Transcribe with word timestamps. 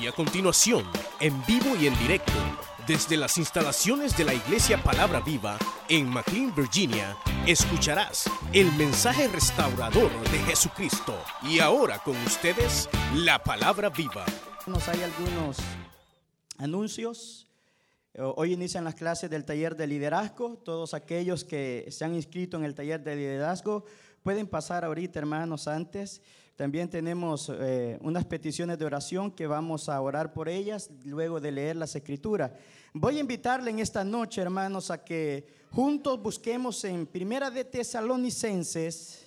Y 0.00 0.06
a 0.06 0.12
continuación, 0.12 0.84
en 1.20 1.44
vivo 1.46 1.74
y 1.80 1.86
en 1.86 1.98
directo, 1.98 2.32
desde 2.86 3.16
las 3.16 3.38
instalaciones 3.38 4.16
de 4.16 4.24
la 4.24 4.34
Iglesia 4.34 4.82
Palabra 4.82 5.20
Viva 5.20 5.58
en 5.88 6.08
McLean, 6.08 6.54
Virginia, 6.54 7.16
escucharás 7.46 8.30
el 8.52 8.70
mensaje 8.72 9.26
restaurador 9.28 10.10
de 10.30 10.38
Jesucristo. 10.40 11.18
Y 11.42 11.60
ahora 11.60 11.98
con 12.00 12.16
ustedes, 12.18 12.90
la 13.14 13.42
Palabra 13.42 13.88
Viva. 13.88 14.26
Nos 14.66 14.86
hay 14.88 15.02
algunos 15.02 15.56
anuncios. 16.58 17.46
Hoy 18.18 18.52
inician 18.52 18.84
las 18.84 18.96
clases 18.96 19.30
del 19.30 19.44
taller 19.46 19.76
de 19.76 19.86
liderazgo. 19.86 20.58
Todos 20.58 20.92
aquellos 20.92 21.44
que 21.44 21.86
se 21.90 22.04
han 22.04 22.14
inscrito 22.14 22.58
en 22.58 22.64
el 22.64 22.74
taller 22.74 23.02
de 23.02 23.16
liderazgo 23.16 23.84
pueden 24.22 24.46
pasar 24.46 24.84
ahorita, 24.84 25.18
hermanos, 25.18 25.68
antes. 25.68 26.20
También 26.56 26.88
tenemos 26.88 27.52
eh, 27.52 27.98
unas 28.00 28.24
peticiones 28.24 28.78
de 28.78 28.86
oración 28.86 29.30
que 29.30 29.46
vamos 29.46 29.90
a 29.90 30.00
orar 30.00 30.32
por 30.32 30.48
ellas 30.48 30.88
luego 31.04 31.38
de 31.38 31.52
leer 31.52 31.76
las 31.76 31.94
escrituras. 31.94 32.50
Voy 32.94 33.18
a 33.18 33.20
invitarle 33.20 33.70
en 33.70 33.78
esta 33.78 34.02
noche, 34.02 34.40
hermanos, 34.40 34.90
a 34.90 35.04
que 35.04 35.46
juntos 35.70 36.18
busquemos 36.22 36.82
en 36.84 37.06
Primera 37.06 37.50
de 37.50 37.62
Tesalonicenses. 37.62 39.26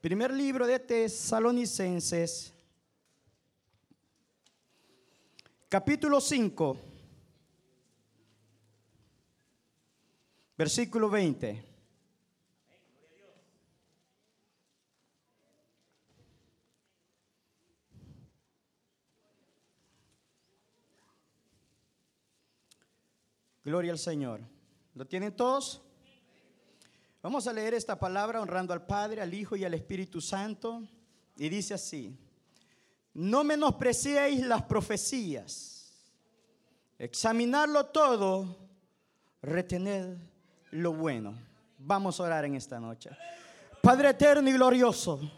Primer 0.00 0.32
libro 0.32 0.64
de 0.64 0.78
Tesalonicenses, 0.78 2.52
capítulo 5.68 6.20
5, 6.20 6.78
versículo 10.56 11.10
20. 11.10 11.65
Gloria 23.66 23.90
al 23.90 23.98
Señor. 23.98 24.42
¿Lo 24.94 25.04
tienen 25.08 25.34
todos? 25.34 25.82
Vamos 27.20 27.48
a 27.48 27.52
leer 27.52 27.74
esta 27.74 27.98
palabra 27.98 28.40
honrando 28.40 28.72
al 28.72 28.86
Padre, 28.86 29.20
al 29.20 29.34
Hijo 29.34 29.56
y 29.56 29.64
al 29.64 29.74
Espíritu 29.74 30.20
Santo. 30.20 30.84
Y 31.36 31.48
dice 31.48 31.74
así, 31.74 32.16
no 33.12 33.42
menospreciéis 33.42 34.46
las 34.46 34.62
profecías, 34.62 35.92
examinarlo 36.96 37.86
todo, 37.86 38.56
retened 39.42 40.16
lo 40.70 40.92
bueno. 40.92 41.36
Vamos 41.76 42.20
a 42.20 42.22
orar 42.22 42.44
en 42.44 42.54
esta 42.54 42.78
noche. 42.78 43.10
Padre 43.82 44.10
eterno 44.10 44.48
y 44.48 44.52
glorioso. 44.52 45.28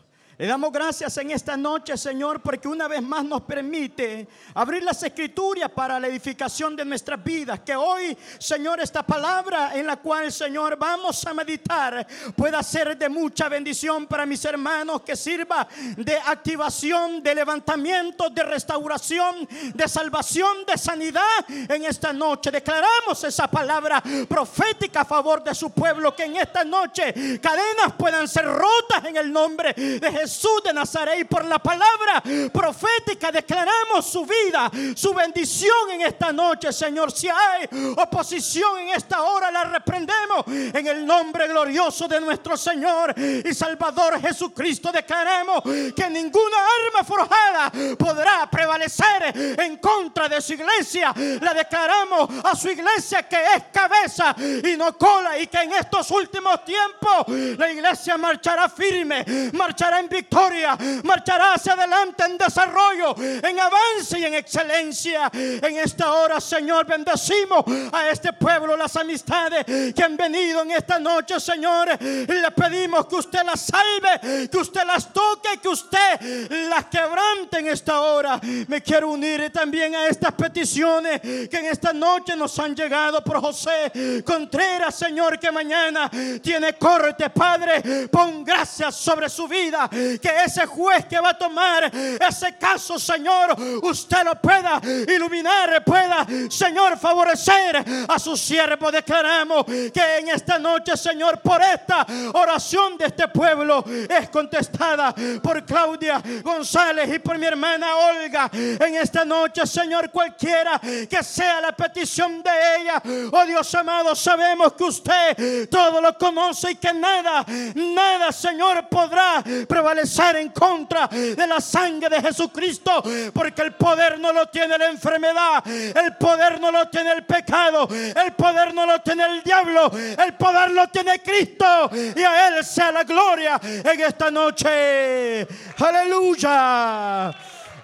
Le 0.41 0.47
damos 0.47 0.70
gracias 0.70 1.17
en 1.17 1.33
esta 1.33 1.56
noche, 1.56 1.97
Señor, 1.97 2.41
porque 2.41 2.69
una 2.69 2.86
vez 2.86 3.03
más 3.03 3.25
nos 3.25 3.42
permite 3.42 4.28
abrir 4.55 4.84
las 4.84 5.03
escrituras 5.03 5.69
para 5.69 5.98
la 5.98 6.06
edificación 6.06 6.77
de 6.77 6.84
nuestras 6.84 7.25
vidas. 7.25 7.58
Que 7.67 7.75
hoy, 7.75 8.17
Señor, 8.39 8.78
esta 8.78 9.03
palabra 9.05 9.72
en 9.75 9.84
la 9.84 9.97
cual, 9.97 10.31
Señor, 10.31 10.77
vamos 10.78 11.27
a 11.27 11.34
meditar 11.34 12.06
pueda 12.36 12.62
ser 12.62 12.97
de 12.97 13.09
mucha 13.09 13.48
bendición 13.48 14.06
para 14.06 14.27
mis 14.27 14.44
hermanos, 14.44 15.03
que 15.03 15.16
sirva 15.16 15.66
de 15.97 16.14
activación, 16.14 17.20
de 17.20 17.34
levantamiento, 17.34 18.31
de 18.31 18.44
restauración, 18.44 19.48
de 19.75 19.89
salvación, 19.89 20.64
de 20.64 20.78
sanidad 20.78 21.22
en 21.48 21.84
esta 21.84 22.12
noche. 22.12 22.53
Declaramos 22.53 23.25
esa 23.25 23.48
palabra 23.48 24.00
profética 24.28 25.00
a 25.00 25.05
favor 25.05 25.42
de 25.42 25.53
su 25.53 25.70
pueblo, 25.70 26.14
que 26.14 26.27
en 26.27 26.36
esta 26.36 26.62
noche 26.62 27.41
cadenas 27.42 27.94
puedan 27.98 28.28
ser 28.28 28.44
rotas 28.44 29.05
en 29.05 29.16
el 29.16 29.33
nombre 29.33 29.72
de 29.72 30.12
Jesús. 30.12 30.28
Jesús 30.29 30.62
de 30.62 30.75
Nazaret 30.75 31.19
y 31.21 31.25
por 31.25 31.43
la 31.47 31.59
palabra 31.59 32.23
profética 32.53 33.33
declaramos 33.33 34.05
su 34.05 34.27
vida, 34.27 34.71
su 34.95 35.15
bendición 35.15 35.91
en 35.91 36.03
esta 36.03 36.34
noche, 36.34 36.71
Señor. 36.71 37.11
Si 37.11 37.28
hay 37.28 37.66
oposición 37.97 38.78
en 38.81 38.89
esta 38.91 39.22
hora, 39.22 39.50
la 39.50 39.65
reprendemos 39.65 40.44
en 40.47 40.87
el 40.87 41.06
nombre 41.06 41.49
glorioso 41.49 42.06
de 42.06 42.21
nuestro 42.21 42.59
Señor 42.59 43.15
y 43.19 43.55
Salvador 43.55 44.21
Jesucristo. 44.21 44.93
Declaramos 44.93 45.62
que 45.97 46.11
ninguna 46.11 46.59
arma 46.59 47.05
forjada 47.05 47.72
podrá 47.99 48.50
prevalecer 48.50 49.59
en 49.59 49.78
contra 49.78 50.28
de 50.28 50.43
su 50.43 50.53
iglesia. 50.53 51.15
La 51.41 51.55
declaramos 51.55 52.28
a 52.45 52.55
su 52.55 52.69
iglesia 52.69 53.22
que 53.22 53.43
es 53.56 53.65
cabeza 53.72 54.37
y 54.39 54.77
no 54.77 54.95
cola 54.99 55.39
y 55.39 55.47
que 55.47 55.62
en 55.62 55.72
estos 55.72 56.10
últimos 56.10 56.62
tiempos 56.66 57.27
la 57.56 57.71
iglesia 57.71 58.19
marchará 58.19 58.69
firme, 58.69 59.25
marchará 59.55 60.00
en 60.00 60.18
victoria, 60.19 60.77
marchará 61.05 61.55
hacia 61.55 61.75
adelante 61.75 62.25
en 62.25 62.39
desarrollo, 62.39 63.15
en 63.19 63.59
avance 63.59 64.19
y 64.19 64.25
en 64.25 64.34
excelencia. 64.34 65.31
En 65.33 65.77
esta 65.77 66.12
hora, 66.12 66.41
Señor, 66.41 66.87
bendecimos 66.87 67.65
a 67.93 68.11
este 68.11 68.33
pueblo, 68.33 68.77
las 68.77 68.97
amistades 68.97 69.65
que 69.95 70.03
han 70.03 70.17
venido 70.17 70.62
en 70.62 70.73
esta 70.73 70.99
noche, 70.99 71.39
Señor. 71.39 71.89
Y 72.01 72.33
le 72.33 72.51
pedimos 72.51 73.07
que 73.07 73.17
usted 73.17 73.45
las 73.45 73.61
salve, 73.61 74.49
que 74.49 74.59
usted 74.59 74.84
las 74.84 75.12
toque, 75.12 75.59
que 75.62 75.69
usted 75.69 76.49
las 76.69 76.87
quebrante 76.87 77.59
en 77.59 77.69
esta 77.69 78.01
hora. 78.01 78.41
Me 78.67 78.83
quiero 78.83 79.11
unir 79.11 79.51
también 79.53 79.95
a 79.95 80.07
estas 80.07 80.33
peticiones 80.33 81.21
que 81.21 81.59
en 81.59 81.67
esta 81.67 81.93
noche 81.93 82.34
nos 82.37 82.59
han 82.59 82.75
llegado 82.75 83.23
por 83.23 83.41
José 83.41 84.23
Contreras, 84.25 84.95
Señor, 84.95 85.39
que 85.39 85.51
mañana 85.53 86.11
tiene 86.43 86.75
corte, 86.75 87.31
Padre. 87.31 88.09
Pon 88.09 88.45
gracias 88.45 88.97
sobre 88.97 89.28
su 89.28 89.47
vida 89.47 89.89
que 90.21 90.31
ese 90.45 90.67
juez 90.67 91.05
que 91.07 91.21
va 91.21 91.31
a 91.31 91.39
tomar 91.39 91.91
ese 91.95 92.57
caso, 92.57 92.99
Señor, 92.99 93.57
usted 93.83 94.25
lo 94.25 94.41
pueda 94.41 94.81
iluminar, 95.07 95.85
pueda, 95.85 96.27
Señor, 96.51 96.99
favorecer 96.99 97.85
a 98.09 98.19
su 98.19 98.37
siervo. 98.37 98.91
Declaramos 98.91 99.67
que 99.67 100.19
en 100.19 100.29
esta 100.29 100.59
noche, 100.59 100.97
Señor, 100.97 101.41
por 101.41 101.61
esta 101.61 102.07
oración 102.35 102.97
de 102.97 103.07
este 103.07 103.29
pueblo 103.29 103.85
es 104.09 104.29
contestada 104.31 105.15
por 105.43 105.65
Claudia 105.65 106.23
González 106.43 107.15
y 107.15 107.19
por 107.19 107.39
mi 107.39 107.47
hermana 107.47 107.97
Olga. 107.97 108.51
En 108.53 108.97
esta 108.97 109.25
noche, 109.25 109.67
Señor, 109.67 110.11
cualquiera 110.11 110.81
que 110.81 111.23
sea 111.23 111.61
la 111.61 111.73
petición 111.73 112.43
de 112.43 112.51
ella, 112.79 113.03
oh 113.33 113.45
Dios 113.45 113.75
amado, 113.75 114.15
sabemos 114.15 114.73
que 114.73 114.85
usted 114.85 115.69
todo 115.69 116.01
lo 116.01 116.17
conoce 116.17 116.73
y 116.73 116.77
que 116.77 116.93
nada, 116.93 117.45
nada, 117.75 118.33
Señor, 118.33 118.89
podrá 118.89 119.43
prevalecer 119.69 119.97
en 120.00 120.50
contra 120.50 121.09
de 121.09 121.47
la 121.47 121.60
sangre 121.60 122.09
de 122.09 122.22
Jesucristo, 122.22 123.03
porque 123.32 123.62
el 123.62 123.72
poder 123.75 124.19
no 124.19 124.32
lo 124.32 124.47
tiene 124.48 124.76
la 124.78 124.88
enfermedad, 124.88 125.66
el 125.66 126.16
poder 126.16 126.60
no 126.60 126.70
lo 126.70 126.88
tiene 126.88 127.12
el 127.12 127.25
pecado, 127.25 127.88
el 127.91 128.32
poder 128.34 128.75
no 128.75 128.86
lo 128.86 129.00
tiene 129.00 129.25
el 129.26 129.42
diablo, 129.42 129.91
el 129.92 130.34
poder 130.34 130.70
lo 130.70 130.88
tiene 130.88 131.20
Cristo 131.22 131.91
y 131.92 132.22
a 132.22 132.48
Él 132.48 132.64
sea 132.64 132.92
la 132.92 133.04
gloria 133.04 133.60
en 133.62 134.00
esta 134.00 134.31
noche. 134.31 135.47
Aleluya. 135.78 137.34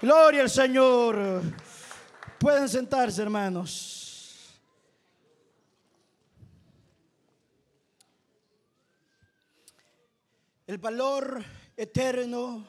Gloria 0.00 0.42
al 0.42 0.50
Señor. 0.50 1.42
Pueden 2.38 2.68
sentarse, 2.68 3.22
hermanos. 3.22 3.94
El 10.66 10.78
valor 10.78 11.44
eterno 11.76 12.66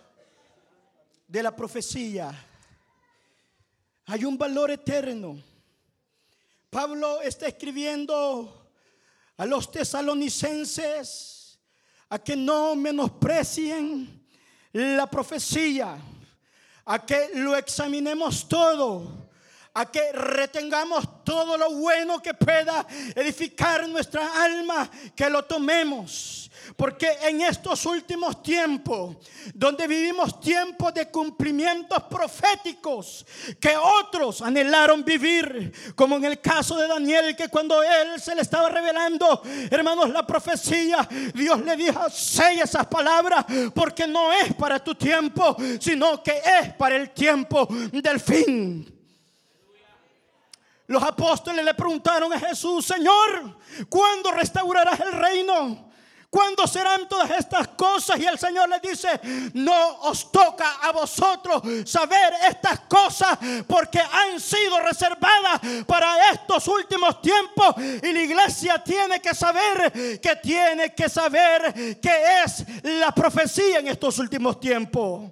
de 1.28 1.44
la 1.44 1.56
profecía. 1.56 2.34
Hay 4.06 4.26
un 4.26 4.38
valor 4.38 4.72
eterno. 4.72 5.42
Pablo 6.70 7.22
está 7.22 7.48
escribiendo 7.48 8.70
a 9.38 9.46
los 9.46 9.72
tesalonicenses 9.72 11.60
a 12.10 12.20
que 12.20 12.36
no 12.36 12.76
menosprecien 12.76 14.26
la 14.72 15.10
profecía, 15.10 15.98
a 16.86 17.06
que 17.06 17.32
lo 17.36 17.56
examinemos 17.56 18.48
todo, 18.48 19.25
a 19.76 19.86
que 19.92 20.12
retengamos 20.14 21.24
todo 21.24 21.58
lo 21.58 21.70
bueno 21.72 22.22
que 22.22 22.34
pueda 22.34 22.88
edificar 23.14 23.88
nuestra 23.90 24.44
alma, 24.44 24.90
que 25.16 25.30
lo 25.30 25.44
tomemos. 25.44 26.50
Porque 26.78 27.10
en 27.24 27.42
estos 27.42 27.86
últimos 27.86 28.42
tiempos, 28.42 29.18
donde 29.54 29.86
vivimos 29.86 30.40
tiempos 30.40 30.94
de 30.94 31.12
cumplimientos 31.12 32.04
proféticos 32.04 33.26
que 33.60 33.76
otros 33.76 34.42
anhelaron 34.42 35.04
vivir, 35.04 35.74
como 35.94 36.16
en 36.16 36.26
el 36.26 36.40
caso 36.40 36.78
de 36.78 36.88
Daniel, 36.88 37.36
que 37.36 37.50
cuando 37.50 37.84
él 37.84 38.20
se 38.20 38.34
le 38.34 38.42
estaba 38.42 38.70
revelando, 38.70 39.44
hermanos, 39.70 40.10
la 40.10 40.26
profecía, 40.26 41.08
Dios 41.34 41.62
le 41.62 41.76
dijo, 41.76 42.10
sé 42.10 42.62
esas 42.62 42.88
palabras, 42.88 43.46
porque 43.74 44.08
no 44.08 44.32
es 44.32 44.54
para 44.56 44.84
tu 44.84 44.96
tiempo, 44.96 45.56
sino 45.80 46.24
que 46.24 46.42
es 46.62 46.74
para 46.76 46.96
el 46.96 47.12
tiempo 47.12 47.68
del 47.92 48.20
fin. 48.22 48.96
Los 50.88 51.02
apóstoles 51.02 51.66
le 51.66 51.74
preguntaron 51.74 52.32
a 52.32 52.40
Jesús, 52.40 52.86
Señor, 52.86 53.58
¿cuándo 53.90 54.32
restaurarás 54.32 55.00
el 55.00 55.12
reino? 55.14 55.86
¿Cuándo 56.36 56.68
serán 56.68 57.08
todas 57.08 57.32
estas 57.32 57.70
cosas? 57.70 58.20
Y 58.20 58.26
el 58.26 58.38
Señor 58.38 58.68
les 58.68 58.82
dice, 58.82 59.08
no 59.54 60.00
os 60.02 60.30
toca 60.34 60.70
a 60.82 60.92
vosotros 60.92 61.64
saber 61.86 62.34
estas 62.50 62.82
cosas 62.82 63.40
porque 63.66 64.00
han 64.00 64.38
sido 64.40 64.78
reservadas 64.82 65.62
para 65.88 66.32
estos 66.32 66.68
últimos 66.68 67.22
tiempos. 67.22 67.76
Y 68.04 68.12
la 68.12 68.22
iglesia 68.22 68.84
tiene 68.84 69.22
que 69.22 69.34
saber 69.34 70.20
que 70.20 70.36
tiene 70.44 70.94
que 70.94 71.08
saber 71.08 72.02
que 72.02 72.44
es 72.44 72.66
la 72.84 73.14
profecía 73.14 73.80
en 73.80 73.88
estos 73.88 74.20
últimos 74.20 74.60
tiempos. 74.60 75.32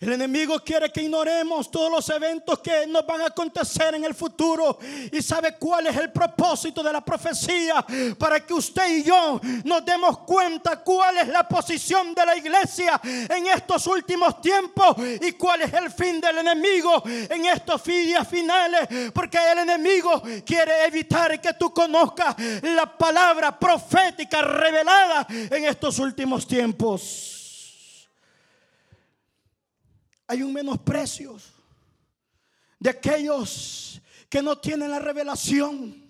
El 0.00 0.12
enemigo 0.12 0.60
quiere 0.60 0.92
que 0.92 1.02
ignoremos 1.02 1.72
todos 1.72 1.90
los 1.90 2.08
eventos 2.10 2.60
que 2.60 2.86
nos 2.86 3.04
van 3.04 3.20
a 3.22 3.26
acontecer 3.26 3.96
en 3.96 4.04
el 4.04 4.14
futuro 4.14 4.78
y 5.10 5.20
sabe 5.20 5.56
cuál 5.58 5.88
es 5.88 5.96
el 5.96 6.12
propósito 6.12 6.84
de 6.84 6.92
la 6.92 7.04
profecía 7.04 7.84
para 8.16 8.46
que 8.46 8.54
usted 8.54 8.98
y 8.98 9.02
yo 9.02 9.40
nos 9.64 9.84
demos 9.84 10.18
cuenta 10.20 10.84
cuál 10.84 11.16
es 11.16 11.26
la 11.26 11.48
posición 11.48 12.14
de 12.14 12.24
la 12.24 12.36
iglesia 12.36 13.00
en 13.02 13.48
estos 13.48 13.88
últimos 13.88 14.40
tiempos 14.40 14.96
y 15.20 15.32
cuál 15.32 15.62
es 15.62 15.72
el 15.72 15.90
fin 15.90 16.20
del 16.20 16.38
enemigo 16.38 17.02
en 17.04 17.46
estos 17.46 17.82
días 17.82 18.28
finales, 18.28 19.10
porque 19.12 19.38
el 19.50 19.58
enemigo 19.58 20.22
quiere 20.46 20.84
evitar 20.86 21.40
que 21.40 21.54
tú 21.54 21.74
conozcas 21.74 22.36
la 22.62 22.86
palabra 22.96 23.58
profética 23.58 24.42
revelada 24.42 25.26
en 25.28 25.64
estos 25.64 25.98
últimos 25.98 26.46
tiempos. 26.46 27.37
Hay 30.28 30.42
un 30.42 30.52
menosprecio 30.52 31.36
de 32.78 32.90
aquellos 32.90 34.00
que 34.28 34.42
no 34.42 34.58
tienen 34.58 34.90
la 34.90 34.98
revelación 34.98 36.07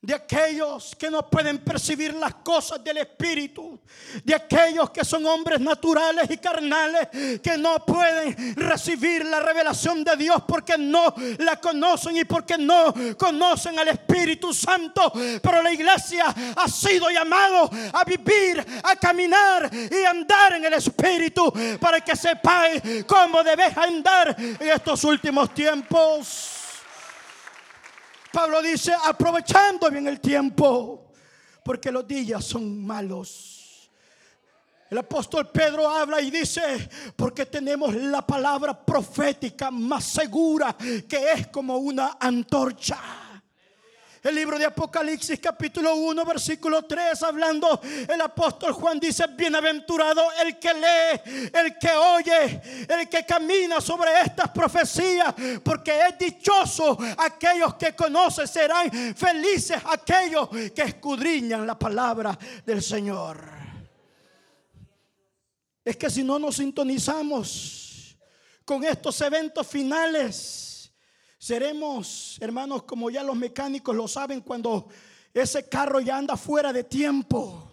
de 0.00 0.14
aquellos 0.14 0.94
que 0.96 1.10
no 1.10 1.28
pueden 1.28 1.58
percibir 1.58 2.14
las 2.14 2.34
cosas 2.36 2.82
del 2.84 2.98
Espíritu, 2.98 3.80
de 4.22 4.32
aquellos 4.32 4.90
que 4.90 5.04
son 5.04 5.26
hombres 5.26 5.58
naturales 5.60 6.30
y 6.30 6.36
carnales, 6.36 7.08
que 7.42 7.58
no 7.58 7.84
pueden 7.84 8.54
recibir 8.54 9.26
la 9.26 9.40
revelación 9.40 10.04
de 10.04 10.16
Dios 10.16 10.44
porque 10.46 10.78
no 10.78 11.12
la 11.38 11.56
conocen 11.56 12.16
y 12.16 12.24
porque 12.24 12.56
no 12.56 12.94
conocen 13.18 13.76
al 13.76 13.88
Espíritu 13.88 14.54
Santo. 14.54 15.12
Pero 15.42 15.62
la 15.62 15.72
iglesia 15.72 16.26
ha 16.54 16.68
sido 16.68 17.10
llamado 17.10 17.68
a 17.92 18.04
vivir, 18.04 18.64
a 18.84 18.94
caminar 18.94 19.68
y 19.72 20.04
andar 20.04 20.52
en 20.54 20.64
el 20.64 20.74
Espíritu 20.74 21.52
para 21.80 22.00
que 22.00 22.14
sepáis 22.14 23.04
cómo 23.04 23.42
debes 23.42 23.76
andar 23.76 24.36
en 24.38 24.68
estos 24.68 25.02
últimos 25.02 25.52
tiempos. 25.52 26.57
Pablo 28.32 28.62
dice, 28.62 28.92
aprovechando 29.04 29.90
bien 29.90 30.06
el 30.06 30.20
tiempo, 30.20 31.12
porque 31.62 31.90
los 31.90 32.06
días 32.06 32.44
son 32.44 32.84
malos. 32.84 33.90
El 34.90 34.98
apóstol 34.98 35.50
Pedro 35.50 35.88
habla 35.88 36.20
y 36.20 36.30
dice, 36.30 36.88
porque 37.14 37.44
tenemos 37.44 37.94
la 37.94 38.26
palabra 38.26 38.84
profética 38.84 39.70
más 39.70 40.04
segura 40.04 40.74
que 41.06 41.32
es 41.32 41.48
como 41.48 41.76
una 41.76 42.16
antorcha 42.18 42.98
el 44.22 44.34
libro 44.34 44.58
de 44.58 44.64
Apocalipsis 44.64 45.38
capítulo 45.40 45.94
1 45.94 46.24
versículo 46.24 46.82
3 46.82 47.22
hablando 47.22 47.80
el 48.08 48.20
apóstol 48.20 48.72
Juan 48.72 48.98
dice, 48.98 49.26
bienaventurado 49.28 50.22
el 50.44 50.58
que 50.58 50.74
lee, 50.74 51.50
el 51.52 51.78
que 51.78 51.90
oye, 51.90 52.60
el 52.88 53.08
que 53.08 53.24
camina 53.24 53.80
sobre 53.80 54.20
estas 54.20 54.50
profecías, 54.50 55.34
porque 55.62 56.06
es 56.08 56.18
dichoso 56.18 56.98
aquellos 57.16 57.74
que 57.74 57.94
conocen, 57.94 58.48
serán 58.48 58.90
felices 59.14 59.80
aquellos 59.84 60.48
que 60.48 60.82
escudriñan 60.82 61.66
la 61.66 61.78
palabra 61.78 62.36
del 62.64 62.82
Señor. 62.82 63.58
Es 65.84 65.96
que 65.96 66.10
si 66.10 66.22
no 66.22 66.38
nos 66.38 66.56
sintonizamos 66.56 68.16
con 68.64 68.84
estos 68.84 69.18
eventos 69.22 69.66
finales, 69.66 70.67
Seremos, 71.38 72.36
hermanos, 72.40 72.82
como 72.82 73.10
ya 73.10 73.22
los 73.22 73.36
mecánicos 73.36 73.94
lo 73.94 74.08
saben, 74.08 74.40
cuando 74.40 74.88
ese 75.32 75.68
carro 75.68 76.00
ya 76.00 76.16
anda 76.18 76.36
fuera 76.36 76.72
de 76.72 76.82
tiempo. 76.82 77.64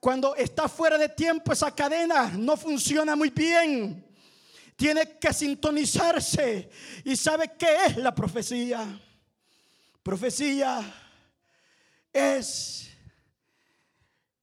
Cuando 0.00 0.34
está 0.34 0.68
fuera 0.68 0.98
de 0.98 1.08
tiempo, 1.08 1.52
esa 1.52 1.72
cadena 1.72 2.32
no 2.36 2.56
funciona 2.56 3.14
muy 3.14 3.30
bien. 3.30 4.04
Tiene 4.74 5.18
que 5.20 5.32
sintonizarse. 5.32 6.68
¿Y 7.04 7.14
sabe 7.14 7.52
qué 7.56 7.76
es 7.86 7.96
la 7.98 8.12
profecía? 8.12 9.00
Profecía 10.02 10.82
es 12.12 12.90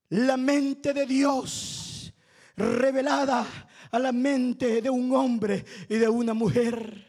la 0.08 0.38
mente 0.38 0.94
de 0.94 1.06
Dios 1.06 2.14
revelada 2.56 3.46
a 3.92 4.00
la 4.00 4.14
mente 4.14 4.82
de 4.82 4.90
un 4.90 5.14
hombre 5.14 5.66
y 5.90 5.96
de 5.96 6.08
una 6.08 6.34
mujer. 6.34 7.09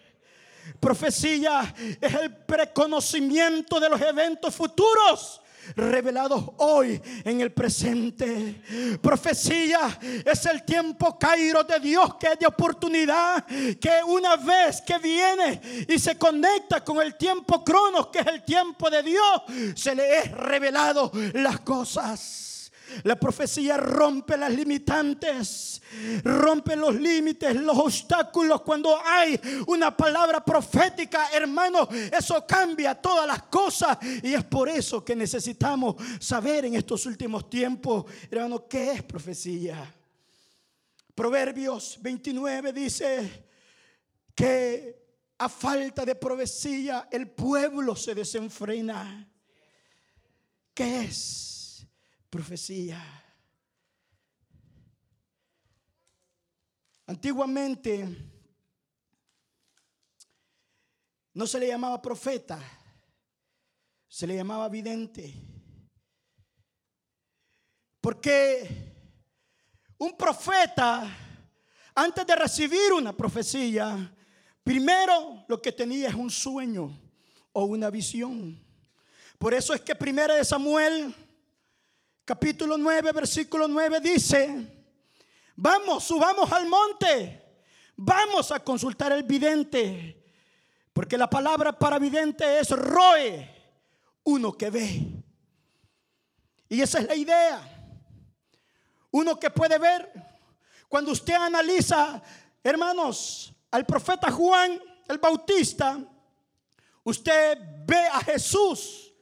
Profecía 0.79 1.75
es 2.01 2.15
el 2.15 2.35
preconocimiento 2.37 3.81
de 3.81 3.89
los 3.89 4.01
eventos 4.01 4.55
futuros 4.55 5.41
revelados 5.77 6.45
hoy 6.59 7.01
en 7.25 7.41
el 7.41 7.53
presente. 7.53 8.61
Profecía 9.01 9.99
es 10.25 10.47
el 10.47 10.65
tiempo 10.65 11.19
Cairo 11.19 11.65
de 11.65 11.79
Dios 11.81 12.15
que 12.17 12.29
es 12.29 12.39
de 12.39 12.47
oportunidad, 12.47 13.45
que 13.47 14.01
una 14.07 14.37
vez 14.37 14.81
que 14.83 14.99
viene 14.99 15.61
y 15.89 15.99
se 15.99 16.17
conecta 16.17 16.83
con 16.85 17.01
el 17.01 17.17
tiempo 17.17 17.65
Cronos, 17.65 18.09
que 18.09 18.21
es 18.21 18.27
el 18.27 18.43
tiempo 18.43 18.91
de 18.91 19.03
Dios, 19.03 19.43
se 19.75 19.95
le 19.95 20.19
es 20.19 20.33
revelado 20.33 21.11
las 21.35 21.61
cosas. 21.61 22.50
La 23.05 23.19
profecía 23.19 23.77
rompe 23.77 24.37
las 24.37 24.53
limitantes, 24.53 25.81
rompe 26.25 26.77
los 26.77 26.95
límites, 26.95 27.55
los 27.57 27.77
obstáculos. 27.79 28.63
Cuando 28.63 28.99
hay 29.05 29.41
una 29.67 29.97
palabra 29.97 30.45
profética, 30.45 31.29
hermano, 31.33 31.89
eso 31.91 32.47
cambia 32.47 32.95
todas 32.95 33.27
las 33.27 33.43
cosas. 33.45 33.99
Y 34.23 34.35
es 34.35 34.45
por 34.45 34.69
eso 34.69 35.05
que 35.05 35.17
necesitamos 35.17 35.97
saber 36.19 36.65
en 36.65 36.75
estos 36.75 37.07
últimos 37.07 37.49
tiempos, 37.49 38.05
hermano, 38.31 38.67
qué 38.69 38.93
es 38.93 39.03
profecía. 39.03 39.95
Proverbios 41.15 41.99
29 42.01 42.73
dice 42.73 43.45
que 44.35 45.01
a 45.39 45.49
falta 45.49 46.05
de 46.05 46.15
profecía 46.15 47.09
el 47.11 47.29
pueblo 47.29 47.97
se 47.97 48.15
desenfrena. 48.15 49.27
¿Qué 50.75 51.05
es? 51.05 51.60
Profecía. 52.31 53.03
Antiguamente 57.07 58.07
no 61.35 61.47
se 61.47 61.59
le 61.59 61.67
llamaba 61.67 62.01
profeta, 62.01 62.61
se 64.09 64.29
le 64.29 64.37
llamaba 64.37 64.69
vidente. 64.69 65.35
Porque 68.01 68.95
un 69.99 70.17
profeta, 70.17 71.05
antes 71.95 72.27
de 72.27 72.37
recibir 72.37 72.93
una 72.93 73.13
profecía, 73.13 74.17
primero 74.63 75.45
lo 75.49 75.61
que 75.61 75.73
tenía 75.73 76.09
es 76.09 76.15
un 76.15 76.31
sueño 76.31 76.97
o 77.53 77.65
una 77.65 77.91
visión. 77.91 78.65
Por 79.37 79.53
eso 79.53 79.75
es 79.75 79.81
que 79.81 79.97
primero 79.97 80.35
de 80.35 80.45
Samuel 80.45 81.15
capítulo 82.31 82.79
9, 82.79 83.11
versículo 83.11 83.67
9 83.67 83.99
dice, 83.99 84.65
vamos, 85.57 86.05
subamos 86.05 86.53
al 86.53 86.65
monte, 86.65 87.65
vamos 87.97 88.53
a 88.53 88.61
consultar 88.61 89.11
el 89.11 89.25
vidente, 89.25 90.23
porque 90.93 91.19
la 91.19 91.29
palabra 91.29 91.77
para 91.77 91.99
vidente 91.99 92.61
es 92.61 92.71
roe, 92.71 93.51
uno 94.23 94.53
que 94.53 94.71
ve. 94.71 95.25
Y 96.69 96.81
esa 96.81 97.01
es 97.01 97.09
la 97.09 97.17
idea. 97.17 97.99
Uno 99.11 99.37
que 99.37 99.51
puede 99.51 99.77
ver, 99.77 100.13
cuando 100.89 101.11
usted 101.11 101.35
analiza, 101.35 102.23
hermanos, 102.63 103.53
al 103.73 103.85
profeta 103.85 104.31
Juan 104.31 104.81
el 105.09 105.19
Bautista, 105.19 105.99
usted 107.03 107.59
ve 107.85 108.07
a 108.13 108.21
Jesús, 108.21 109.13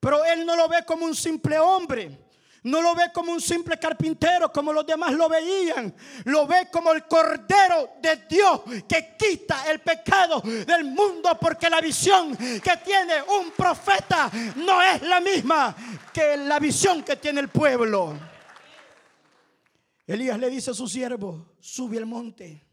pero 0.00 0.24
él 0.24 0.44
no 0.44 0.56
lo 0.56 0.68
ve 0.68 0.84
como 0.84 1.04
un 1.04 1.14
simple 1.14 1.60
hombre. 1.60 2.25
No 2.66 2.82
lo 2.82 2.96
ve 2.96 3.12
como 3.14 3.30
un 3.30 3.40
simple 3.40 3.78
carpintero 3.78 4.50
como 4.52 4.72
los 4.72 4.84
demás 4.84 5.12
lo 5.12 5.28
veían. 5.28 5.94
Lo 6.24 6.48
ve 6.48 6.68
como 6.72 6.92
el 6.92 7.04
Cordero 7.04 7.90
de 8.02 8.16
Dios 8.28 8.62
que 8.88 9.14
quita 9.16 9.70
el 9.70 9.78
pecado 9.78 10.40
del 10.40 10.84
mundo 10.84 11.38
porque 11.40 11.70
la 11.70 11.80
visión 11.80 12.36
que 12.36 12.76
tiene 12.84 13.22
un 13.40 13.52
profeta 13.52 14.28
no 14.56 14.82
es 14.82 15.00
la 15.02 15.20
misma 15.20 15.76
que 16.12 16.36
la 16.38 16.58
visión 16.58 17.04
que 17.04 17.14
tiene 17.14 17.38
el 17.40 17.50
pueblo. 17.50 18.18
Elías 20.04 20.36
le 20.36 20.50
dice 20.50 20.72
a 20.72 20.74
su 20.74 20.88
siervo, 20.88 21.54
sube 21.60 21.98
al 21.98 22.06
monte. 22.06 22.66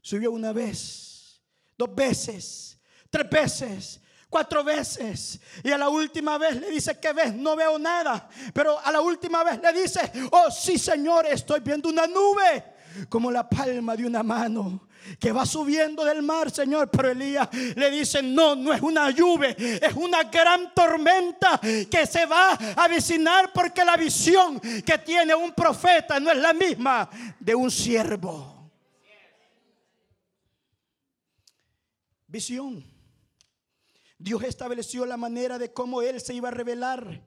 Subió 0.00 0.32
una 0.32 0.52
vez, 0.52 1.42
dos 1.76 1.94
veces, 1.94 2.80
tres 3.10 3.28
veces. 3.28 4.00
Cuatro 4.34 4.64
veces. 4.64 5.38
Y 5.62 5.70
a 5.70 5.78
la 5.78 5.88
última 5.88 6.36
vez 6.38 6.60
le 6.60 6.68
dice, 6.68 6.98
¿qué 6.98 7.12
ves? 7.12 7.32
No 7.32 7.54
veo 7.54 7.78
nada. 7.78 8.28
Pero 8.52 8.80
a 8.80 8.90
la 8.90 9.00
última 9.00 9.44
vez 9.44 9.60
le 9.62 9.72
dice, 9.72 10.10
oh 10.32 10.50
sí 10.50 10.76
Señor, 10.76 11.24
estoy 11.26 11.60
viendo 11.60 11.88
una 11.88 12.08
nube 12.08 12.64
como 13.08 13.30
la 13.30 13.48
palma 13.48 13.94
de 13.94 14.04
una 14.04 14.24
mano 14.24 14.88
que 15.20 15.30
va 15.30 15.46
subiendo 15.46 16.04
del 16.04 16.20
mar, 16.22 16.50
Señor. 16.50 16.90
Pero 16.90 17.12
Elías 17.12 17.48
le 17.76 17.92
dice, 17.92 18.24
no, 18.24 18.56
no 18.56 18.72
es 18.72 18.82
una 18.82 19.08
lluvia, 19.10 19.50
es 19.50 19.94
una 19.94 20.24
gran 20.24 20.74
tormenta 20.74 21.60
que 21.60 22.04
se 22.04 22.26
va 22.26 22.54
a 22.54 22.84
avecinar 22.86 23.52
porque 23.52 23.84
la 23.84 23.96
visión 23.96 24.58
que 24.58 24.98
tiene 24.98 25.32
un 25.32 25.52
profeta 25.52 26.18
no 26.18 26.32
es 26.32 26.38
la 26.38 26.52
misma 26.52 27.08
de 27.38 27.54
un 27.54 27.70
siervo. 27.70 28.68
Visión. 32.26 32.93
Dios 34.24 34.42
estableció 34.44 35.04
la 35.04 35.18
manera 35.18 35.58
de 35.58 35.74
cómo 35.74 36.00
Él 36.00 36.18
se 36.18 36.32
iba 36.32 36.48
a 36.48 36.50
revelar 36.50 37.20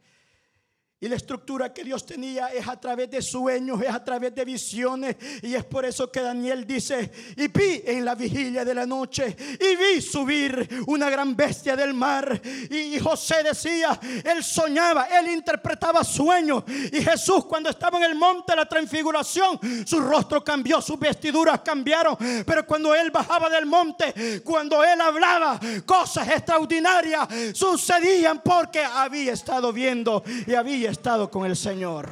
y 1.00 1.08
la 1.08 1.16
estructura 1.16 1.72
que 1.72 1.84
Dios 1.84 2.08
tenía 2.08 2.48
es 2.48 2.68
a 2.68 2.80
través 2.80 3.12
de 3.12 3.22
sueños, 3.22 3.80
es 3.84 3.90
a 3.90 4.04
través 4.04 4.34
de 4.34 4.44
visiones. 4.44 5.16
Y 5.44 5.54
es 5.54 5.64
por 5.64 5.86
eso 5.86 6.12
que 6.12 6.22
Daniel 6.22 6.66
dice, 6.66 7.12
y 7.36 7.48
vi 7.50 7.84
en 7.86 8.04
la 8.04 8.16
vigilia 8.16 8.66
de 8.66 8.74
la 8.74 8.88
noche, 8.88 9.38
y 9.60 9.76
vi 9.76 10.02
subir 10.02 10.68
una 10.88 11.08
gran 11.12 11.36
bestia 11.36 11.76
del 11.76 11.94
mar. 11.94 12.42
Y 12.72 12.98
José 12.98 13.44
decía, 13.44 14.00
él 14.24 14.44
soñaba, 14.44 15.06
él 15.06 15.28
interpretaba 15.34 16.04
sueños. 16.04 16.64
Y 16.68 17.04
Jesús 17.04 17.46
cuando 17.46 17.70
estaba 17.70 18.00
en 18.00 18.06
el 18.06 18.16
monte 18.16 18.54
de 18.54 18.56
la 18.56 18.66
transfiguración, 18.66 19.60
su 19.86 20.00
rostro 20.00 20.44
cambió, 20.44 20.82
sus 20.82 20.98
vestiduras 20.98 21.62
cambiaron. 21.62 22.18
Pero 22.44 22.66
cuando 22.66 22.96
él 22.96 23.12
bajaba 23.12 23.52
del 23.52 23.68
monte, 23.68 24.42
cuando 24.44 24.84
él 24.84 25.00
hablaba, 25.00 25.60
cosas 25.86 26.28
extraordinarias 26.30 27.28
sucedían 27.54 28.42
porque 28.44 28.80
había 28.80 29.34
estado 29.34 29.72
viendo 29.72 30.24
y 30.48 30.56
había 30.56 30.87
estado 30.90 31.30
con 31.30 31.46
el 31.46 31.56
Señor. 31.56 32.10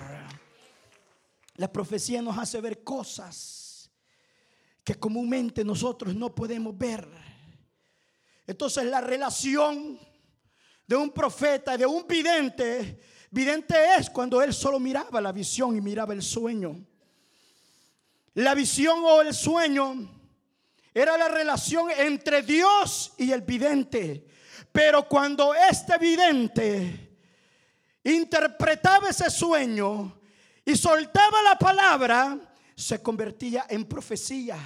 La 1.55 1.71
profecía 1.71 2.21
nos 2.21 2.37
hace 2.37 2.59
ver 2.61 2.83
cosas 2.83 3.89
que 4.83 4.95
comúnmente 4.95 5.63
nosotros 5.63 6.13
no 6.15 6.33
podemos 6.33 6.77
ver. 6.77 7.07
Entonces 8.45 8.85
la 8.85 9.01
relación 9.01 9.99
de 10.85 10.95
un 10.95 11.11
profeta, 11.11 11.77
de 11.77 11.85
un 11.85 12.05
vidente, 12.07 13.01
vidente 13.31 13.75
es 13.97 14.09
cuando 14.09 14.41
él 14.41 14.53
solo 14.53 14.79
miraba 14.79 15.19
la 15.19 15.31
visión 15.31 15.75
y 15.75 15.81
miraba 15.81 16.13
el 16.13 16.21
sueño. 16.21 16.85
La 18.35 18.53
visión 18.53 18.99
o 19.03 19.21
el 19.21 19.33
sueño 19.33 20.11
era 20.93 21.17
la 21.17 21.29
relación 21.29 21.89
entre 21.97 22.41
Dios 22.41 23.13
y 23.17 23.31
el 23.31 23.41
vidente. 23.41 24.27
Pero 24.71 25.07
cuando 25.07 25.53
este 25.53 25.97
vidente 25.97 27.04
interpretaba 28.05 29.09
ese 29.09 29.29
sueño 29.29 30.19
y 30.63 30.75
soltaba 30.75 31.41
la 31.41 31.57
palabra, 31.57 32.37
se 32.75 33.01
convertía 33.01 33.65
en 33.69 33.85
profecía. 33.85 34.57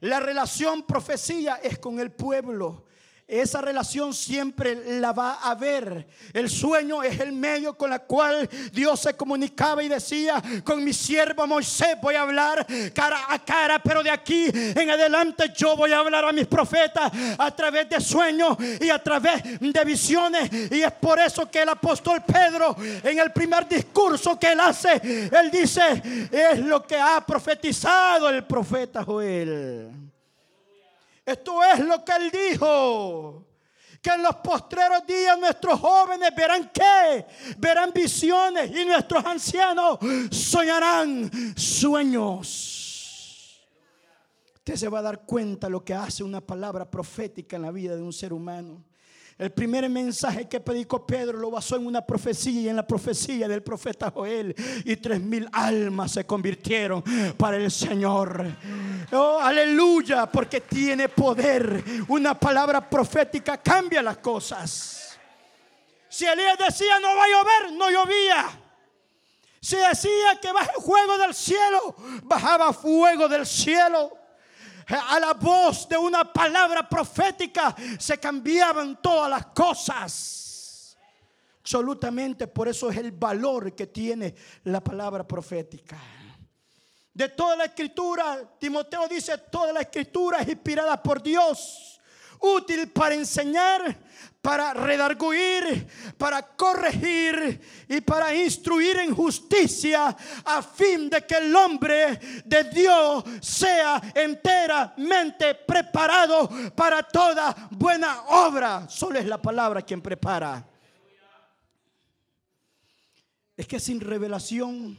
La 0.00 0.20
relación 0.20 0.82
profecía 0.84 1.56
es 1.56 1.78
con 1.78 2.00
el 2.00 2.12
pueblo. 2.12 2.86
Esa 3.26 3.62
relación 3.62 4.12
siempre 4.12 4.98
la 5.00 5.12
va 5.12 5.34
a 5.42 5.54
ver. 5.54 6.06
El 6.34 6.50
sueño 6.50 7.02
es 7.02 7.18
el 7.20 7.32
medio 7.32 7.74
con 7.78 7.92
el 7.92 8.00
cual 8.02 8.48
Dios 8.72 9.00
se 9.00 9.14
comunicaba 9.14 9.82
y 9.82 9.88
decía, 9.88 10.42
con 10.64 10.84
mi 10.84 10.92
siervo 10.92 11.46
Moisés 11.46 11.96
voy 12.02 12.14
a 12.14 12.22
hablar 12.22 12.66
cara 12.92 13.26
a 13.28 13.38
cara, 13.38 13.78
pero 13.78 14.02
de 14.02 14.10
aquí 14.10 14.50
en 14.52 14.90
adelante 14.90 15.52
yo 15.56 15.76
voy 15.76 15.92
a 15.92 16.00
hablar 16.00 16.24
a 16.24 16.32
mis 16.32 16.46
profetas 16.46 17.10
a 17.38 17.50
través 17.54 17.88
de 17.88 18.00
sueños 18.00 18.56
y 18.80 18.90
a 18.90 19.02
través 19.02 19.42
de 19.60 19.84
visiones. 19.84 20.50
Y 20.70 20.82
es 20.82 20.92
por 20.92 21.18
eso 21.18 21.50
que 21.50 21.62
el 21.62 21.68
apóstol 21.68 22.22
Pedro 22.26 22.76
en 23.02 23.18
el 23.18 23.32
primer 23.32 23.66
discurso 23.68 24.38
que 24.38 24.52
él 24.52 24.60
hace, 24.60 25.00
él 25.32 25.50
dice, 25.50 26.28
es 26.30 26.58
lo 26.58 26.86
que 26.86 26.96
ha 26.96 27.24
profetizado 27.24 28.28
el 28.28 28.44
profeta 28.44 29.04
Joel. 29.04 30.01
Esto 31.24 31.62
es 31.62 31.80
lo 31.80 32.04
que 32.04 32.12
él 32.12 32.30
dijo. 32.30 33.46
Que 34.00 34.10
en 34.10 34.22
los 34.22 34.34
postreros 34.36 35.06
días 35.06 35.38
nuestros 35.38 35.78
jóvenes 35.78 36.34
verán 36.36 36.70
qué? 36.74 37.24
Verán 37.58 37.92
visiones 37.92 38.70
y 38.76 38.84
nuestros 38.84 39.24
ancianos 39.24 39.98
soñarán 40.30 41.30
sueños. 41.56 42.82
Usted 44.56 44.74
se 44.74 44.88
va 44.88 44.98
a 44.98 45.02
dar 45.02 45.24
cuenta 45.24 45.68
lo 45.68 45.84
que 45.84 45.94
hace 45.94 46.24
una 46.24 46.40
palabra 46.40 46.90
profética 46.90 47.56
en 47.56 47.62
la 47.62 47.70
vida 47.70 47.94
de 47.94 48.02
un 48.02 48.12
ser 48.12 48.32
humano. 48.32 48.84
El 49.42 49.50
primer 49.50 49.88
mensaje 49.90 50.48
que 50.48 50.60
predicó 50.60 51.04
Pedro 51.04 51.36
lo 51.36 51.50
basó 51.50 51.74
en 51.74 51.84
una 51.84 52.06
profecía 52.06 52.60
y 52.60 52.68
en 52.68 52.76
la 52.76 52.86
profecía 52.86 53.48
del 53.48 53.60
profeta 53.60 54.12
Joel. 54.14 54.54
Y 54.84 54.94
tres 54.94 55.20
mil 55.20 55.48
almas 55.52 56.12
se 56.12 56.24
convirtieron 56.24 57.02
para 57.36 57.56
el 57.56 57.68
Señor. 57.68 58.46
Oh, 59.10 59.40
aleluya, 59.40 60.26
porque 60.26 60.60
tiene 60.60 61.08
poder. 61.08 61.82
Una 62.06 62.38
palabra 62.38 62.88
profética 62.88 63.56
cambia 63.56 64.00
las 64.00 64.18
cosas. 64.18 65.18
Si 66.08 66.24
Elías 66.24 66.56
decía 66.56 67.00
no 67.00 67.08
va 67.08 67.24
a 67.24 67.28
llover, 67.28 67.76
no 67.76 67.90
llovía. 67.90 68.46
Si 69.60 69.74
decía 69.74 70.38
que 70.40 70.52
baje 70.52 70.70
fuego 70.80 71.18
del 71.18 71.34
cielo, 71.34 71.96
bajaba 72.22 72.72
fuego 72.72 73.26
del 73.26 73.44
cielo 73.44 74.21
a 74.98 75.18
la 75.18 75.34
voz 75.34 75.88
de 75.88 75.96
una 75.96 76.30
palabra 76.32 76.88
profética 76.88 77.74
se 77.98 78.18
cambiaban 78.18 79.00
todas 79.00 79.30
las 79.30 79.46
cosas. 79.46 80.96
Absolutamente, 81.60 82.48
por 82.48 82.68
eso 82.68 82.90
es 82.90 82.96
el 82.96 83.12
valor 83.12 83.74
que 83.74 83.86
tiene 83.86 84.34
la 84.64 84.82
palabra 84.82 85.26
profética. 85.26 85.96
De 87.14 87.28
toda 87.28 87.56
la 87.56 87.64
escritura, 87.66 88.38
Timoteo 88.58 89.06
dice, 89.06 89.38
toda 89.38 89.72
la 89.72 89.80
escritura 89.80 90.40
es 90.40 90.48
inspirada 90.48 91.00
por 91.02 91.22
Dios, 91.22 92.00
útil 92.40 92.90
para 92.90 93.14
enseñar, 93.14 93.98
para 94.42 94.74
redarguir, 94.74 95.86
para 96.18 96.42
corregir 96.42 97.60
y 97.88 98.00
para 98.00 98.34
instruir 98.34 98.96
en 98.98 99.14
justicia, 99.14 100.16
a 100.44 100.60
fin 100.62 101.08
de 101.08 101.24
que 101.24 101.36
el 101.36 101.54
hombre 101.54 102.18
de 102.44 102.64
Dios 102.64 103.24
sea 103.40 104.02
enteramente 104.12 105.54
preparado 105.54 106.50
para 106.74 107.04
toda 107.04 107.68
buena 107.70 108.22
obra. 108.22 108.88
Solo 108.88 109.20
es 109.20 109.26
la 109.26 109.40
palabra 109.40 109.80
quien 109.80 110.02
prepara. 110.02 110.68
Es 113.56 113.68
que 113.68 113.78
sin 113.78 114.00
revelación, 114.00 114.98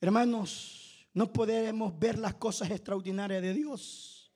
hermanos, 0.00 1.06
no 1.12 1.30
podemos 1.30 1.98
ver 1.98 2.18
las 2.18 2.32
cosas 2.34 2.70
extraordinarias 2.70 3.42
de 3.42 3.52
Dios. 3.52 4.32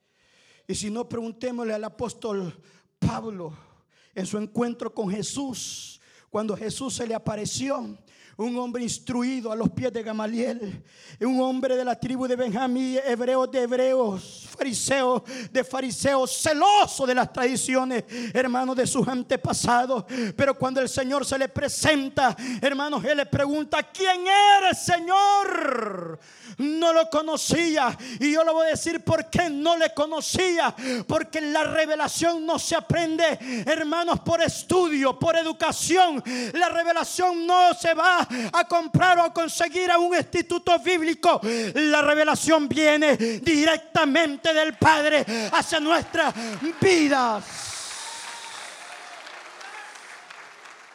Y 0.68 0.74
si 0.74 0.90
no, 0.90 1.08
preguntémosle 1.08 1.72
al 1.72 1.84
apóstol 1.84 2.62
Pablo 2.98 3.71
en 4.14 4.26
su 4.26 4.38
encuentro 4.38 4.92
con 4.92 5.10
Jesús, 5.10 6.00
cuando 6.30 6.56
Jesús 6.56 6.94
se 6.94 7.06
le 7.06 7.14
apareció, 7.14 7.96
un 8.36 8.56
hombre 8.56 8.82
instruido 8.82 9.52
a 9.52 9.56
los 9.56 9.70
pies 9.70 9.92
de 9.92 10.02
Gamaliel, 10.02 10.82
un 11.20 11.40
hombre 11.40 11.76
de 11.76 11.84
la 11.84 11.98
tribu 11.98 12.26
de 12.26 12.36
Benjamín, 12.36 12.98
hebreo 13.06 13.46
de 13.46 13.62
hebreos, 13.62 14.48
fariseo 14.62 15.24
de 15.50 15.64
fariseos, 15.64 16.40
celoso 16.40 17.04
de 17.04 17.16
las 17.16 17.32
tradiciones, 17.32 18.04
hermanos, 18.32 18.76
de 18.76 18.86
sus 18.86 19.08
antepasados. 19.08 20.04
Pero 20.36 20.56
cuando 20.56 20.80
el 20.80 20.88
Señor 20.88 21.26
se 21.26 21.36
le 21.36 21.48
presenta, 21.48 22.36
hermanos, 22.60 23.04
Él 23.04 23.16
le 23.16 23.26
pregunta, 23.26 23.82
¿quién 23.82 24.24
eres, 24.28 24.78
Señor? 24.78 26.20
no 26.58 26.92
lo 26.92 27.08
conocía. 27.10 27.96
Y 28.20 28.32
yo 28.32 28.44
le 28.44 28.52
voy 28.52 28.66
a 28.66 28.70
decir 28.70 29.02
por 29.02 29.28
qué 29.30 29.50
no 29.50 29.76
le 29.76 29.92
conocía. 29.92 30.74
Porque 31.06 31.40
la 31.40 31.64
revelación 31.64 32.44
no 32.44 32.58
se 32.58 32.76
aprende, 32.76 33.38
hermanos, 33.66 34.20
por 34.20 34.42
estudio, 34.42 35.18
por 35.18 35.36
educación. 35.36 36.22
La 36.54 36.68
revelación 36.68 37.46
no 37.46 37.74
se 37.74 37.94
va 37.94 38.26
a 38.52 38.64
comprar 38.66 39.18
o 39.18 39.22
a 39.22 39.32
conseguir 39.32 39.90
a 39.90 39.98
un 39.98 40.14
instituto 40.16 40.78
bíblico. 40.78 41.40
La 41.74 42.02
revelación 42.02 42.68
viene 42.68 43.16
directamente 43.16 44.51
del 44.52 44.76
Padre 44.76 45.24
hacia 45.52 45.80
nuestras 45.80 46.34
vidas. 46.80 47.44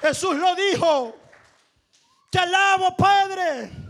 Jesús 0.02 0.36
lo 0.36 0.56
dijo. 0.56 1.16
Te 2.30 2.40
alabo, 2.40 2.96
Padre 2.96 3.88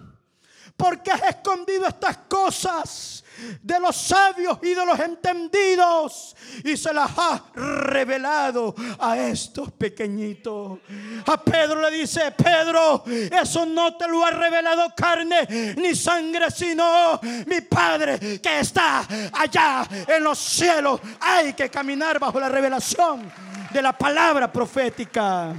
porque 0.77 1.11
has 1.11 1.23
escondido 1.23 1.87
estas 1.87 2.17
cosas 2.29 3.23
de 3.61 3.79
los 3.79 3.95
sabios 3.95 4.59
y 4.61 4.73
de 4.73 4.85
los 4.85 4.99
entendidos 4.99 6.35
y 6.63 6.75
se 6.77 6.93
las 6.93 7.11
has 7.17 7.41
revelado 7.53 8.75
a 8.99 9.17
estos 9.17 9.71
pequeñitos. 9.71 10.79
A 11.25 11.41
Pedro 11.43 11.81
le 11.81 11.97
dice, 11.97 12.31
Pedro, 12.31 13.03
eso 13.05 13.65
no 13.65 13.95
te 13.95 14.07
lo 14.07 14.25
ha 14.25 14.31
revelado 14.31 14.93
carne 14.95 15.75
ni 15.77 15.95
sangre, 15.95 16.49
sino 16.51 17.19
mi 17.45 17.61
Padre 17.61 18.39
que 18.41 18.59
está 18.59 19.07
allá 19.33 19.87
en 20.07 20.23
los 20.23 20.37
cielos. 20.37 20.99
Hay 21.19 21.53
que 21.53 21.69
caminar 21.69 22.19
bajo 22.19 22.39
la 22.39 22.49
revelación 22.49 23.31
de 23.71 23.81
la 23.81 23.97
palabra 23.97 24.51
profética. 24.51 25.53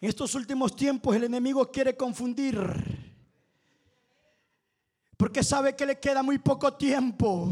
En 0.00 0.08
estos 0.08 0.34
últimos 0.34 0.76
tiempos 0.76 1.16
el 1.16 1.24
enemigo 1.24 1.70
quiere 1.70 1.96
confundir. 1.96 2.93
Porque 5.16 5.42
sabe 5.42 5.76
que 5.76 5.86
le 5.86 5.98
queda 5.98 6.22
muy 6.22 6.38
poco 6.38 6.74
tiempo. 6.74 7.50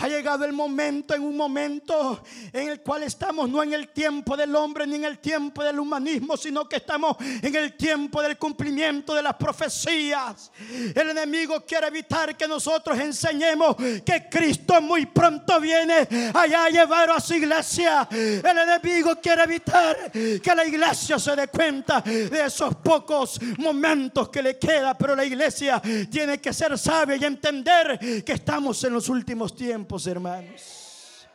Ha 0.00 0.06
llegado 0.06 0.44
el 0.44 0.52
momento, 0.52 1.12
en 1.12 1.22
un 1.22 1.36
momento 1.36 2.22
en 2.52 2.68
el 2.68 2.80
cual 2.82 3.02
estamos 3.02 3.50
no 3.50 3.64
en 3.64 3.72
el 3.72 3.88
tiempo 3.88 4.36
del 4.36 4.54
hombre 4.54 4.86
ni 4.86 4.94
en 4.94 5.04
el 5.04 5.18
tiempo 5.18 5.64
del 5.64 5.80
humanismo, 5.80 6.36
sino 6.36 6.68
que 6.68 6.76
estamos 6.76 7.16
en 7.42 7.54
el 7.56 7.72
tiempo 7.76 8.22
del 8.22 8.38
cumplimiento 8.38 9.12
de 9.12 9.24
las 9.24 9.34
profecías. 9.34 10.52
El 10.94 11.10
enemigo 11.10 11.64
quiere 11.66 11.88
evitar 11.88 12.36
que 12.36 12.46
nosotros 12.46 12.96
enseñemos 12.96 13.74
que 14.04 14.28
Cristo 14.30 14.80
muy 14.80 15.06
pronto 15.06 15.60
viene 15.60 16.06
allá 16.32 16.66
a 16.66 16.70
llevar 16.70 17.10
a 17.10 17.18
su 17.18 17.34
iglesia. 17.34 18.06
El 18.12 18.56
enemigo 18.56 19.16
quiere 19.20 19.42
evitar 19.42 20.12
que 20.12 20.54
la 20.54 20.64
iglesia 20.64 21.18
se 21.18 21.34
dé 21.34 21.48
cuenta 21.48 22.02
de 22.02 22.44
esos 22.46 22.76
pocos 22.76 23.40
momentos 23.58 24.28
que 24.28 24.42
le 24.42 24.58
queda, 24.58 24.96
pero 24.96 25.16
la 25.16 25.24
iglesia 25.24 25.82
tiene 26.08 26.38
que 26.38 26.52
ser 26.52 26.78
sabia 26.78 27.16
y 27.16 27.24
entender 27.24 28.22
que 28.24 28.32
estamos 28.32 28.84
en 28.84 28.92
los 28.92 29.08
últimos 29.08 29.56
tiempos 29.56 29.87
hermanos. 30.06 31.26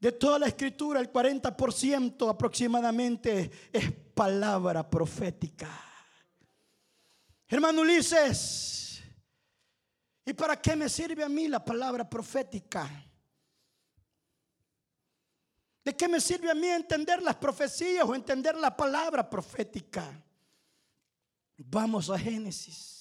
De 0.00 0.12
toda 0.12 0.38
la 0.38 0.46
escritura, 0.46 1.00
el 1.00 1.12
40% 1.12 2.30
aproximadamente 2.30 3.50
es 3.72 3.90
palabra 4.14 4.88
profética. 4.88 5.68
Hermano 7.48 7.80
Ulises, 7.80 9.02
¿y 10.24 10.32
para 10.34 10.60
qué 10.60 10.76
me 10.76 10.88
sirve 10.88 11.24
a 11.24 11.28
mí 11.28 11.48
la 11.48 11.64
palabra 11.64 12.08
profética? 12.08 12.88
¿De 15.84 15.96
qué 15.96 16.06
me 16.06 16.20
sirve 16.20 16.50
a 16.50 16.54
mí 16.54 16.68
entender 16.68 17.22
las 17.22 17.36
profecías 17.36 18.04
o 18.04 18.14
entender 18.14 18.56
la 18.56 18.76
palabra 18.76 19.28
profética? 19.28 20.22
Vamos 21.56 22.10
a 22.10 22.18
Génesis 22.18 22.97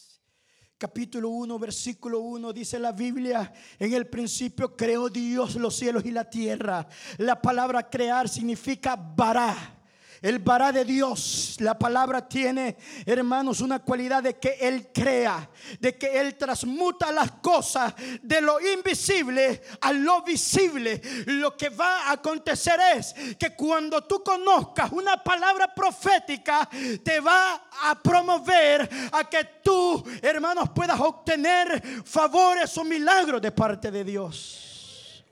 capítulo 0.78 1.30
1, 1.30 1.58
versículo 1.58 2.20
1, 2.20 2.54
dice 2.54 2.78
la 2.78 2.92
Biblia, 2.92 3.52
en 3.80 3.94
el 3.94 4.08
principio 4.08 4.76
creó 4.76 5.10
Dios 5.10 5.56
los 5.56 5.76
cielos 5.76 6.06
y 6.06 6.12
la 6.12 6.30
tierra. 6.30 6.88
La 7.18 7.42
palabra 7.42 7.90
crear 7.90 8.30
significa 8.30 8.96
vará 8.96 9.77
el 10.22 10.40
vará 10.40 10.72
de 10.72 10.84
Dios, 10.84 11.58
la 11.60 11.78
palabra 11.78 12.28
tiene, 12.28 12.78
hermanos, 13.06 13.62
una 13.62 13.80
cualidad 13.80 14.24
de 14.24 14.38
que 14.38 14.58
Él 14.62 14.90
crea, 14.94 15.50
de 15.80 15.98
que 15.98 16.20
Él 16.20 16.36
transmuta 16.36 17.12
las 17.12 17.32
cosas 17.34 17.94
de 18.22 18.42
lo 18.42 18.60
invisible 18.60 19.62
a 19.82 19.94
lo 19.94 20.24
visible. 20.24 21.02
Lo 21.28 21.56
que 21.56 21.70
va 21.70 22.08
a 22.08 22.14
acontecer 22.14 22.80
es 22.96 23.14
que 23.38 23.56
cuando 23.56 24.04
tú 24.04 24.24
conozcas 24.24 24.92
una 24.92 25.24
palabra 25.24 25.74
profética, 25.74 26.68
te 27.04 27.20
va 27.20 27.70
a 27.84 28.02
promover 28.02 28.90
a 29.12 29.30
que 29.30 29.44
tú, 29.64 30.04
hermanos, 30.22 30.70
puedas 30.74 31.00
obtener 31.00 31.82
favores 32.04 32.78
o 32.78 32.84
milagros 32.84 33.42
de 33.42 33.52
parte 33.52 33.92
de 33.92 34.04
Dios. 34.04 35.24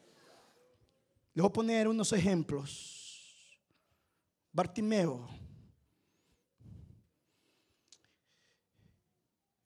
Les 1.33 1.41
voy 1.41 1.49
a 1.49 1.53
poner 1.53 1.87
unos 1.87 2.13
ejemplos. 2.13 2.94
Bartimeo. 4.55 5.27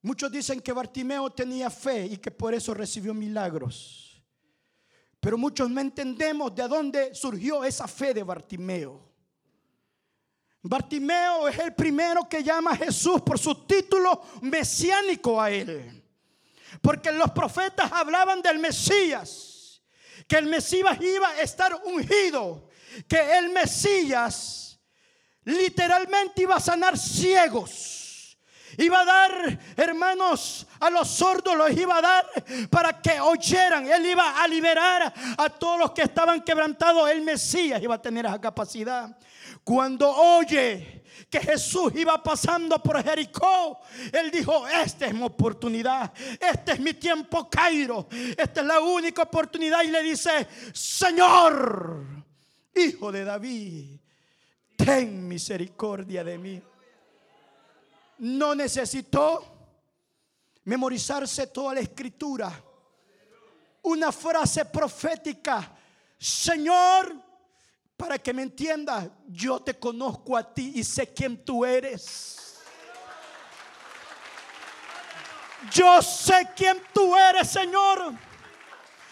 Muchos 0.02 0.32
dicen 0.32 0.60
que 0.62 0.74
Bartimeo 0.74 1.30
tenía 1.30 1.70
fe 1.70 2.08
y 2.08 2.18
que 2.18 2.32
por 2.32 2.56
eso 2.56 2.74
recibió 2.74 3.14
milagros. 3.14 4.20
Pero 5.20 5.38
muchos 5.38 5.70
no 5.70 5.80
entendemos 5.80 6.56
de 6.56 6.68
dónde 6.68 7.14
surgió 7.14 7.64
esa 7.64 7.88
fe 7.88 8.16
de 8.16 8.24
Bartimeo. 8.24 9.08
Bartimeo 10.64 11.48
es 11.48 11.60
el 11.60 11.76
primero 11.76 12.28
que 12.28 12.44
llama 12.44 12.72
a 12.72 12.78
Jesús 12.78 13.22
por 13.22 13.38
su 13.38 13.54
título 13.68 14.24
mesiánico 14.42 15.40
a 15.40 15.52
él. 15.52 16.04
Porque 16.82 17.12
los 17.12 17.30
profetas 17.30 17.92
hablaban 17.92 18.42
del 18.42 18.58
Mesías, 18.58 19.84
que 20.28 20.38
el 20.38 20.48
Mesías 20.48 21.00
iba 21.00 21.30
a 21.30 21.42
estar 21.42 21.76
ungido, 21.86 22.68
que 23.08 23.38
el 23.38 23.50
Mesías 23.50 24.69
literalmente 25.44 26.42
iba 26.44 26.56
a 26.56 26.60
sanar 26.60 26.98
ciegos. 26.98 28.00
Iba 28.78 29.02
a 29.02 29.06
dar, 29.06 29.60
hermanos, 29.76 30.66
a 30.80 30.90
los 30.90 31.10
sordos 31.10 31.58
los 31.58 31.72
iba 31.72 31.98
a 31.98 32.02
dar 32.02 32.26
para 32.70 33.02
que 33.02 33.20
oyeran. 33.20 33.86
Él 33.92 34.06
iba 34.06 34.42
a 34.42 34.48
liberar 34.48 35.14
a 35.38 35.50
todos 35.50 35.80
los 35.80 35.92
que 35.92 36.04
estaban 36.04 36.42
quebrantados. 36.42 37.10
El 37.10 37.22
Mesías 37.22 37.82
iba 37.82 37.96
a 37.96 38.02
tener 38.02 38.26
esa 38.26 38.40
capacidad. 38.40 39.18
Cuando 39.64 40.10
oye 40.10 41.04
que 41.30 41.40
Jesús 41.40 41.94
iba 41.96 42.22
pasando 42.24 42.82
por 42.82 43.04
Jericó, 43.04 43.82
él 44.14 44.32
dijo, 44.32 44.68
esta 44.68 45.08
es 45.08 45.14
mi 45.14 45.24
oportunidad, 45.24 46.14
este 46.40 46.74
es 46.74 46.80
mi 46.80 46.94
tiempo 46.94 47.50
Cairo, 47.50 48.08
esta 48.38 48.62
es 48.62 48.66
la 48.66 48.80
única 48.80 49.24
oportunidad. 49.24 49.84
Y 49.84 49.90
le 49.90 50.04
dice, 50.04 50.48
Señor, 50.74 52.06
hijo 52.76 53.12
de 53.12 53.26
David, 53.26 53.99
ten 54.86 55.28
misericordia 55.28 56.24
de 56.24 56.38
mí. 56.38 56.62
No 58.20 58.56
necesitó 58.56 59.46
memorizarse 60.64 61.48
toda 61.48 61.74
la 61.74 61.82
escritura. 61.82 62.52
Una 63.84 64.12
frase 64.12 64.66
profética. 64.66 65.76
Señor, 66.18 67.16
para 67.98 68.18
que 68.18 68.34
me 68.34 68.44
entienda, 68.44 69.10
yo 69.28 69.60
te 69.62 69.78
conozco 69.78 70.38
a 70.38 70.54
ti 70.54 70.74
y 70.76 70.84
sé 70.84 71.14
quién 71.14 71.44
tú 71.44 71.66
eres. 71.66 72.58
Yo 75.74 76.02
sé 76.02 76.50
quién 76.56 76.82
tú 76.94 77.16
eres, 77.16 77.50
Señor. 77.50 78.29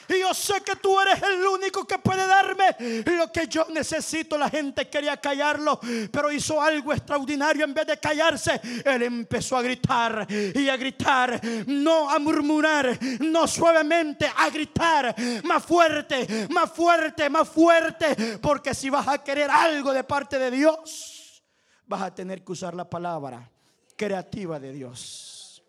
Y 0.10 0.20
yo 0.20 0.34
sé 0.34 0.62
que 0.62 0.76
tú 0.78 1.00
eres 1.00 1.22
el 1.22 1.46
único 1.46 1.86
que 1.86 1.98
puede 2.00 2.26
darme 2.26 3.04
lo 3.06 3.32
que 3.32 3.48
yo 3.48 3.68
necesito. 3.70 4.38
La 4.38 4.50
gente 4.50 4.90
quería 4.90 5.18
callarlo, 5.18 5.80
pero 6.12 6.32
hizo 6.32 6.62
algo 6.62 6.94
extraordinario. 6.94 7.66
En 7.66 7.74
vez 7.74 7.88
de 7.88 7.98
callarse, 7.98 8.62
él 8.86 9.04
empezó 9.04 9.58
a 9.58 9.62
gritar 9.62 10.28
y 10.30 10.70
a 10.70 10.78
gritar, 10.78 11.40
no 11.68 12.10
a 12.10 12.20
murmurar, 12.20 12.98
no 13.20 13.48
suavemente, 13.48 14.32
a 14.36 14.50
gritar 14.50 15.16
más 15.44 15.64
fuerte, 15.66 16.48
más 16.50 16.72
fuerte, 16.72 17.30
más 17.30 17.48
fuerte. 17.50 18.38
Porque 18.42 18.74
si 18.74 18.90
vas 18.90 19.08
a 19.08 19.24
querer 19.24 19.50
algo 19.52 19.94
de 19.94 20.04
parte 20.04 20.40
de 20.40 20.52
Dios, 20.52 21.44
vas 21.86 22.02
a 22.02 22.14
tener 22.14 22.44
que 22.44 22.52
usar 22.52 22.74
la 22.74 22.90
palabra 22.90 23.50
creativa 23.96 24.60
de 24.60 24.72
Dios. 24.72 25.64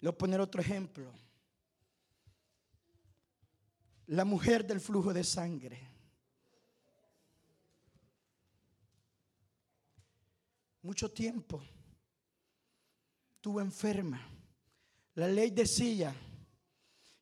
Le 0.00 0.08
voy 0.08 0.14
a 0.14 0.18
poner 0.18 0.40
otro 0.40 0.60
ejemplo 0.60 1.21
la 4.12 4.26
mujer 4.26 4.66
del 4.66 4.78
flujo 4.78 5.14
de 5.14 5.24
sangre. 5.24 5.88
Mucho 10.82 11.10
tiempo 11.10 11.62
estuvo 13.36 13.58
enferma. 13.62 14.20
La 15.14 15.28
ley 15.28 15.50
decía 15.50 16.14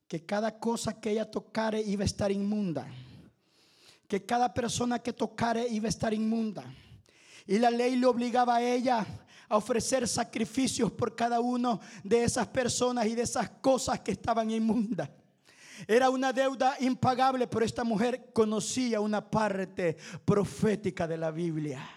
que 0.09 0.26
cada 0.26 0.59
cosa 0.59 1.00
que 1.00 1.12
ella 1.12 1.31
tocare 1.31 1.81
iba 1.81 2.03
a 2.03 2.07
estar 2.07 2.33
inmunda. 2.33 2.88
Que 4.09 4.26
cada 4.26 4.53
persona 4.53 4.98
que 4.98 5.12
tocare 5.12 5.68
iba 5.68 5.87
a 5.87 5.90
estar 5.90 6.12
inmunda. 6.12 6.64
Y 7.46 7.61
la 7.61 7.70
ley 7.70 7.94
le 7.94 8.07
obligaba 8.07 8.57
a 8.57 8.62
ella 8.62 9.07
a 9.48 9.57
ofrecer 9.57 10.09
sacrificios 10.09 10.90
por 10.90 11.14
cada 11.14 11.38
uno 11.38 11.81
de 12.03 12.24
esas 12.24 12.48
personas 12.48 13.07
y 13.07 13.14
de 13.14 13.22
esas 13.22 13.48
cosas 13.48 14.00
que 14.00 14.11
estaban 14.11 14.50
inmundas. 14.50 15.09
Era 15.86 16.10
una 16.10 16.32
deuda 16.32 16.76
impagable, 16.80 17.46
pero 17.46 17.64
esta 17.64 17.84
mujer 17.84 18.30
conocía 18.32 19.00
una 19.00 19.28
parte 19.28 19.96
profética 20.24 21.06
de 21.06 21.16
la 21.16 21.30
Biblia. 21.30 21.88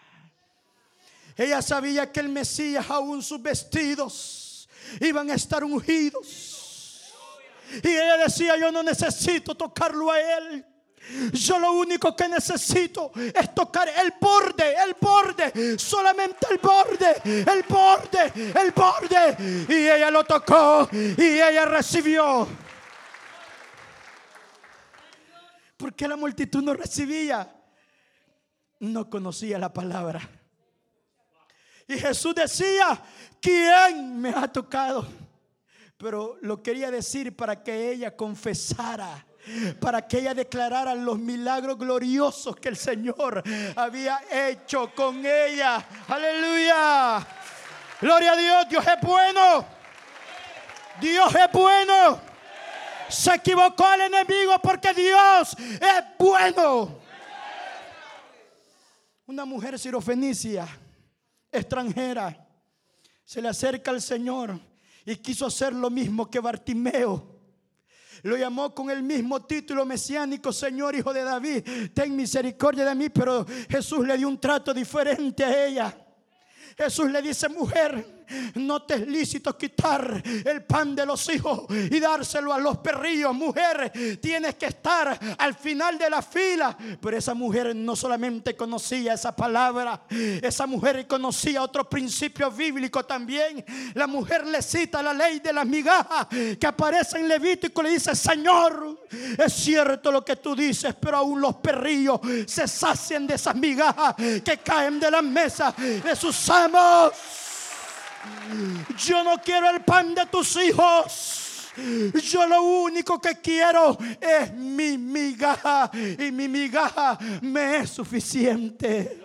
Ella 1.35 1.61
sabía 1.61 2.11
que 2.11 2.19
el 2.19 2.29
Mesías, 2.29 2.89
aún 2.89 3.23
sus 3.23 3.41
vestidos, 3.41 4.69
iban 4.99 5.29
a 5.29 5.35
estar 5.35 5.63
ungidos. 5.63 7.11
Y 7.83 7.87
ella 7.87 8.17
decía, 8.17 8.55
yo 8.57 8.71
no 8.71 8.83
necesito 8.83 9.55
tocarlo 9.55 10.11
a 10.11 10.19
él. 10.19 10.65
Yo 11.33 11.59
lo 11.59 11.73
único 11.73 12.15
que 12.15 12.29
necesito 12.29 13.11
es 13.15 13.53
tocar 13.53 13.89
el 13.89 14.13
borde, 14.21 14.73
el 14.85 14.95
borde, 14.99 15.77
solamente 15.77 16.47
el 16.49 16.59
borde, 16.59 17.21
el 17.25 17.63
borde, 17.67 18.53
el 18.61 18.71
borde. 18.71 19.65
Y 19.67 19.89
ella 19.89 20.09
lo 20.09 20.23
tocó 20.23 20.87
y 20.91 21.41
ella 21.41 21.65
recibió 21.65 22.47
porque 25.83 26.07
la 26.07 26.15
multitud 26.15 26.63
no 26.63 26.73
recibía? 26.73 27.53
No 28.79 29.09
conocía 29.09 29.59
la 29.59 29.73
palabra. 29.73 30.21
Y 31.85 31.97
Jesús 31.97 32.33
decía, 32.33 33.03
¿quién 33.41 34.17
me 34.17 34.29
ha 34.29 34.47
tocado? 34.47 35.05
Pero 35.97 36.37
lo 36.39 36.63
quería 36.63 36.89
decir 36.89 37.35
para 37.35 37.61
que 37.61 37.91
ella 37.91 38.15
confesara 38.15 39.25
para 39.81 40.07
que 40.07 40.19
ella 40.19 40.33
declarara 40.33 40.95
los 40.95 41.19
milagros 41.19 41.77
gloriosos 41.77 42.55
que 42.55 42.69
el 42.69 42.77
Señor 42.77 43.43
había 43.75 44.21
hecho 44.31 44.89
con 44.95 45.17
ella. 45.25 45.85
Aleluya. 46.07 47.27
Gloria 47.99 48.31
a 48.31 48.35
Dios, 48.37 48.69
Dios 48.69 48.87
es 48.87 49.01
bueno. 49.01 49.65
Dios 51.01 51.35
es 51.35 51.51
bueno. 51.51 52.32
Se 53.13 53.35
equivocó 53.35 53.85
el 53.93 54.01
enemigo 54.01 54.53
porque 54.61 54.91
Dios 54.91 55.55
es 55.59 56.03
bueno. 56.17 56.97
Una 59.27 59.45
mujer 59.45 59.77
sirofenicia, 59.77 60.67
extranjera, 61.51 62.47
se 63.23 63.39
le 63.39 63.49
acerca 63.49 63.91
al 63.91 64.01
Señor 64.01 64.59
y 65.05 65.15
quiso 65.17 65.45
hacer 65.45 65.73
lo 65.73 65.91
mismo 65.91 66.27
que 66.27 66.39
Bartimeo. 66.39 67.39
Lo 68.23 68.35
llamó 68.35 68.73
con 68.73 68.89
el 68.89 69.03
mismo 69.03 69.45
título 69.45 69.85
mesiánico, 69.85 70.51
Señor 70.51 70.95
Hijo 70.95 71.13
de 71.13 71.23
David, 71.23 71.91
ten 71.93 72.15
misericordia 72.15 72.83
de 72.83 72.95
mí, 72.95 73.09
pero 73.09 73.45
Jesús 73.69 74.07
le 74.07 74.17
dio 74.17 74.27
un 74.27 74.39
trato 74.39 74.73
diferente 74.73 75.43
a 75.43 75.67
ella. 75.67 75.97
Jesús 76.75 77.11
le 77.11 77.21
dice, 77.21 77.47
mujer, 77.47 78.22
no 78.55 78.83
te 78.83 78.93
es 78.93 79.07
lícito 79.07 79.57
quitar 79.57 80.21
el 80.45 80.63
pan 80.63 80.95
de 80.95 81.05
los 81.05 81.27
hijos 81.29 81.65
y 81.69 81.99
dárselo 81.99 82.53
a 82.53 82.59
los 82.59 82.77
perrillos. 82.77 83.33
Mujer, 83.33 83.91
tienes 84.21 84.55
que 84.55 84.67
estar 84.67 85.19
al 85.37 85.55
final 85.55 85.97
de 85.97 86.09
la 86.09 86.21
fila. 86.21 86.77
Pero 87.01 87.17
esa 87.17 87.33
mujer 87.33 87.75
no 87.75 87.95
solamente 87.95 88.55
conocía 88.55 89.13
esa 89.13 89.35
palabra, 89.35 90.03
esa 90.09 90.65
mujer 90.67 91.07
conocía 91.07 91.63
otro 91.63 91.89
principio 91.89 92.51
bíblico 92.51 93.03
también. 93.03 93.63
La 93.93 94.07
mujer 94.07 94.45
le 94.45 94.61
cita 94.61 95.01
la 95.01 95.13
ley 95.13 95.39
de 95.39 95.53
las 95.53 95.65
migajas 95.65 96.27
que 96.27 96.67
aparece 96.67 97.19
en 97.19 97.27
Levítico 97.27 97.81
y 97.81 97.85
le 97.85 97.91
dice, 97.91 98.15
Señor, 98.15 99.05
es 99.37 99.53
cierto 99.53 100.11
lo 100.11 100.23
que 100.23 100.35
tú 100.35 100.55
dices, 100.55 100.95
pero 100.99 101.17
aún 101.17 101.41
los 101.41 101.55
perrillos 101.55 102.19
se 102.45 102.67
sacian 102.67 103.27
de 103.27 103.35
esas 103.35 103.55
migajas 103.55 104.15
que 104.15 104.59
caen 104.63 104.99
de 104.99 105.11
la 105.11 105.21
mesa 105.21 105.73
de 105.77 106.15
sus 106.15 106.49
amos. 106.49 107.42
Yo 108.97 109.23
no 109.23 109.37
quiero 109.41 109.69
el 109.69 109.81
pan 109.83 110.13
de 110.15 110.25
tus 110.25 110.55
hijos. 110.57 111.71
Yo 111.75 112.47
lo 112.47 112.61
único 112.61 113.19
que 113.19 113.41
quiero 113.41 113.97
es 114.21 114.53
mi 114.53 114.97
migaja 114.97 115.89
y 115.93 116.31
mi 116.31 116.47
migaja 116.47 117.17
me 117.41 117.77
es 117.77 117.89
suficiente. 117.89 119.23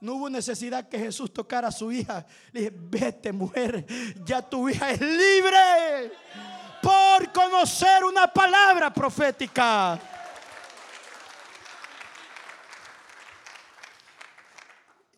No 0.00 0.14
hubo 0.14 0.30
necesidad 0.30 0.88
que 0.88 0.98
Jesús 0.98 1.30
tocara 1.32 1.68
a 1.68 1.72
su 1.72 1.92
hija. 1.92 2.24
Le 2.52 2.60
dije, 2.60 2.72
vete 2.74 3.32
mujer, 3.32 3.84
ya 4.24 4.40
tu 4.40 4.66
hija 4.68 4.90
es 4.90 5.00
libre 5.00 6.10
por 6.80 7.30
conocer 7.32 8.04
una 8.04 8.26
palabra 8.26 8.92
profética. 8.92 10.00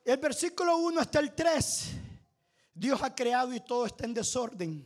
El 0.05 0.17
versículo 0.17 0.79
1 0.79 1.01
hasta 1.01 1.21
el 1.21 1.33
3, 1.33 1.91
Dios 2.75 3.01
ha 3.03 3.15
creado 3.15 3.55
y 3.55 3.61
todo 3.61 3.87
está 3.87 4.05
en 4.05 4.15
desorden. 4.15 4.85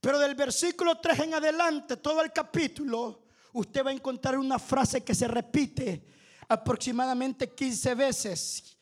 Pero 0.00 0.18
del 0.18 0.36
versículo 0.36 0.98
3 0.98 1.18
en 1.20 1.34
adelante, 1.34 1.96
todo 1.96 2.22
el 2.22 2.32
capítulo, 2.32 3.24
usted 3.52 3.84
va 3.84 3.90
a 3.90 3.92
encontrar 3.94 4.38
una 4.38 4.58
frase 4.58 5.02
que 5.02 5.16
se 5.16 5.26
repite 5.26 6.04
aproximadamente 6.48 7.52
15 7.52 7.94
veces 7.96 8.76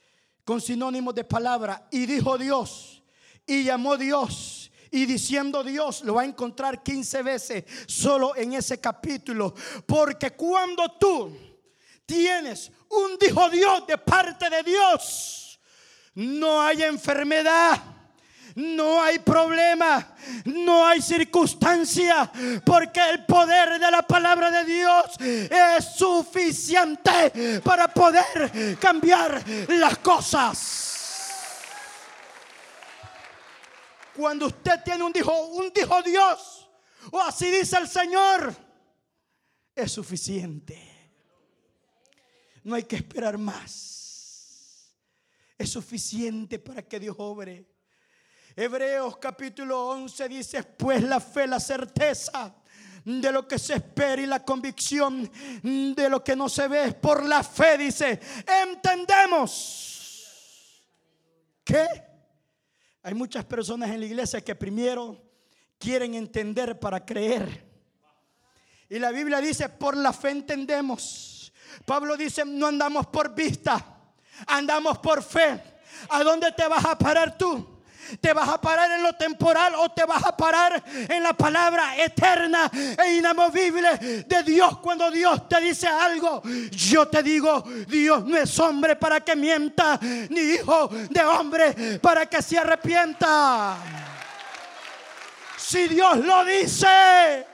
con 0.45 0.61
sinónimos 0.61 1.15
de 1.15 1.25
palabra. 1.25 1.89
Y 1.91 2.05
dijo 2.05 2.37
Dios, 2.37 3.03
y 3.47 3.65
llamó 3.65 3.97
Dios, 3.97 4.71
y 4.91 5.07
diciendo 5.07 5.65
Dios, 5.65 6.03
lo 6.03 6.15
va 6.15 6.23
a 6.23 6.27
encontrar 6.27 6.83
15 6.83 7.23
veces 7.23 7.65
solo 7.87 8.37
en 8.37 8.53
ese 8.53 8.79
capítulo. 8.79 9.55
Porque 9.87 10.33
cuando 10.33 10.93
tú 10.93 11.48
tienes 12.09 12.73
un 12.89 13.19
dijo 13.19 13.49
Dios 13.51 13.87
de 13.87 13.99
parte 13.99 14.49
de 14.49 14.63
Dios, 14.63 15.61
no 16.15 16.61
hay 16.61 16.83
enfermedad. 16.83 17.81
No 18.55 19.01
hay 19.01 19.21
problema, 19.21 20.17
no 20.47 20.85
hay 20.85 21.01
circunstancia, 21.01 22.29
porque 22.65 22.99
el 23.11 23.25
poder 23.25 23.79
de 23.79 23.89
la 23.89 24.03
palabra 24.03 24.51
de 24.51 24.65
Dios 24.65 25.17
es 25.21 25.85
suficiente 25.95 27.61
para 27.63 27.87
poder 27.87 28.77
cambiar 28.81 29.45
las 29.69 29.99
cosas. 29.99 30.89
Cuando 34.17 34.47
usted 34.47 34.83
tiene 34.85 35.05
un 35.05 35.13
dijo, 35.13 35.33
un 35.51 35.71
dijo 35.73 36.03
Dios, 36.03 36.69
o 37.13 37.21
así 37.21 37.53
dice 37.53 37.77
el 37.77 37.87
Señor, 37.87 38.53
es 39.73 39.93
suficiente. 39.93 40.98
No 42.65 42.75
hay 42.75 42.85
que 42.85 42.97
esperar 42.97 43.39
más. 43.39 44.93
Es 45.57 45.71
suficiente 45.71 46.59
para 46.59 46.83
que 46.83 47.01
Dios 47.01 47.17
obre. 47.19 47.67
Hebreos 48.55 49.19
capítulo 49.19 49.89
11 49.91 50.29
dice, 50.29 50.63
pues 50.63 51.03
la 51.03 51.21
fe, 51.21 51.47
la 51.47 51.61
certeza 51.61 52.55
de 53.05 53.33
lo 53.33 53.47
que 53.47 53.59
se 53.59 53.75
espera 53.75 54.21
y 54.21 54.27
la 54.27 54.45
convicción 54.45 55.31
de 55.63 56.09
lo 56.09 56.23
que 56.23 56.35
no 56.37 56.49
se 56.49 56.69
ve. 56.69 56.93
Por 56.93 57.25
la 57.25 57.43
fe 57.43 57.79
dice, 57.79 58.21
entendemos 58.63 59.89
que 61.65 61.87
hay 63.03 63.15
muchas 63.15 63.45
personas 63.45 63.91
en 63.91 64.01
la 64.01 64.07
iglesia 64.07 64.41
que 64.41 64.55
primero 64.55 65.23
quieren 65.79 66.15
entender 66.15 66.79
para 66.79 67.05
creer. 67.05 67.67
Y 68.89 68.99
la 68.99 69.11
Biblia 69.11 69.41
dice, 69.41 69.69
por 69.69 69.97
la 69.97 70.13
fe 70.13 70.31
entendemos 70.31 71.38
Pablo 71.85 72.17
dice, 72.17 72.45
no 72.45 72.67
andamos 72.67 73.07
por 73.07 73.35
vista, 73.35 73.85
andamos 74.47 74.99
por 74.99 75.23
fe. 75.23 75.63
¿A 76.11 76.23
dónde 76.23 76.53
te 76.53 76.67
vas 76.69 76.85
a 76.85 76.97
parar 76.97 77.37
tú? 77.37 77.79
¿Te 78.21 78.33
vas 78.33 78.49
a 78.49 78.61
parar 78.61 78.91
en 78.93 79.03
lo 79.03 79.13
temporal 79.15 79.75
o 79.77 79.91
te 79.91 80.05
vas 80.05 80.25
a 80.25 80.37
parar 80.37 80.83
en 80.87 81.23
la 81.23 81.35
palabra 81.35 81.97
eterna 81.97 82.71
e 82.73 83.17
inamovible 83.17 84.25
de 84.27 84.43
Dios 84.45 84.79
cuando 84.79 85.11
Dios 85.11 85.49
te 85.49 85.61
dice 85.61 85.87
algo? 85.87 86.43
Yo 86.71 87.07
te 87.09 87.23
digo, 87.23 87.63
Dios 87.87 88.25
no 88.25 88.37
es 88.37 88.59
hombre 88.59 88.97
para 88.97 89.21
que 89.21 89.37
mienta, 89.37 89.99
ni 90.01 90.41
hijo 90.41 90.89
de 90.89 91.23
hombre 91.23 91.99
para 92.01 92.27
que 92.27 92.41
se 92.41 92.59
arrepienta. 92.59 93.77
Si 95.57 95.87
Dios 95.89 96.17
lo 96.19 96.45
dice, 96.45 97.47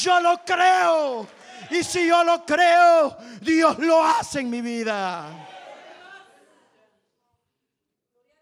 yo 0.00 0.20
lo 0.20 0.44
creo. 0.44 1.26
Y 1.70 1.82
si 1.82 2.06
yo 2.08 2.24
lo 2.24 2.44
creo, 2.44 3.16
Dios 3.40 3.78
lo 3.78 4.04
hace 4.04 4.40
en 4.40 4.50
mi 4.50 4.60
vida. 4.60 5.48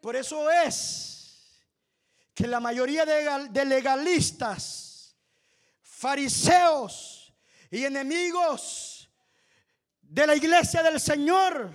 Por 0.01 0.17
eso 0.17 0.51
es 0.51 1.61
que 2.35 2.47
la 2.47 2.61
mayoría 2.61 3.05
de 3.05 3.65
legalistas, 3.65 5.15
fariseos 5.83 7.35
y 7.71 7.85
enemigos 7.85 9.11
de 10.01 10.27
la 10.27 10.35
iglesia 10.35 10.83
del 10.83 10.99
Señor, 10.99 11.71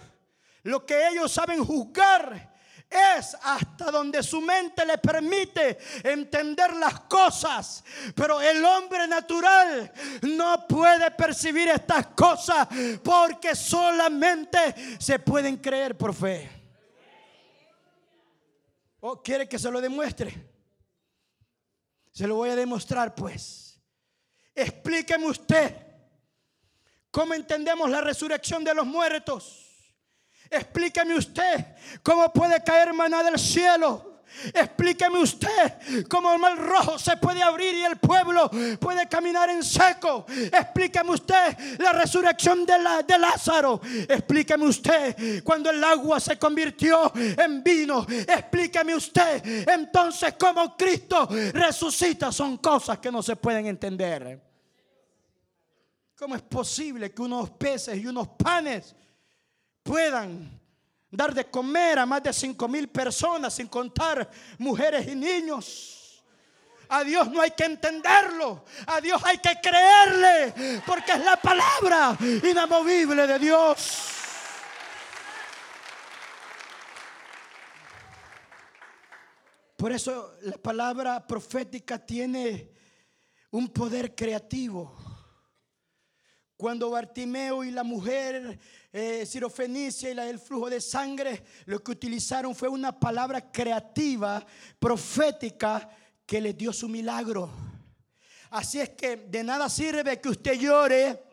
lo 0.63 0.85
que 0.85 1.09
ellos 1.09 1.31
saben 1.31 1.63
juzgar 1.63 2.54
es 2.89 3.35
hasta 3.41 3.91
donde 3.91 4.23
su 4.23 4.41
mente 4.41 4.85
le 4.85 4.97
permite 4.97 5.77
entender 6.03 6.73
las 6.73 7.01
cosas. 7.01 7.83
Pero 8.15 8.41
el 8.41 8.63
hombre 8.63 9.07
natural 9.07 9.91
no 10.21 10.67
puede 10.67 11.11
percibir 11.11 11.69
estas 11.69 12.07
cosas 12.07 12.67
porque 13.03 13.55
solamente 13.55 14.75
se 14.99 15.19
pueden 15.19 15.57
creer 15.57 15.97
por 15.97 16.13
fe. 16.13 16.49
¿O 18.99 19.11
oh, 19.11 19.21
quiere 19.21 19.47
que 19.47 19.59
se 19.59 19.69
lo 19.69 19.79
demuestre? 19.79 20.33
Se 22.11 22.25
lo 22.25 22.35
voy 22.35 22.49
a 22.49 22.55
demostrar 22.55 23.13
pues. 23.13 23.79
Explíqueme 24.55 25.27
usted 25.27 25.75
cómo 27.11 27.33
entendemos 27.33 27.89
la 27.89 28.01
resurrección 28.01 28.63
de 28.63 28.73
los 28.73 28.85
muertos. 28.85 29.64
Explíqueme 30.49 31.15
usted 31.15 31.65
cómo 32.03 32.31
puede 32.31 32.63
caer 32.63 32.93
maná 32.93 33.23
del 33.23 33.39
cielo. 33.39 34.15
Explíqueme 34.53 35.19
usted 35.19 36.07
cómo 36.09 36.33
el 36.33 36.39
mar 36.39 36.57
rojo 36.57 36.99
se 36.99 37.15
puede 37.17 37.41
abrir 37.41 37.73
y 37.73 37.83
el 37.83 37.97
pueblo 37.97 38.49
puede 38.79 39.07
caminar 39.07 39.49
en 39.49 39.63
seco. 39.63 40.25
Explíqueme 40.27 41.11
usted 41.11 41.79
la 41.79 41.93
resurrección 41.93 42.65
de, 42.65 42.77
la, 42.77 43.01
de 43.01 43.17
Lázaro. 43.17 43.79
Explíqueme 44.07 44.65
usted 44.65 45.43
cuando 45.43 45.69
el 45.69 45.83
agua 45.83 46.19
se 46.19 46.37
convirtió 46.37 47.11
en 47.15 47.63
vino. 47.63 48.05
Explíqueme 48.09 48.95
usted 48.95 49.67
entonces 49.69 50.35
cómo 50.37 50.75
Cristo 50.75 51.27
resucita. 51.53 52.31
Son 52.31 52.57
cosas 52.57 52.99
que 52.99 53.11
no 53.11 53.23
se 53.23 53.35
pueden 53.35 53.67
entender. 53.67 54.41
¿Cómo 56.17 56.35
es 56.35 56.41
posible 56.41 57.13
que 57.13 57.21
unos 57.21 57.49
peces 57.51 57.97
y 57.97 58.07
unos 58.07 58.27
panes 58.29 58.95
puedan 59.85 60.59
dar 61.11 61.31
de 61.31 61.45
comer 61.45 61.99
a 61.99 62.07
más 62.07 62.23
de 62.23 62.33
cinco 62.33 62.67
mil 62.67 62.89
personas, 62.89 63.53
sin 63.53 63.67
contar 63.67 64.27
mujeres 64.57 65.07
y 65.07 65.15
niños. 65.15 66.23
A 66.89 67.03
Dios 67.03 67.29
no 67.29 67.39
hay 67.39 67.51
que 67.51 67.65
entenderlo, 67.65 68.65
a 68.87 68.99
Dios 68.99 69.21
hay 69.23 69.37
que 69.37 69.59
creerle, 69.61 70.81
porque 70.85 71.13
es 71.13 71.23
la 71.23 71.37
palabra 71.37 72.17
inamovible 72.19 73.27
de 73.27 73.39
Dios. 73.39 74.11
Por 79.77 79.91
eso 79.91 80.35
la 80.41 80.57
palabra 80.57 81.25
profética 81.25 82.03
tiene 82.03 82.71
un 83.51 83.67
poder 83.69 84.15
creativo. 84.15 85.14
Cuando 86.57 86.89
Bartimeo 86.89 87.65
y 87.65 87.71
la 87.71 87.83
mujer 87.83 88.57
eh, 88.93 89.25
Cirofenicia 89.25 90.09
y 90.09 90.13
la 90.13 90.23
del 90.23 90.39
flujo 90.39 90.69
de 90.69 90.79
sangre, 90.79 91.43
lo 91.65 91.83
que 91.83 91.91
utilizaron 91.91 92.55
fue 92.55 92.69
una 92.69 92.97
palabra 92.97 93.51
creativa, 93.51 94.45
profética, 94.79 95.89
que 96.25 96.39
les 96.39 96.57
dio 96.57 96.71
su 96.71 96.87
milagro. 96.87 97.49
Así 98.51 98.79
es 98.79 98.89
que 98.91 99.17
de 99.17 99.43
nada 99.43 99.67
sirve 99.67 100.21
que 100.21 100.29
usted 100.29 100.53
llore, 100.53 101.23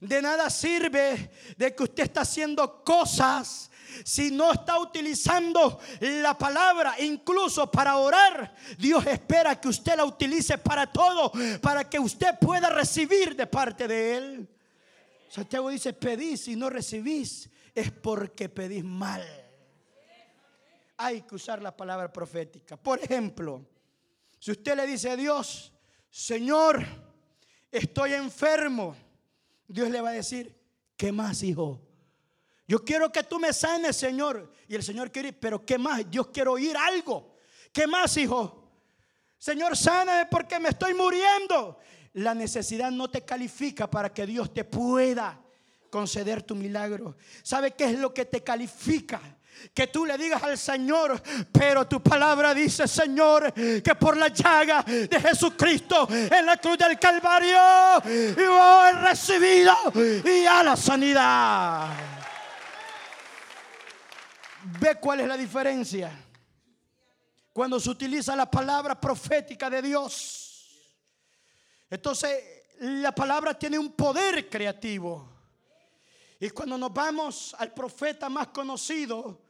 de 0.00 0.20
nada 0.20 0.50
sirve 0.50 1.30
de 1.56 1.74
que 1.74 1.82
usted 1.84 2.02
está 2.02 2.22
haciendo 2.22 2.82
cosas 2.82 3.70
si 4.04 4.30
no 4.30 4.52
está 4.52 4.78
utilizando 4.78 5.78
la 6.00 6.36
palabra 6.36 6.94
incluso 7.00 7.70
para 7.70 7.96
orar, 7.96 8.54
Dios 8.78 9.06
espera 9.06 9.60
que 9.60 9.68
usted 9.68 9.96
la 9.96 10.04
utilice 10.04 10.58
para 10.58 10.86
todo, 10.90 11.32
para 11.60 11.88
que 11.88 11.98
usted 11.98 12.38
pueda 12.40 12.68
recibir 12.70 13.36
de 13.36 13.46
parte 13.46 13.86
de 13.88 14.16
Él. 14.16 14.48
Santiago 15.28 15.70
dice, 15.70 15.92
pedís 15.92 16.48
y 16.48 16.56
no 16.56 16.68
recibís, 16.68 17.48
es 17.74 17.90
porque 17.90 18.48
pedís 18.48 18.84
mal. 18.84 19.24
Hay 20.98 21.22
que 21.22 21.34
usar 21.34 21.62
la 21.62 21.74
palabra 21.74 22.12
profética. 22.12 22.76
Por 22.76 23.02
ejemplo, 23.02 23.66
si 24.38 24.50
usted 24.50 24.76
le 24.76 24.86
dice 24.86 25.10
a 25.10 25.16
Dios, 25.16 25.72
Señor, 26.10 26.84
estoy 27.70 28.12
enfermo, 28.12 28.94
Dios 29.66 29.88
le 29.88 30.00
va 30.00 30.10
a 30.10 30.12
decir, 30.12 30.54
¿qué 30.96 31.12
más, 31.12 31.42
hijo? 31.42 31.80
Yo 32.66 32.84
quiero 32.84 33.10
que 33.10 33.24
tú 33.24 33.38
me 33.38 33.52
sanes, 33.52 33.96
Señor. 33.96 34.52
Y 34.68 34.74
el 34.74 34.82
Señor 34.82 35.10
quiere, 35.10 35.32
pero 35.32 35.64
¿qué 35.64 35.78
más? 35.78 36.08
Dios 36.10 36.28
quiero 36.32 36.52
oír 36.52 36.76
algo. 36.76 37.36
¿Qué 37.72 37.86
más, 37.86 38.16
hijo? 38.16 38.70
Señor, 39.38 39.76
sáname 39.76 40.26
porque 40.26 40.60
me 40.60 40.68
estoy 40.68 40.94
muriendo. 40.94 41.78
La 42.14 42.34
necesidad 42.34 42.90
no 42.90 43.10
te 43.10 43.22
califica 43.22 43.90
para 43.90 44.12
que 44.12 44.26
Dios 44.26 44.52
te 44.52 44.64
pueda 44.64 45.40
conceder 45.90 46.42
tu 46.42 46.54
milagro. 46.54 47.16
¿Sabe 47.42 47.72
qué 47.72 47.84
es 47.84 47.98
lo 47.98 48.14
que 48.14 48.26
te 48.26 48.42
califica? 48.42 49.20
Que 49.74 49.88
tú 49.88 50.06
le 50.06 50.16
digas 50.16 50.42
al 50.42 50.56
Señor, 50.56 51.22
pero 51.52 51.86
tu 51.86 52.02
palabra 52.02 52.54
dice, 52.54 52.88
Señor, 52.88 53.52
que 53.52 53.94
por 53.98 54.16
la 54.16 54.28
llaga 54.28 54.82
de 54.82 55.20
Jesucristo 55.20 56.08
en 56.10 56.46
la 56.46 56.56
cruz 56.56 56.78
del 56.78 56.98
Calvario, 56.98 57.58
yo 58.36 58.86
he 58.86 58.92
recibido 59.08 59.74
y 60.24 60.46
a 60.46 60.62
la 60.62 60.76
sanidad. 60.76 62.11
¿Ve 64.82 64.96
cuál 64.96 65.20
es 65.20 65.28
la 65.28 65.36
diferencia? 65.36 66.10
Cuando 67.52 67.78
se 67.78 67.88
utiliza 67.88 68.34
la 68.34 68.50
palabra 68.50 69.00
profética 69.00 69.70
de 69.70 69.80
Dios. 69.80 70.90
Entonces, 71.88 72.42
la 72.80 73.14
palabra 73.14 73.56
tiene 73.56 73.78
un 73.78 73.92
poder 73.92 74.50
creativo. 74.50 75.28
Y 76.40 76.50
cuando 76.50 76.76
nos 76.76 76.92
vamos 76.92 77.54
al 77.60 77.72
profeta 77.72 78.28
más 78.28 78.48
conocido, 78.48 79.42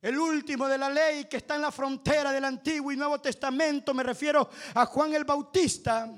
el 0.00 0.16
último 0.16 0.68
de 0.68 0.78
la 0.78 0.90
ley 0.90 1.24
que 1.24 1.38
está 1.38 1.56
en 1.56 1.62
la 1.62 1.72
frontera 1.72 2.30
del 2.30 2.44
Antiguo 2.44 2.92
y 2.92 2.96
Nuevo 2.96 3.20
Testamento, 3.20 3.92
me 3.94 4.04
refiero 4.04 4.48
a 4.74 4.86
Juan 4.86 5.12
el 5.12 5.24
Bautista, 5.24 6.08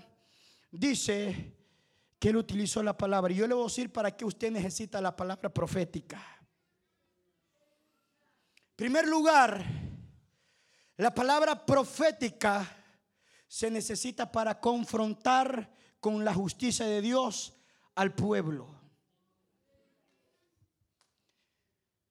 dice 0.70 1.54
que 2.18 2.28
él 2.28 2.36
utilizó 2.36 2.82
la 2.82 2.94
palabra. 2.94 3.32
Y 3.32 3.36
yo 3.36 3.46
le 3.46 3.54
voy 3.54 3.64
a 3.64 3.68
decir 3.68 3.90
para 3.90 4.14
qué 4.14 4.26
usted 4.26 4.50
necesita 4.50 5.00
la 5.00 5.16
palabra 5.16 5.48
profética 5.48 6.37
primer 8.78 9.08
lugar, 9.08 9.64
la 10.98 11.12
palabra 11.12 11.66
profética 11.66 12.64
se 13.48 13.72
necesita 13.72 14.30
para 14.30 14.60
confrontar 14.60 15.68
con 15.98 16.24
la 16.24 16.32
justicia 16.32 16.86
de 16.86 17.00
Dios 17.00 17.54
al 17.96 18.14
pueblo. 18.14 18.68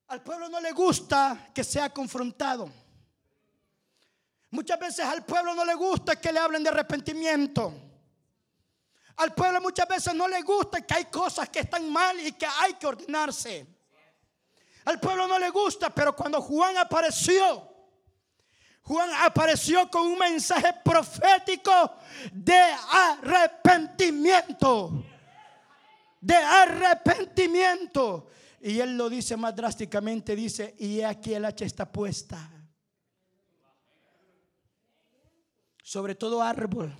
Al 0.08 0.22
pueblo 0.22 0.50
no 0.50 0.60
le 0.60 0.74
gusta 0.74 1.52
que 1.56 1.64
sea 1.64 1.90
confrontado. 1.94 2.70
Muchas 4.50 4.78
veces 4.78 5.06
al 5.06 5.24
pueblo 5.24 5.56
no 5.56 5.64
le 5.64 5.74
gusta 5.74 6.20
que 6.20 6.34
le 6.34 6.40
hablen 6.40 6.64
de 6.64 6.70
arrepentimiento. 6.70 7.74
Al 9.16 9.34
pueblo 9.34 9.62
muchas 9.62 9.88
veces 9.88 10.14
no 10.14 10.28
le 10.28 10.42
gusta 10.42 10.82
que 10.82 10.96
hay 10.96 11.06
cosas 11.06 11.48
que 11.48 11.60
están 11.60 11.90
mal 11.90 12.20
y 12.20 12.34
que 12.34 12.46
hay 12.46 12.74
que 12.74 12.88
ordenarse. 12.88 13.77
Al 14.88 15.02
pueblo 15.02 15.28
no 15.28 15.38
le 15.38 15.50
gusta, 15.50 15.90
pero 15.90 16.16
cuando 16.16 16.42
Juan 16.42 16.78
apareció, 16.78 17.70
Juan 18.84 19.10
apareció 19.22 19.92
con 19.92 20.08
un 20.08 20.18
mensaje 20.18 20.76
profético 20.82 21.92
de 22.32 22.58
arrepentimiento. 22.90 25.04
De 26.22 26.36
arrepentimiento. 26.36 28.30
Y 28.62 28.80
él 28.80 28.96
lo 28.96 29.10
dice 29.10 29.36
más 29.36 29.54
drásticamente, 29.54 30.38
dice, 30.38 30.74
y 30.80 31.02
aquí 31.02 31.34
el 31.34 31.44
hacha 31.44 31.66
está 31.66 31.92
puesta. 31.92 32.50
Sobre 35.84 36.16
todo 36.16 36.42
árbol. 36.42 36.96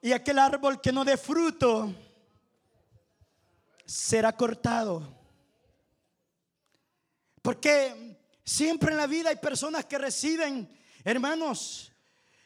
Y 0.00 0.12
aquel 0.12 0.38
árbol 0.38 0.80
que 0.80 0.90
no 0.90 1.04
dé 1.04 1.18
fruto 1.18 1.94
será 3.90 4.36
cortado. 4.36 5.02
Porque 7.42 8.16
siempre 8.44 8.92
en 8.92 8.96
la 8.96 9.08
vida 9.08 9.30
hay 9.30 9.36
personas 9.36 9.84
que 9.86 9.98
reciben, 9.98 10.68
hermanos, 11.02 11.92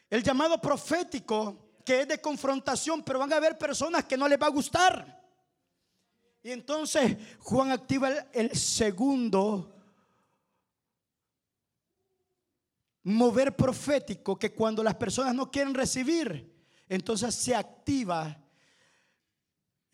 el 0.09 0.23
llamado 0.23 0.59
profético 0.59 1.77
que 1.85 2.01
es 2.01 2.07
de 2.07 2.19
confrontación, 2.19 3.03
pero 3.03 3.19
van 3.19 3.31
a 3.31 3.35
haber 3.35 3.59
personas 3.59 4.05
que 4.05 4.17
no 4.17 4.27
les 4.27 4.41
va 4.41 4.47
a 4.47 4.49
gustar. 4.49 5.23
Y 6.41 6.49
entonces 6.51 7.15
Juan 7.39 7.71
activa 7.71 8.09
el, 8.33 8.55
segundo 8.55 9.71
mover 13.03 13.55
profético 13.55 14.39
que 14.39 14.51
cuando 14.51 14.81
las 14.81 14.95
personas 14.95 15.35
no 15.35 15.51
quieren 15.51 15.75
recibir, 15.75 16.51
entonces 16.89 17.35
se 17.35 17.53
activa 17.53 18.44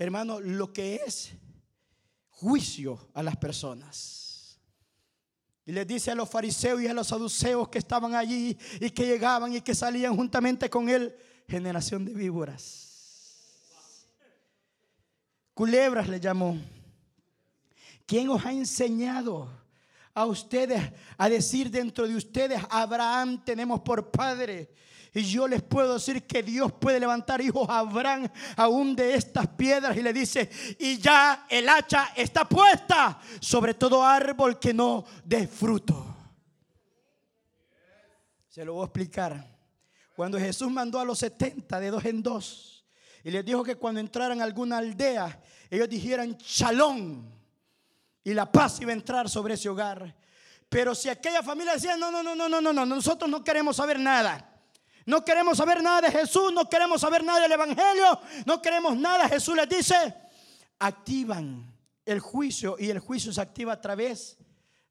hermano, 0.03 0.39
lo 0.39 0.73
que 0.73 0.95
es 0.95 1.31
juicio 2.29 3.09
a 3.13 3.21
las 3.21 3.37
personas. 3.37 4.59
Y 5.65 5.71
les 5.71 5.85
dice 5.85 6.11
a 6.11 6.15
los 6.15 6.29
fariseos 6.29 6.81
y 6.81 6.87
a 6.87 6.93
los 6.93 7.07
saduceos 7.07 7.69
que 7.69 7.77
estaban 7.77 8.15
allí 8.15 8.57
y 8.79 8.89
que 8.89 9.05
llegaban 9.05 9.53
y 9.53 9.61
que 9.61 9.75
salían 9.75 10.15
juntamente 10.15 10.69
con 10.69 10.89
él, 10.89 11.15
generación 11.47 12.05
de 12.05 12.13
víboras. 12.13 12.87
Culebras 15.53 16.09
le 16.09 16.19
llamó. 16.19 16.57
¿Quién 18.07 18.29
os 18.29 18.43
ha 18.45 18.51
enseñado 18.51 19.49
a 20.13 20.25
ustedes 20.25 20.81
a 21.17 21.29
decir 21.29 21.69
dentro 21.69 22.07
de 22.07 22.15
ustedes, 22.15 22.59
Abraham 22.69 23.43
tenemos 23.45 23.81
por 23.81 24.09
padre? 24.09 24.73
Y 25.13 25.23
yo 25.23 25.45
les 25.45 25.61
puedo 25.61 25.95
decir 25.95 26.25
que 26.25 26.41
Dios 26.41 26.71
puede 26.71 26.99
levantar 26.99 27.41
hijos 27.41 27.67
a 27.67 27.79
Abraham 27.79 28.29
aún 28.55 28.95
de 28.95 29.13
estas 29.13 29.45
piedras. 29.47 29.97
Y 29.97 30.01
le 30.01 30.13
dice, 30.13 30.49
y 30.79 30.97
ya 30.99 31.45
el 31.49 31.67
hacha 31.67 32.13
está 32.15 32.45
puesta 32.47 33.19
sobre 33.41 33.73
todo 33.73 34.03
árbol 34.03 34.57
que 34.57 34.73
no 34.73 35.03
dé 35.25 35.47
fruto. 35.47 36.15
Se 38.47 38.63
lo 38.63 38.73
voy 38.73 38.83
a 38.83 38.85
explicar. 38.85 39.51
Cuando 40.15 40.39
Jesús 40.39 40.71
mandó 40.71 40.99
a 40.99 41.05
los 41.05 41.19
70 41.19 41.79
de 41.79 41.89
dos 41.89 42.05
en 42.05 42.23
dos 42.23 42.85
y 43.23 43.31
les 43.31 43.43
dijo 43.43 43.63
que 43.63 43.75
cuando 43.75 43.99
entraran 43.99 44.39
a 44.39 44.45
alguna 44.45 44.77
aldea, 44.77 45.41
ellos 45.69 45.89
dijeran 45.89 46.37
chalón 46.37 47.29
y 48.23 48.33
la 48.33 48.49
paz 48.49 48.79
iba 48.79 48.91
a 48.91 48.93
entrar 48.93 49.29
sobre 49.29 49.55
ese 49.55 49.67
hogar. 49.67 50.15
Pero 50.69 50.95
si 50.95 51.09
aquella 51.09 51.43
familia 51.43 51.73
decía, 51.73 51.97
no, 51.97 52.09
no, 52.11 52.23
no, 52.23 52.33
no, 52.33 52.47
no, 52.47 52.61
no, 52.61 52.71
no, 52.71 52.85
nosotros 52.85 53.29
no 53.29 53.43
queremos 53.43 53.75
saber 53.75 53.99
nada. 53.99 54.50
No 55.05 55.23
queremos 55.25 55.57
saber 55.57 55.81
nada 55.81 56.01
de 56.01 56.11
Jesús, 56.11 56.53
no 56.53 56.69
queremos 56.69 57.01
saber 57.01 57.23
nada 57.23 57.41
del 57.41 57.51
Evangelio, 57.51 58.19
no 58.45 58.61
queremos 58.61 58.95
nada. 58.97 59.27
Jesús 59.27 59.55
les 59.55 59.67
dice, 59.67 60.13
activan 60.79 61.73
el 62.05 62.19
juicio 62.19 62.75
y 62.77 62.89
el 62.89 62.99
juicio 62.99 63.31
se 63.33 63.41
activa 63.41 63.73
a 63.73 63.81
través 63.81 64.37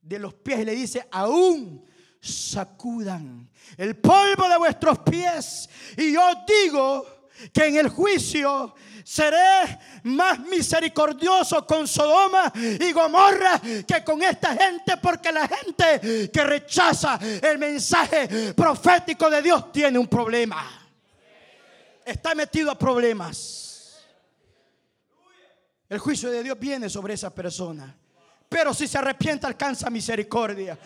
de 0.00 0.18
los 0.18 0.34
pies 0.34 0.60
y 0.60 0.64
le 0.64 0.72
dice, 0.74 1.06
aún 1.10 1.84
sacudan 2.20 3.50
el 3.76 3.96
polvo 3.96 4.48
de 4.48 4.58
vuestros 4.58 4.98
pies. 5.00 5.68
Y 5.96 6.12
yo 6.12 6.22
digo 6.46 7.19
que 7.52 7.66
en 7.66 7.76
el 7.76 7.88
juicio 7.88 8.74
seré 9.04 9.78
más 10.04 10.38
misericordioso 10.40 11.66
con 11.66 11.88
Sodoma 11.88 12.52
y 12.54 12.92
Gomorra 12.92 13.60
que 13.86 14.04
con 14.04 14.22
esta 14.22 14.54
gente, 14.54 14.96
porque 14.98 15.32
la 15.32 15.48
gente 15.48 16.30
que 16.30 16.44
rechaza 16.44 17.18
el 17.42 17.58
mensaje 17.58 18.54
profético 18.54 19.30
de 19.30 19.42
Dios 19.42 19.72
tiene 19.72 19.98
un 19.98 20.08
problema. 20.08 20.80
Está 22.04 22.34
metido 22.34 22.70
a 22.70 22.78
problemas. 22.78 24.00
El 25.88 25.98
juicio 25.98 26.30
de 26.30 26.42
Dios 26.42 26.58
viene 26.58 26.88
sobre 26.88 27.14
esa 27.14 27.34
persona. 27.34 27.96
Pero 28.48 28.72
si 28.74 28.88
se 28.88 28.98
arrepiente 28.98 29.46
alcanza 29.46 29.90
misericordia. 29.90 30.78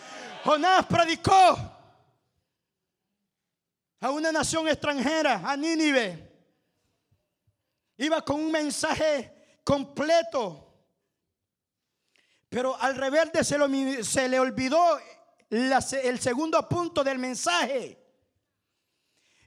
Jonás 0.43 0.85
predicó 0.85 1.57
a 3.99 4.11
una 4.11 4.31
nación 4.31 4.67
extranjera, 4.67 5.41
a 5.43 5.57
Nínive. 5.57 6.34
Iba 7.97 8.23
con 8.23 8.37
un 8.37 8.51
mensaje 8.51 9.59
completo. 9.63 10.61
Pero 12.49 12.79
al 12.79 12.95
rebelde 12.95 13.43
se, 13.43 14.29
le 14.29 14.39
olvidó 14.39 14.99
el 15.49 16.19
segundo 16.19 16.67
punto 16.69 17.03
del 17.03 17.19
mensaje. 17.19 18.05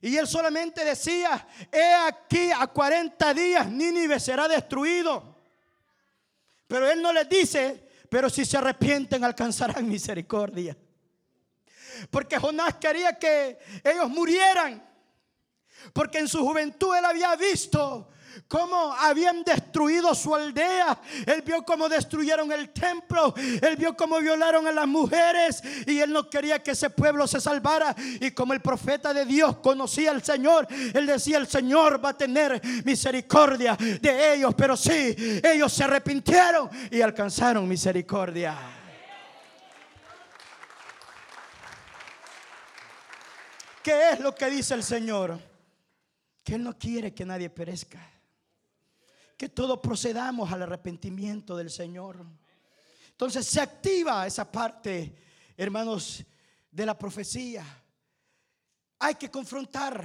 Y 0.00 0.16
él 0.16 0.26
solamente 0.28 0.84
decía, 0.84 1.46
he 1.72 1.94
aquí 2.06 2.50
a 2.52 2.66
40 2.66 3.34
días 3.34 3.68
Nínive 3.68 4.20
será 4.20 4.46
destruido. 4.46 5.36
Pero 6.66 6.88
él 6.90 7.02
no 7.02 7.12
les 7.12 7.28
dice, 7.28 7.88
pero 8.08 8.30
si 8.30 8.44
se 8.44 8.58
arrepienten 8.58 9.24
alcanzarán 9.24 9.88
misericordia. 9.88 10.76
Porque 12.10 12.38
Jonás 12.38 12.74
quería 12.74 13.18
que 13.18 13.58
ellos 13.82 14.08
murieran. 14.08 14.86
Porque 15.92 16.18
en 16.18 16.28
su 16.28 16.46
juventud 16.46 16.94
él 16.94 17.04
había 17.04 17.34
visto 17.36 18.08
cómo 18.48 18.94
habían 18.94 19.44
destruido 19.44 20.14
su 20.14 20.34
aldea. 20.34 20.98
Él 21.26 21.42
vio 21.42 21.62
cómo 21.64 21.88
destruyeron 21.88 22.50
el 22.50 22.70
templo. 22.70 23.34
Él 23.36 23.76
vio 23.76 23.96
cómo 23.96 24.18
violaron 24.18 24.66
a 24.66 24.72
las 24.72 24.88
mujeres. 24.88 25.62
Y 25.86 26.00
él 26.00 26.12
no 26.12 26.28
quería 26.28 26.62
que 26.62 26.72
ese 26.72 26.90
pueblo 26.90 27.26
se 27.26 27.40
salvara. 27.40 27.94
Y 28.20 28.30
como 28.30 28.54
el 28.54 28.60
profeta 28.60 29.12
de 29.12 29.26
Dios 29.26 29.58
conocía 29.58 30.10
al 30.10 30.22
Señor, 30.24 30.66
él 30.70 31.06
decía, 31.06 31.36
el 31.36 31.46
Señor 31.46 32.02
va 32.02 32.10
a 32.10 32.16
tener 32.16 32.60
misericordia 32.84 33.76
de 33.76 34.34
ellos. 34.34 34.54
Pero 34.56 34.76
sí, 34.76 35.14
ellos 35.44 35.72
se 35.72 35.84
arrepintieron 35.84 36.70
y 36.90 37.02
alcanzaron 37.02 37.68
misericordia. 37.68 38.56
¿Qué 43.82 44.10
es 44.10 44.20
lo 44.20 44.34
que 44.34 44.50
dice 44.50 44.74
el 44.74 44.82
Señor? 44.82 45.38
Que 46.44 46.56
Él 46.56 46.62
no 46.62 46.76
quiere 46.76 47.14
que 47.14 47.24
nadie 47.24 47.48
perezca. 47.48 48.17
Que 49.38 49.48
todos 49.48 49.78
procedamos 49.78 50.52
al 50.52 50.64
arrepentimiento 50.64 51.56
del 51.56 51.70
Señor. 51.70 52.26
Entonces 53.12 53.46
se 53.46 53.60
activa 53.60 54.26
esa 54.26 54.50
parte, 54.50 55.14
hermanos, 55.56 56.24
de 56.70 56.84
la 56.84 56.98
profecía. 56.98 57.64
Hay 58.98 59.14
que 59.14 59.30
confrontar. 59.30 60.04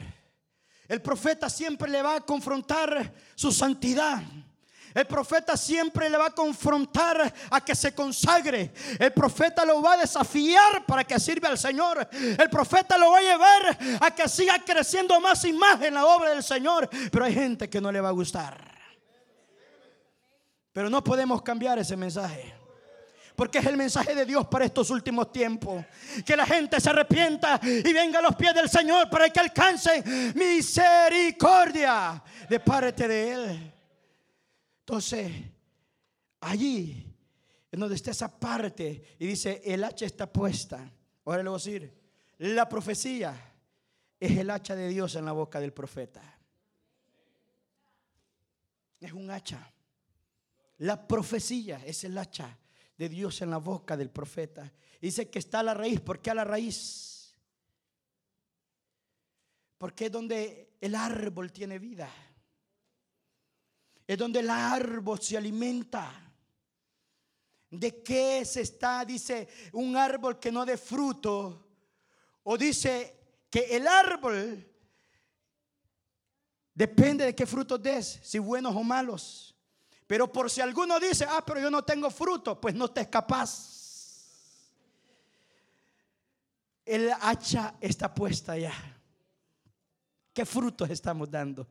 El 0.87 1.01
profeta 1.01 1.49
siempre 1.49 1.89
le 1.89 2.01
va 2.01 2.17
a 2.17 2.21
confrontar 2.21 3.13
su 3.35 3.51
santidad. 3.51 4.21
El 4.93 5.07
profeta 5.07 5.57
siempre 5.57 6.09
le 6.09 6.17
va 6.17 6.27
a 6.27 6.35
confrontar 6.35 7.33
a 7.49 7.61
que 7.61 7.73
se 7.73 7.95
consagre. 7.95 8.71
El 8.99 9.11
profeta 9.13 9.65
lo 9.65 9.81
va 9.81 9.93
a 9.93 9.97
desafiar 9.97 10.85
para 10.85 11.03
que 11.03 11.19
sirva 11.19 11.49
al 11.49 11.57
Señor. 11.57 12.07
El 12.11 12.49
profeta 12.49 12.97
lo 12.97 13.11
va 13.11 13.17
a 13.17 13.21
llevar 13.21 13.77
a 13.99 14.11
que 14.13 14.29
siga 14.29 14.59
creciendo 14.63 15.19
más 15.19 15.43
y 15.45 15.53
más 15.53 15.81
en 15.81 15.95
la 15.95 16.05
obra 16.05 16.29
del 16.29 16.43
Señor. 16.43 16.87
Pero 17.11 17.25
hay 17.25 17.33
gente 17.33 17.69
que 17.69 17.81
no 17.81 17.91
le 17.91 18.01
va 18.01 18.09
a 18.09 18.11
gustar. 18.11 18.72
Pero 20.73 20.89
no 20.89 21.03
podemos 21.03 21.41
cambiar 21.43 21.77
ese 21.79 21.95
mensaje. 21.95 22.55
Porque 23.36 23.59
es 23.59 23.65
el 23.65 23.77
mensaje 23.77 24.13
de 24.13 24.25
Dios 24.25 24.45
para 24.47 24.65
estos 24.65 24.89
últimos 24.89 25.31
tiempos. 25.31 25.86
Que 26.25 26.36
la 26.36 26.45
gente 26.45 26.81
se 26.81 26.89
arrepienta 26.89 27.59
y 27.63 27.93
venga 27.93 28.19
a 28.19 28.21
los 28.21 28.36
pies 28.36 28.53
del 28.53 28.69
Señor 28.69 29.09
para 29.09 29.29
que 29.29 29.39
alcance 29.39 30.03
misericordia 30.36 32.21
de 32.49 32.59
parte 32.59 33.07
de 33.07 33.31
Él. 33.31 33.73
Entonces, 34.79 35.31
allí, 36.41 37.15
en 37.71 37.79
donde 37.79 37.95
está 37.95 38.12
esa 38.12 38.39
parte, 38.39 39.15
y 39.17 39.27
dice, 39.27 39.62
el 39.63 39.83
hacha 39.83 40.05
está 40.05 40.31
puesta. 40.31 40.91
Ahora 41.25 41.41
le 41.41 41.49
voy 41.49 41.55
a 41.55 41.63
decir, 41.63 41.93
la 42.39 42.67
profecía 42.67 43.36
es 44.19 44.38
el 44.38 44.49
hacha 44.49 44.75
de 44.75 44.89
Dios 44.89 45.15
en 45.15 45.25
la 45.25 45.31
boca 45.31 45.59
del 45.59 45.73
profeta. 45.73 46.21
Es 48.99 49.12
un 49.12 49.31
hacha. 49.31 49.72
La 50.83 51.07
profecía 51.07 51.81
es 51.85 52.03
el 52.03 52.17
hacha 52.17 52.57
de 52.97 53.09
Dios 53.09 53.41
en 53.41 53.49
la 53.49 53.57
boca 53.57 53.97
del 53.97 54.09
profeta. 54.09 54.71
Dice 55.01 55.29
que 55.29 55.39
está 55.39 55.59
a 55.59 55.63
la 55.63 55.73
raíz. 55.73 55.99
¿Por 55.99 56.21
qué 56.21 56.31
a 56.31 56.35
la 56.35 56.43
raíz? 56.43 57.35
Porque 59.77 60.05
es 60.05 60.11
donde 60.11 60.77
el 60.79 60.95
árbol 60.95 61.51
tiene 61.51 61.79
vida 61.79 62.09
es 64.05 64.17
donde 64.17 64.39
el 64.39 64.49
árbol 64.49 65.19
se 65.19 65.37
alimenta. 65.37 66.11
¿De 67.69 68.03
qué 68.03 68.45
se 68.45 68.61
está? 68.61 69.03
Dice 69.05 69.47
un 69.71 69.95
árbol 69.95 70.39
que 70.39 70.51
no 70.51 70.65
dé 70.65 70.77
fruto. 70.77 71.67
O 72.43 72.57
dice 72.57 73.45
que 73.49 73.75
el 73.75 73.87
árbol 73.87 74.69
depende 76.73 77.25
de 77.25 77.35
qué 77.35 77.45
frutos 77.45 77.81
des, 77.81 78.19
si 78.21 78.37
buenos 78.39 78.75
o 78.75 78.83
malos. 78.83 79.52
Pero 80.07 80.31
por 80.31 80.49
si 80.49 80.61
alguno 80.61 80.99
dice, 80.99 81.25
ah, 81.29 81.43
pero 81.45 81.59
yo 81.59 81.69
no 81.69 81.83
tengo 81.83 82.09
fruto, 82.09 82.59
pues 82.59 82.75
no 82.75 82.89
te 82.89 83.01
es 83.01 83.07
capaz. 83.07 83.73
El 86.85 87.11
hacha 87.21 87.75
está 87.79 88.13
puesta 88.13 88.57
ya. 88.57 88.73
¿Qué 90.33 90.45
frutos 90.45 90.89
estamos 90.89 91.29
dando? 91.29 91.67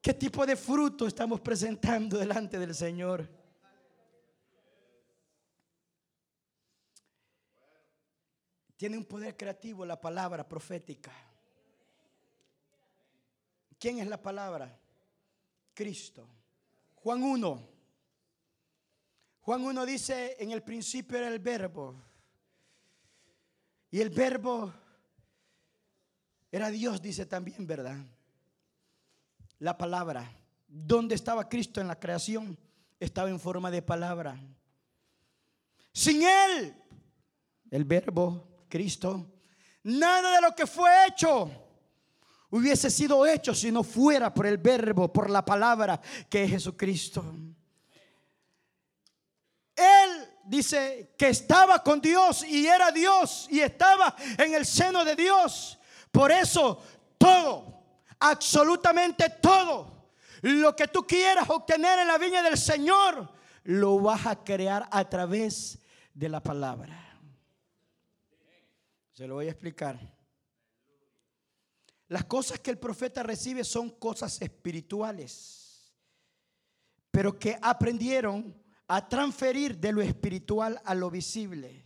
¿Qué 0.00 0.14
tipo 0.14 0.46
de 0.46 0.56
fruto 0.56 1.06
estamos 1.06 1.40
presentando 1.40 2.16
delante 2.16 2.58
del 2.58 2.74
Señor? 2.74 3.28
Tiene 8.76 8.96
un 8.96 9.04
poder 9.04 9.36
creativo 9.36 9.84
la 9.84 10.00
palabra 10.00 10.46
profética. 10.46 11.12
¿Quién 13.78 13.98
es 13.98 14.06
la 14.06 14.22
palabra? 14.22 14.78
Cristo. 15.76 16.26
Juan 16.94 17.22
1. 17.22 17.68
Juan 19.42 19.62
1 19.62 19.86
dice, 19.86 20.36
en 20.40 20.50
el 20.50 20.62
principio 20.62 21.18
era 21.18 21.28
el 21.28 21.38
verbo. 21.38 21.94
Y 23.90 24.00
el 24.00 24.10
verbo 24.10 24.72
era 26.50 26.70
Dios, 26.70 27.00
dice 27.00 27.26
también, 27.26 27.66
¿verdad? 27.66 27.98
la 29.58 29.76
palabra. 29.76 30.30
¿Dónde 30.66 31.14
estaba 31.14 31.48
Cristo 31.48 31.80
en 31.80 31.88
la 31.88 31.98
creación? 31.98 32.58
Estaba 32.98 33.28
en 33.28 33.40
forma 33.40 33.70
de 33.70 33.82
palabra. 33.82 34.38
Sin 35.92 36.22
Él, 36.22 36.74
el 37.70 37.84
verbo, 37.84 38.64
Cristo, 38.68 39.38
nada 39.82 40.36
de 40.36 40.40
lo 40.42 40.54
que 40.54 40.66
fue 40.66 40.90
hecho 41.06 41.65
hubiese 42.50 42.90
sido 42.90 43.26
hecho 43.26 43.54
si 43.54 43.70
no 43.70 43.82
fuera 43.82 44.32
por 44.32 44.46
el 44.46 44.58
verbo, 44.58 45.12
por 45.12 45.30
la 45.30 45.44
palabra 45.44 46.00
que 46.28 46.44
es 46.44 46.50
Jesucristo. 46.50 47.24
Él 49.74 50.28
dice 50.44 51.14
que 51.18 51.28
estaba 51.28 51.82
con 51.82 52.00
Dios 52.00 52.44
y 52.44 52.66
era 52.66 52.90
Dios 52.90 53.46
y 53.50 53.60
estaba 53.60 54.14
en 54.38 54.54
el 54.54 54.64
seno 54.64 55.04
de 55.04 55.14
Dios. 55.14 55.78
Por 56.10 56.32
eso 56.32 56.82
todo 57.18 57.76
absolutamente 58.18 59.28
todo 59.30 60.10
lo 60.42 60.74
que 60.74 60.88
tú 60.88 61.06
quieras 61.06 61.48
obtener 61.50 61.98
en 61.98 62.08
la 62.08 62.18
viña 62.18 62.42
del 62.42 62.56
Señor, 62.56 63.30
lo 63.64 63.98
vas 63.98 64.26
a 64.26 64.44
crear 64.44 64.88
a 64.90 65.08
través 65.08 65.78
de 66.14 66.28
la 66.28 66.40
palabra. 66.40 67.02
Se 69.12 69.26
lo 69.26 69.34
voy 69.34 69.48
a 69.48 69.50
explicar. 69.50 69.98
Las 72.08 72.24
cosas 72.24 72.60
que 72.60 72.70
el 72.70 72.78
profeta 72.78 73.22
recibe 73.22 73.64
son 73.64 73.90
cosas 73.90 74.40
espirituales, 74.40 75.92
pero 77.10 77.38
que 77.38 77.58
aprendieron 77.60 78.54
a 78.86 79.08
transferir 79.08 79.76
de 79.78 79.92
lo 79.92 80.00
espiritual 80.00 80.80
a 80.84 80.94
lo 80.94 81.10
visible. 81.10 81.84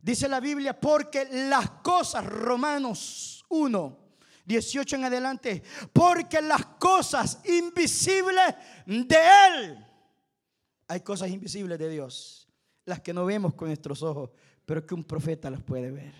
Dice 0.00 0.28
la 0.28 0.38
Biblia, 0.38 0.78
porque 0.78 1.26
las 1.30 1.68
cosas, 1.82 2.24
Romanos 2.24 3.44
1, 3.48 3.98
18 4.44 4.96
en 4.96 5.04
adelante, 5.04 5.62
porque 5.92 6.40
las 6.40 6.64
cosas 6.78 7.40
invisibles 7.44 8.54
de 8.86 9.18
Él, 9.48 9.86
hay 10.86 11.00
cosas 11.00 11.28
invisibles 11.30 11.78
de 11.78 11.90
Dios, 11.90 12.48
las 12.84 13.00
que 13.00 13.12
no 13.12 13.26
vemos 13.26 13.54
con 13.54 13.68
nuestros 13.68 14.02
ojos, 14.04 14.30
pero 14.64 14.86
que 14.86 14.94
un 14.94 15.02
profeta 15.02 15.50
las 15.50 15.62
puede 15.62 15.90
ver. 15.90 16.14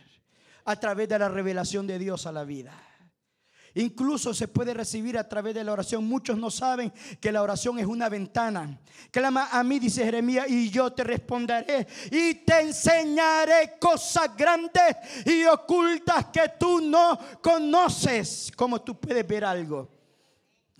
a 0.65 0.77
través 0.77 1.09
de 1.09 1.19
la 1.19 1.31
revelación 1.31 1.87
de 1.87 1.99
Dios 1.99 2.27
a 2.27 2.33
la 2.33 2.45
vida. 2.45 2.88
Incluso 3.75 4.35
se 4.35 4.49
puede 4.49 4.75
recibir 4.75 5.19
a 5.19 5.29
través 5.29 5.55
de 5.55 5.65
la 5.65 5.73
oración. 5.73 6.05
Muchos 6.05 6.39
no 6.39 6.51
saben 6.51 6.93
que 7.21 7.33
la 7.33 7.43
oración 7.43 7.79
es 7.79 7.87
una 7.87 8.09
ventana. 8.09 8.81
Clama 9.11 9.49
a 9.53 9.63
mí, 9.63 9.79
dice 9.79 10.05
Jeremías, 10.05 10.49
y 10.49 10.71
yo 10.71 10.93
te 10.93 11.05
responderé 11.05 11.87
y 12.11 12.35
te 12.35 12.61
enseñaré 12.61 13.79
cosas 13.81 14.37
grandes 14.37 14.97
y 15.27 15.45
ocultas 15.45 16.27
que 16.27 16.53
tú 16.59 16.81
no 16.81 17.19
conoces. 17.43 18.53
Como 18.57 18.81
tú 18.81 18.99
puedes 18.99 19.27
ver 19.27 19.45
algo 19.45 19.89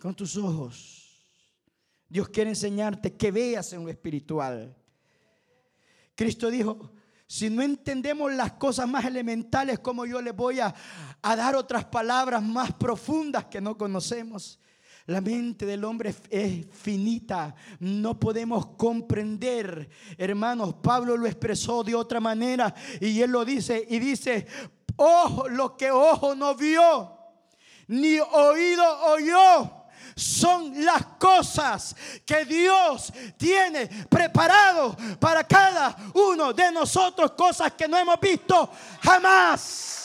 con 0.01 0.15
tus 0.15 0.37
ojos. 0.37 0.99
Dios 2.09 2.29
quiere 2.29 2.51
enseñarte 2.51 3.15
que 3.15 3.31
veas 3.31 3.73
en 3.73 3.85
lo 3.85 3.91
espiritual. 3.91 4.75
Cristo 6.15 6.51
dijo, 6.51 6.91
si 7.29 7.51
no 7.51 7.63
entendemos 7.63 8.33
las 8.33 8.53
cosas 8.53 8.89
más 8.89 9.05
elementales, 9.05 9.79
como 9.81 10.07
yo 10.07 10.23
les 10.23 10.35
voy 10.35 10.61
a, 10.61 10.75
a, 11.21 11.37
dar 11.37 11.55
otras 11.55 11.85
palabras 11.85 12.43
más 12.43 12.73
profundas 12.73 13.45
que 13.45 13.61
no 13.61 13.77
conocemos? 13.77 14.59
La 15.05 15.21
mente 15.21 15.67
del 15.67 15.85
hombre 15.85 16.15
es 16.31 16.67
finita, 16.73 17.55
no 17.81 18.19
podemos 18.19 18.69
comprender. 18.77 19.91
Hermanos, 20.17 20.77
Pablo 20.83 21.19
lo 21.19 21.27
expresó 21.27 21.85
de 21.85 21.95
otra 21.95 22.19
manera 22.19 22.75
y 22.99 23.21
él 23.21 23.31
lo 23.31 23.45
dice 23.45 23.87
y 23.89 23.99
dice, 23.99 24.47
ojo, 24.97 25.49
lo 25.49 25.77
que 25.77 25.91
ojo 25.91 26.35
no 26.35 26.55
vio, 26.55 27.15
ni 27.89 28.19
oído 28.19 28.85
oyó 29.13 29.78
son 30.15 30.85
las 30.85 31.05
cosas 31.19 31.95
que 32.25 32.45
Dios 32.45 33.13
tiene 33.37 33.87
preparado 34.09 34.97
para 35.19 35.45
cada 35.45 35.97
uno 36.15 36.53
de 36.53 36.71
nosotros, 36.73 37.33
cosas 37.33 37.73
que 37.73 37.89
no 37.89 37.97
hemos 37.97 38.19
visto 38.21 38.71
jamás. 39.03 39.99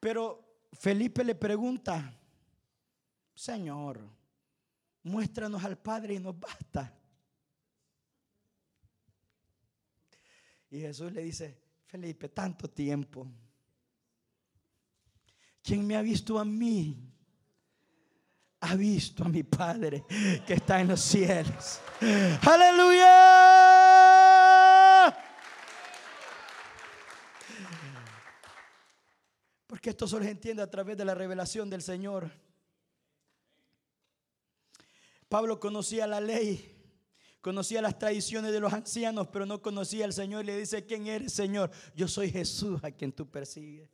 Pero 0.00 0.58
Felipe 0.72 1.22
le 1.22 1.34
pregunta, 1.34 2.12
Señor, 3.34 4.00
muéstranos 5.02 5.62
al 5.62 5.76
Padre 5.76 6.14
y 6.14 6.18
nos 6.18 6.38
basta. 6.38 6.96
Y 10.70 10.80
Jesús 10.80 11.12
le 11.12 11.22
dice, 11.22 11.60
Felipe, 11.90 12.28
tanto 12.28 12.70
tiempo. 12.70 13.26
Quien 15.60 15.84
me 15.84 15.96
ha 15.96 16.02
visto 16.02 16.38
a 16.38 16.44
mí, 16.44 16.96
ha 18.60 18.76
visto 18.76 19.24
a 19.24 19.28
mi 19.28 19.42
Padre 19.42 20.04
que 20.46 20.54
está 20.54 20.80
en 20.80 20.86
los 20.86 21.00
cielos. 21.00 21.80
Aleluya. 22.42 23.08
Porque 29.66 29.90
esto 29.90 30.06
solo 30.06 30.24
se 30.24 30.30
entiende 30.30 30.62
a 30.62 30.70
través 30.70 30.96
de 30.96 31.04
la 31.04 31.16
revelación 31.16 31.68
del 31.68 31.82
Señor. 31.82 32.30
Pablo 35.28 35.58
conocía 35.58 36.06
la 36.06 36.20
ley 36.20 36.79
Conocía 37.40 37.80
las 37.80 37.98
tradiciones 37.98 38.52
de 38.52 38.60
los 38.60 38.72
ancianos, 38.72 39.28
pero 39.28 39.46
no 39.46 39.62
conocía 39.62 40.04
al 40.04 40.12
Señor. 40.12 40.44
Le 40.44 40.58
dice, 40.58 40.84
¿quién 40.84 41.06
eres, 41.06 41.32
Señor? 41.32 41.70
Yo 41.94 42.06
soy 42.06 42.30
Jesús 42.30 42.78
a 42.84 42.90
quien 42.90 43.12
tú 43.12 43.28
persigues. 43.28 43.88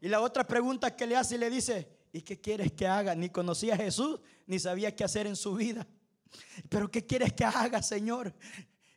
Y 0.00 0.08
la 0.08 0.20
otra 0.20 0.46
pregunta 0.46 0.94
que 0.94 1.06
le 1.06 1.16
hace 1.16 1.38
le 1.38 1.48
dice, 1.48 1.88
¿y 2.12 2.20
qué 2.20 2.38
quieres 2.40 2.72
que 2.72 2.86
haga? 2.86 3.14
Ni 3.14 3.30
conocía 3.30 3.74
a 3.74 3.78
Jesús, 3.78 4.20
ni 4.46 4.58
sabía 4.58 4.94
qué 4.94 5.02
hacer 5.02 5.26
en 5.26 5.36
su 5.36 5.54
vida. 5.54 5.86
Pero 6.68 6.90
¿qué 6.90 7.06
quieres 7.06 7.32
que 7.32 7.44
haga, 7.44 7.82
Señor? 7.82 8.34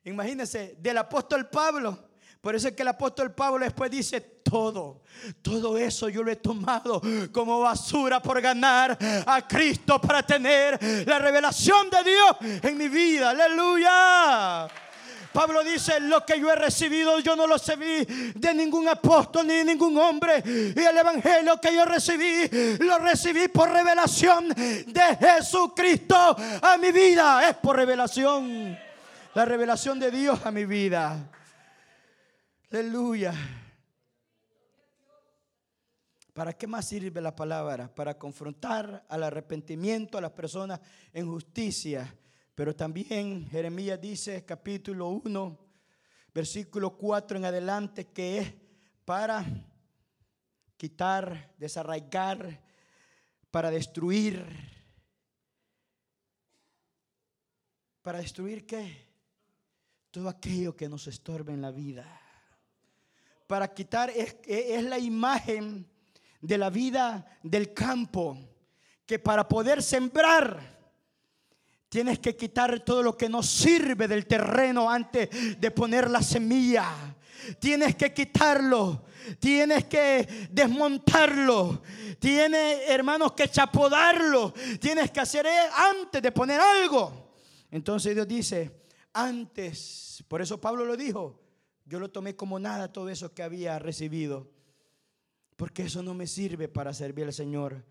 Imagínense, 0.04 0.76
del 0.80 0.98
apóstol 0.98 1.50
Pablo. 1.50 2.10
Por 2.42 2.56
eso 2.56 2.68
es 2.68 2.76
que 2.76 2.84
el 2.84 2.88
apóstol 2.90 3.34
Pablo 3.34 3.64
después 3.64 3.92
dice, 3.92 4.22
todo. 4.50 5.02
Todo 5.42 5.78
eso 5.78 6.10
yo 6.10 6.24
lo 6.24 6.32
he 6.32 6.38
tomado 6.38 7.02
como 7.32 7.60
basura 7.60 8.22
por 8.22 8.40
ganar 8.42 8.98
a 9.26 9.48
Cristo 9.48 10.00
para 10.00 10.24
tener 10.24 10.80
la 11.06 11.20
revelación 11.20 11.90
de 11.90 12.04
Dios 12.04 12.62
en 12.64 12.78
mi 12.78 12.88
vida. 12.88 13.32
Aleluya. 13.32 14.68
Pablo 15.34 15.64
dice, 15.64 16.00
lo 16.00 16.26
que 16.26 16.40
yo 16.40 16.52
he 16.52 16.56
recibido 16.56 17.20
yo 17.20 17.36
no 17.36 17.46
lo 17.46 17.58
recibí 17.58 18.06
de 18.34 18.54
ningún 18.56 18.90
apóstol 18.90 19.46
ni 19.46 19.58
de 19.58 19.66
ningún 19.66 19.98
hombre. 19.98 20.42
Y 20.46 20.80
el 20.80 20.98
evangelio 20.98 21.62
que 21.62 21.76
yo 21.76 21.86
recibí, 21.86 22.50
lo 22.80 22.98
recibí 23.00 23.48
por 23.48 23.70
revelación 23.70 24.50
de 24.50 25.18
Jesucristo 25.20 26.36
a 26.62 26.78
mi 26.78 26.92
vida. 26.92 27.50
Es 27.50 27.56
por 27.58 27.76
revelación. 27.76 28.78
La 29.36 29.46
revelación 29.46 30.00
de 30.00 30.10
Dios 30.10 30.40
a 30.44 30.50
mi 30.50 30.66
vida. 30.66 31.18
Aleluya. 32.70 33.34
¿Para 36.34 36.52
qué 36.52 36.68
más 36.68 36.86
sirve 36.86 37.22
la 37.22 37.34
palabra? 37.34 37.94
Para 37.96 38.18
confrontar 38.18 39.06
al 39.08 39.24
arrepentimiento 39.24 40.18
a 40.18 40.22
las 40.22 40.32
personas 40.32 40.82
en 41.14 41.28
justicia. 41.28 42.14
Pero 42.54 42.76
también 42.76 43.48
Jeremías 43.48 44.02
dice, 44.02 44.44
capítulo 44.44 45.08
1, 45.08 45.58
versículo 46.34 46.98
4 46.98 47.38
en 47.38 47.46
adelante, 47.46 48.12
que 48.12 48.40
es 48.40 48.54
para 49.06 49.46
quitar, 50.76 51.56
desarraigar, 51.58 52.62
para 53.50 53.72
destruir. 53.72 54.46
¿Para 58.02 58.20
destruir 58.20 58.66
qué? 58.66 59.08
Todo 60.12 60.28
aquello 60.28 60.76
que 60.76 60.90
nos 60.90 61.08
estorbe 61.08 61.54
en 61.54 61.62
la 61.62 61.72
vida. 61.72 62.27
Para 63.48 63.74
quitar 63.74 64.10
es, 64.10 64.36
es 64.46 64.84
la 64.84 65.00
imagen 65.00 65.88
de 66.42 66.58
la 66.58 66.70
vida 66.70 67.26
del 67.42 67.74
campo, 67.74 68.38
que 69.06 69.20
para 69.20 69.48
poder 69.48 69.82
sembrar 69.82 70.78
tienes 71.90 72.20
que 72.20 72.36
quitar 72.36 72.82
todo 72.82 73.02
lo 73.02 73.18
que 73.18 73.30
no 73.30 73.42
sirve 73.42 74.08
del 74.08 74.28
terreno 74.28 74.90
antes 74.90 75.30
de 75.60 75.72
poner 75.72 76.10
la 76.10 76.22
semilla. 76.22 77.16
Tienes 77.60 77.96
que 77.96 78.14
quitarlo, 78.14 79.06
tienes 79.40 79.86
que 79.86 80.50
desmontarlo, 80.52 81.82
tienes, 82.20 82.90
hermanos, 82.90 83.32
que 83.32 83.48
chapodarlo, 83.48 84.54
tienes 84.82 85.12
que 85.12 85.22
hacer 85.22 85.48
antes 85.74 86.22
de 86.22 86.32
poner 86.32 86.60
algo. 86.60 87.32
Entonces 87.72 88.14
Dios 88.14 88.28
dice, 88.28 88.72
antes, 89.14 90.24
por 90.28 90.42
eso 90.42 90.60
Pablo 90.60 90.84
lo 90.84 90.98
dijo, 90.98 91.47
yo 91.88 92.00
lo 92.00 92.12
tomé 92.12 92.36
como 92.36 92.60
nada 92.60 92.92
todo 92.92 93.10
eso 93.10 93.34
que 93.34 93.44
había 93.44 93.80
recibido 93.80 94.48
porque 95.58 95.84
eso 95.84 96.04
no 96.04 96.14
me 96.14 96.28
sirve 96.28 96.70
para 96.70 96.94
servir 96.94 97.26
al 97.26 97.34
Señor. 97.34 97.84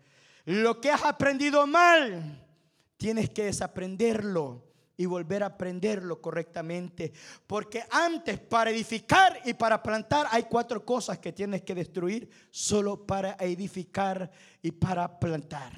Lo 0.45 0.79
que 0.79 0.89
has 0.89 1.03
aprendido 1.03 1.67
mal, 1.67 2.47
tienes 2.95 3.29
que 3.29 3.43
desaprenderlo 3.43 4.63
y 4.95 5.05
volver 5.05 5.43
a 5.43 5.47
aprenderlo 5.47 6.21
correctamente. 6.21 7.11
Porque 7.45 7.83
antes 7.91 8.39
para 8.39 8.71
edificar 8.71 9.41
y 9.43 9.53
para 9.53 9.83
plantar 9.83 10.27
hay 10.31 10.43
cuatro 10.43 10.83
cosas 10.85 11.19
que 11.19 11.33
tienes 11.33 11.61
que 11.63 11.75
destruir 11.75 12.29
solo 12.49 13.05
para 13.05 13.33
edificar 13.33 14.31
y 14.61 14.71
para 14.71 15.19
plantar. 15.19 15.73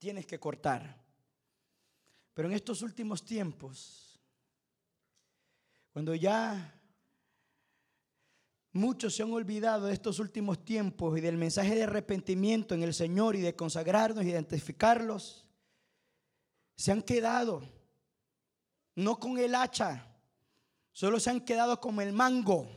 Tienes 0.00 0.26
que 0.26 0.40
cortar. 0.40 1.02
Pero 2.34 2.48
en 2.48 2.54
estos 2.54 2.82
últimos 2.82 3.24
tiempos, 3.24 4.03
cuando 5.94 6.14
ya 6.14 6.74
Muchos 8.76 9.14
se 9.14 9.22
han 9.22 9.32
olvidado 9.32 9.86
de 9.86 9.92
estos 9.92 10.18
últimos 10.18 10.64
tiempos 10.64 11.16
y 11.16 11.20
del 11.20 11.36
mensaje 11.36 11.76
de 11.76 11.84
arrepentimiento 11.84 12.74
en 12.74 12.82
el 12.82 12.92
Señor 12.92 13.36
y 13.36 13.40
de 13.40 13.54
consagrarnos, 13.54 14.24
identificarlos. 14.24 15.46
Se 16.74 16.90
han 16.90 17.00
quedado, 17.00 17.62
no 18.96 19.20
con 19.20 19.38
el 19.38 19.54
hacha, 19.54 20.08
solo 20.90 21.20
se 21.20 21.30
han 21.30 21.42
quedado 21.42 21.80
como 21.80 22.00
el 22.00 22.12
mango. 22.12 22.68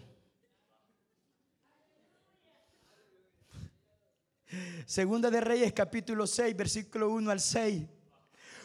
Segunda 4.85 5.31
de 5.31 5.41
Reyes 5.41 5.73
capítulo 5.73 6.27
6, 6.27 6.55
versículo 6.55 7.09
1 7.09 7.31
al 7.31 7.39
6. 7.39 7.83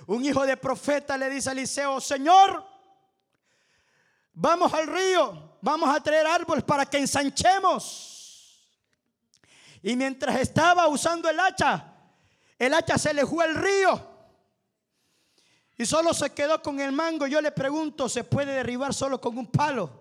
Un 0.08 0.22
hijo 0.22 0.44
de 0.44 0.58
profeta 0.58 1.16
le 1.16 1.30
dice 1.30 1.48
a 1.48 1.52
Eliseo, 1.52 1.98
Señor, 1.98 2.71
Vamos 4.34 4.72
al 4.72 4.86
río, 4.86 5.56
vamos 5.60 5.94
a 5.94 6.00
traer 6.00 6.26
árboles 6.26 6.64
para 6.64 6.86
que 6.86 6.98
ensanchemos. 6.98 8.12
Y 9.82 9.96
mientras 9.96 10.40
estaba 10.40 10.86
usando 10.88 11.28
el 11.28 11.38
hacha, 11.38 11.92
el 12.58 12.72
hacha 12.72 12.96
se 12.96 13.12
le 13.12 13.26
fue 13.26 13.44
al 13.44 13.54
río. 13.56 14.12
Y 15.76 15.84
solo 15.84 16.14
se 16.14 16.30
quedó 16.30 16.62
con 16.62 16.80
el 16.80 16.92
mango. 16.92 17.26
Yo 17.26 17.40
le 17.40 17.50
pregunto, 17.50 18.08
¿se 18.08 18.24
puede 18.24 18.52
derribar 18.52 18.94
solo 18.94 19.20
con 19.20 19.36
un 19.36 19.46
palo? 19.46 20.00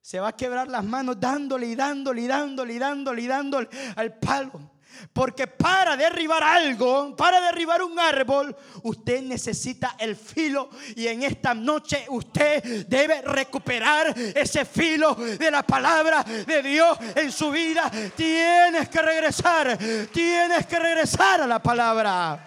Se 0.00 0.20
va 0.20 0.28
a 0.28 0.36
quebrar 0.36 0.68
las 0.68 0.84
manos 0.84 1.18
dándole 1.18 1.66
y 1.66 1.74
dándole 1.74 2.22
y 2.22 2.26
dándole 2.28 2.72
y 2.72 2.78
dándole 2.78 3.22
y 3.22 3.26
dándole 3.26 3.68
al 3.96 4.18
palo. 4.18 4.70
Porque 5.12 5.46
para 5.46 5.96
derribar 5.96 6.42
algo, 6.42 7.14
para 7.16 7.40
derribar 7.40 7.82
un 7.82 7.98
árbol, 7.98 8.54
usted 8.82 9.22
necesita 9.22 9.96
el 9.98 10.16
filo. 10.16 10.70
Y 10.96 11.06
en 11.06 11.22
esta 11.22 11.54
noche 11.54 12.06
usted 12.08 12.86
debe 12.86 13.22
recuperar 13.22 14.14
ese 14.18 14.64
filo 14.64 15.14
de 15.14 15.50
la 15.50 15.62
palabra 15.62 16.22
de 16.22 16.62
Dios 16.62 16.98
en 17.14 17.30
su 17.30 17.50
vida. 17.50 17.90
Tienes 18.16 18.88
que 18.88 19.02
regresar, 19.02 19.78
tienes 20.12 20.66
que 20.66 20.78
regresar 20.78 21.42
a 21.42 21.46
la 21.46 21.62
palabra. 21.62 22.44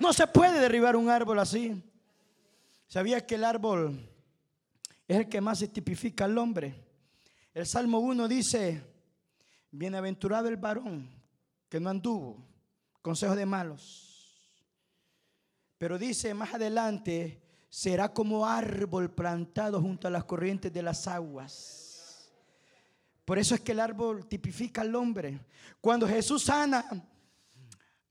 No 0.00 0.12
se 0.12 0.26
puede 0.26 0.58
derribar 0.58 0.96
un 0.96 1.08
árbol 1.08 1.38
así. 1.38 1.82
¿Sabía 2.88 3.24
que 3.26 3.34
el 3.34 3.44
árbol 3.44 4.08
es 5.06 5.18
el 5.18 5.28
que 5.28 5.40
más 5.40 5.58
se 5.58 5.68
tipifica 5.68 6.24
al 6.24 6.38
hombre? 6.38 6.74
El 7.52 7.66
Salmo 7.66 7.98
1 7.98 8.26
dice, 8.26 8.82
bienaventurado 9.70 10.48
el 10.48 10.56
varón 10.56 11.13
que 11.74 11.80
no 11.80 11.90
anduvo, 11.90 12.36
consejo 13.02 13.34
de 13.34 13.44
malos. 13.44 14.48
Pero 15.76 15.98
dice 15.98 16.32
más 16.32 16.54
adelante, 16.54 17.42
será 17.68 18.14
como 18.14 18.46
árbol 18.46 19.12
plantado 19.12 19.80
junto 19.80 20.06
a 20.06 20.10
las 20.12 20.22
corrientes 20.22 20.72
de 20.72 20.82
las 20.84 21.08
aguas. 21.08 22.30
Por 23.24 23.40
eso 23.40 23.56
es 23.56 23.60
que 23.62 23.72
el 23.72 23.80
árbol 23.80 24.24
tipifica 24.28 24.82
al 24.82 24.94
hombre. 24.94 25.46
Cuando 25.80 26.06
Jesús 26.06 26.44
sana 26.44 26.84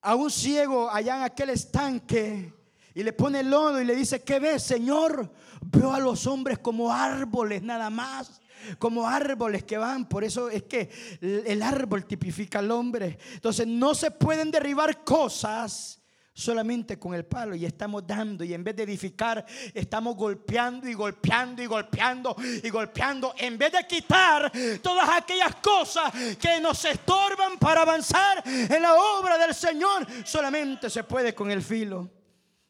a 0.01 0.13
un 0.13 0.29
ciego 0.29 0.91
allá 0.91 1.15
en 1.15 1.23
aquel 1.23 1.51
estanque 1.51 2.53
y 2.93 3.01
le 3.01 3.13
pone 3.13 3.39
el 3.39 3.49
lodo 3.49 3.79
y 3.79 3.85
le 3.85 3.95
dice, 3.95 4.23
¿qué 4.23 4.39
ves, 4.39 4.61
Señor? 4.61 5.33
Veo 5.61 5.93
a 5.93 5.99
los 5.99 6.27
hombres 6.27 6.59
como 6.59 6.91
árboles 6.91 7.63
nada 7.63 7.89
más 7.89 8.41
como 8.77 9.07
árboles 9.07 9.63
que 9.63 9.77
van. 9.77 10.07
Por 10.07 10.23
eso 10.23 10.49
es 10.49 10.63
que 10.63 10.89
el 11.21 11.61
árbol 11.61 12.05
tipifica 12.05 12.59
al 12.59 12.71
hombre. 12.71 13.17
Entonces 13.33 13.67
no 13.67 13.95
se 13.95 14.11
pueden 14.11 14.51
derribar 14.51 15.03
cosas 15.03 16.03
solamente 16.33 16.97
con 16.97 17.13
el 17.13 17.25
palo 17.25 17.53
y 17.53 17.63
estamos 17.63 18.05
dando 18.07 18.43
y 18.43 18.53
en 18.55 18.63
vez 18.63 18.75
de 18.75 18.83
edificar 18.83 19.45
estamos 19.73 20.15
golpeando 20.15 20.89
y 20.89 20.95
golpeando 20.95 21.61
y 21.61 21.67
golpeando 21.67 22.35
y 22.63 22.69
golpeando 22.71 23.35
en 23.37 23.55
vez 23.55 23.71
de 23.71 23.85
quitar 23.85 24.51
todas 24.81 25.07
aquellas 25.09 25.55
cosas 25.57 26.11
que 26.39 26.59
nos 26.59 26.83
estorban 26.85 27.59
para 27.59 27.83
avanzar 27.83 28.41
en 28.45 28.81
la 28.81 28.95
obra 28.95 29.37
del 29.37 29.53
Señor 29.53 30.07
solamente 30.25 30.89
se 30.89 31.03
puede 31.03 31.35
con 31.35 31.51
el 31.51 31.61
filo 31.61 32.09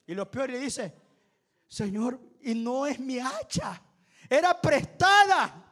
y 0.05 0.13
lo 0.13 0.29
peor 0.29 0.49
le 0.49 0.59
dice 0.59 0.93
Señor 1.65 2.19
y 2.41 2.55
no 2.55 2.85
es 2.85 2.99
mi 2.99 3.17
hacha 3.19 3.81
era 4.29 4.59
prestada 4.59 5.62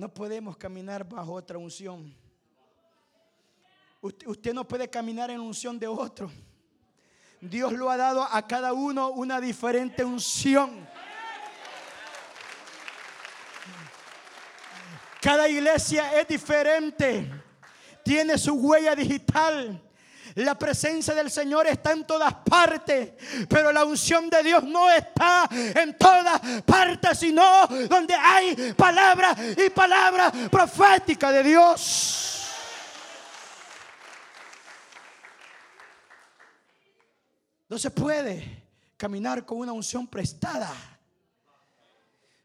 No 0.00 0.08
podemos 0.08 0.56
caminar 0.56 1.06
bajo 1.06 1.34
otra 1.34 1.58
unción. 1.58 2.16
Usted, 4.00 4.54
no 4.54 4.66
puede 4.66 4.88
caminar 4.88 5.30
en 5.30 5.40
unción 5.40 5.78
de 5.78 5.86
otro. 5.86 6.32
Dios 7.38 7.74
lo 7.74 7.90
ha 7.90 7.98
dado 7.98 8.22
a 8.22 8.46
cada 8.46 8.72
uno 8.72 9.10
una 9.10 9.42
diferente 9.42 10.02
unción. 10.02 10.88
Cada 15.20 15.46
iglesia 15.50 16.18
es 16.18 16.26
diferente. 16.26 17.30
Tiene 18.02 18.38
su 18.38 18.54
huella 18.54 18.94
digital. 18.94 19.82
La 20.36 20.58
presencia 20.58 21.14
del 21.14 21.30
Señor 21.30 21.66
está 21.66 21.92
en 21.92 22.06
todas 22.06 22.34
partes, 22.34 23.12
pero 23.48 23.72
la 23.72 23.84
unción 23.84 24.30
de 24.30 24.42
Dios 24.42 24.64
no 24.64 24.90
está 24.90 25.48
en 25.50 25.96
todas 25.98 26.40
partes, 26.62 27.18
sino 27.18 27.66
donde 27.88 28.14
hay 28.14 28.72
palabra 28.74 29.34
y 29.56 29.70
palabra 29.70 30.32
profética 30.50 31.32
de 31.32 31.42
Dios. 31.42 32.26
No 37.68 37.78
se 37.78 37.90
puede 37.90 38.64
caminar 38.96 39.46
con 39.46 39.58
una 39.58 39.72
unción 39.72 40.06
prestada. 40.08 40.70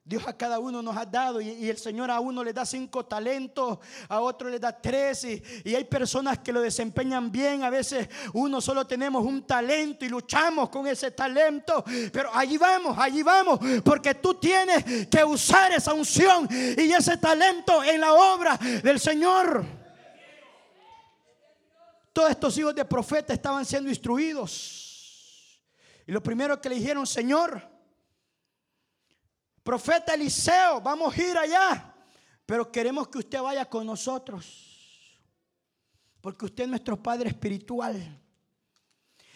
Dios 0.07 0.27
a 0.27 0.37
cada 0.37 0.59
uno 0.59 0.83
nos 0.83 0.95
ha 0.95 1.03
dado 1.03 1.41
y, 1.41 1.67
el 1.67 1.79
Señor 1.79 2.11
a 2.11 2.19
uno 2.19 2.43
le 2.43 2.53
da 2.53 2.63
cinco 2.63 3.05
talentos, 3.05 3.79
a 4.07 4.21
otro 4.21 4.49
le 4.49 4.59
da 4.59 4.71
tres 4.71 5.23
y, 5.23 5.41
y, 5.63 5.73
hay 5.73 5.83
personas 5.85 6.37
que 6.37 6.53
lo 6.53 6.61
desempeñan 6.61 7.31
bien. 7.31 7.63
A 7.63 7.71
veces 7.71 8.07
uno 8.33 8.61
solo 8.61 8.85
tenemos 8.85 9.25
un 9.25 9.47
talento 9.47 10.05
y 10.05 10.09
luchamos 10.09 10.69
con 10.69 10.85
ese 10.85 11.09
talento, 11.09 11.83
pero 12.13 12.29
allí 12.35 12.55
vamos, 12.55 12.95
allí 12.99 13.23
vamos, 13.23 13.59
porque 13.83 14.13
tú 14.13 14.35
tienes 14.35 15.07
que 15.07 15.23
usar 15.23 15.71
esa 15.71 15.91
unción 15.95 16.47
y 16.51 16.93
ese 16.93 17.17
talento 17.17 17.83
en 17.83 17.99
la 17.99 18.13
obra 18.13 18.57
del 18.57 18.99
Señor. 18.99 19.65
Todos 22.13 22.29
estos 22.29 22.55
hijos 22.59 22.75
de 22.75 22.85
profeta 22.85 23.33
estaban 23.33 23.65
siendo 23.65 23.89
instruidos 23.89 24.83
y 26.05 26.11
lo 26.11 26.21
primero 26.21 26.61
que 26.61 26.69
le 26.69 26.75
dijeron, 26.75 27.07
Señor, 27.07 27.74
profeta 29.65 30.13
Eliseo, 30.13 30.79
vamos 30.79 31.17
a 31.17 31.21
ir 31.23 31.35
allá, 31.35 31.95
pero 32.45 32.71
queremos 32.71 33.07
que 33.07 33.17
usted 33.17 33.41
vaya 33.41 33.65
con 33.65 33.83
nosotros, 33.83 35.19
porque 36.21 36.45
usted 36.45 36.65
es 36.65 36.69
nuestro 36.69 37.01
Padre 37.01 37.29
espiritual. 37.29 38.21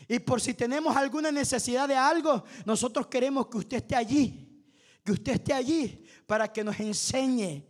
Y 0.07 0.19
por 0.19 0.39
si 0.39 0.53
tenemos 0.53 0.95
alguna 0.95 1.32
necesidad 1.32 1.88
de 1.88 1.95
algo, 1.95 2.43
nosotros 2.63 3.07
queremos 3.07 3.47
que 3.47 3.57
usted 3.57 3.77
esté 3.77 3.95
allí, 3.95 4.63
que 5.03 5.13
usted 5.13 5.34
esté 5.34 5.51
allí 5.51 6.05
para 6.27 6.53
que 6.53 6.63
nos 6.63 6.80
enseñe 6.80 7.67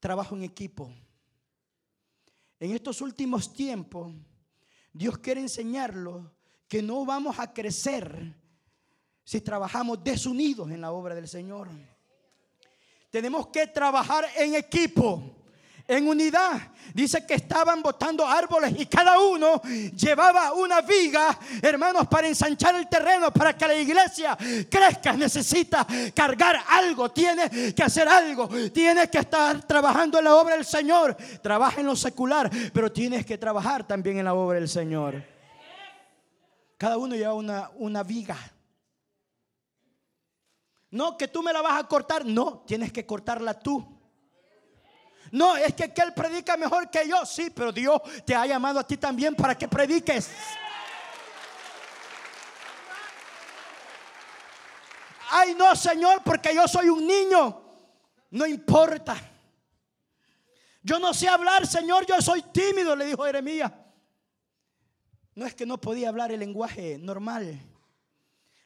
trabajo 0.00 0.34
en 0.34 0.42
equipo. 0.42 0.92
En 2.58 2.72
estos 2.72 3.00
últimos 3.00 3.52
tiempos, 3.52 4.12
Dios 4.92 5.18
quiere 5.18 5.40
enseñarlo 5.40 6.34
que 6.66 6.82
no 6.82 7.04
vamos 7.04 7.38
a 7.38 7.52
crecer 7.52 8.34
si 9.24 9.40
trabajamos 9.40 10.04
desunidos 10.04 10.70
en 10.70 10.80
la 10.80 10.92
obra 10.92 11.14
del 11.14 11.26
Señor. 11.26 11.68
Tenemos 13.10 13.46
que 13.48 13.66
trabajar 13.68 14.26
en 14.36 14.54
equipo, 14.54 15.22
en 15.86 16.08
unidad. 16.08 16.60
Dice 16.92 17.24
que 17.26 17.34
estaban 17.34 17.80
botando 17.80 18.26
árboles 18.26 18.74
y 18.78 18.86
cada 18.86 19.18
uno 19.20 19.62
llevaba 19.96 20.52
una 20.52 20.80
viga, 20.82 21.38
hermanos, 21.62 22.06
para 22.08 22.28
ensanchar 22.28 22.74
el 22.74 22.88
terreno, 22.88 23.32
para 23.32 23.56
que 23.56 23.66
la 23.66 23.76
iglesia 23.76 24.36
crezca. 24.68 25.14
Necesita 25.14 25.86
cargar 26.14 26.60
algo, 26.68 27.10
tiene 27.10 27.72
que 27.74 27.82
hacer 27.82 28.08
algo, 28.08 28.48
tiene 28.70 29.08
que 29.08 29.18
estar 29.18 29.62
trabajando 29.62 30.18
en 30.18 30.24
la 30.24 30.34
obra 30.34 30.56
del 30.56 30.64
Señor. 30.64 31.16
Trabaja 31.40 31.80
en 31.80 31.86
lo 31.86 31.96
secular, 31.96 32.50
pero 32.72 32.92
tienes 32.92 33.24
que 33.24 33.38
trabajar 33.38 33.86
también 33.86 34.18
en 34.18 34.24
la 34.26 34.34
obra 34.34 34.58
del 34.58 34.68
Señor. 34.68 35.22
Cada 36.76 36.98
uno 36.98 37.14
lleva 37.14 37.34
una, 37.34 37.70
una 37.76 38.02
viga. 38.02 38.36
No, 40.94 41.18
que 41.18 41.26
tú 41.26 41.42
me 41.42 41.52
la 41.52 41.60
vas 41.60 41.82
a 41.82 41.88
cortar. 41.88 42.24
No, 42.24 42.62
tienes 42.64 42.92
que 42.92 43.04
cortarla 43.04 43.58
tú. 43.58 43.84
No, 45.32 45.56
es 45.56 45.74
que, 45.74 45.92
que 45.92 46.02
él 46.02 46.14
predica 46.14 46.56
mejor 46.56 46.88
que 46.88 47.08
yo. 47.08 47.26
Sí, 47.26 47.50
pero 47.50 47.72
Dios 47.72 48.00
te 48.24 48.32
ha 48.32 48.46
llamado 48.46 48.78
a 48.78 48.86
ti 48.86 48.96
también 48.96 49.34
para 49.34 49.58
que 49.58 49.66
prediques. 49.66 50.30
Ay, 55.30 55.56
no, 55.56 55.74
Señor, 55.74 56.22
porque 56.24 56.54
yo 56.54 56.68
soy 56.68 56.88
un 56.88 57.04
niño. 57.04 57.60
No 58.30 58.46
importa. 58.46 59.16
Yo 60.80 61.00
no 61.00 61.12
sé 61.12 61.26
hablar, 61.26 61.66
Señor, 61.66 62.06
yo 62.06 62.22
soy 62.22 62.40
tímido, 62.40 62.94
le 62.94 63.06
dijo 63.06 63.24
Jeremías. 63.24 63.72
No 65.34 65.44
es 65.44 65.56
que 65.56 65.66
no 65.66 65.80
podía 65.80 66.08
hablar 66.08 66.30
el 66.30 66.38
lenguaje 66.38 66.98
normal. 66.98 67.60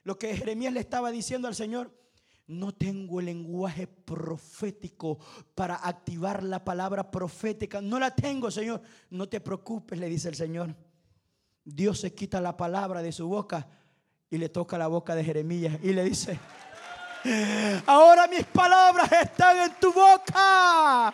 Lo 0.03 0.18
que 0.18 0.37
Jeremías 0.37 0.74
le 0.74 0.81
estaba 0.81 1.11
diciendo 1.11 1.49
al 1.49 1.55
Señor, 1.55 1.97
no 2.49 2.72
tengo 2.72 3.20
el 3.20 3.26
lenguaje 3.26 3.86
profético 3.86 5.18
para 5.55 5.76
activar 5.76 6.42
la 6.42 6.64
palabra 6.64 7.11
profética. 7.11 7.80
No 7.80 7.99
la 7.99 8.14
tengo, 8.14 8.51
Señor. 8.51 8.80
No 9.11 9.28
te 9.28 9.40
preocupes, 9.40 9.99
le 9.99 10.09
dice 10.09 10.30
el 10.30 10.34
Señor. 10.34 10.74
Dios 11.62 12.01
se 12.01 12.14
quita 12.14 12.40
la 12.40 12.57
palabra 12.57 13.03
de 13.03 13.12
su 13.12 13.28
boca 13.28 13.68
y 14.30 14.38
le 14.38 14.49
toca 14.49 14.78
la 14.78 14.86
boca 14.86 15.14
de 15.14 15.24
Jeremías 15.24 15.78
y 15.82 15.92
le 15.92 16.05
dice, 16.05 16.38
ahora 17.86 18.26
mis 18.28 18.44
palabras 18.44 19.12
están 19.12 19.59
en 19.59 19.74
tu 19.78 19.92
boca. 19.92 21.12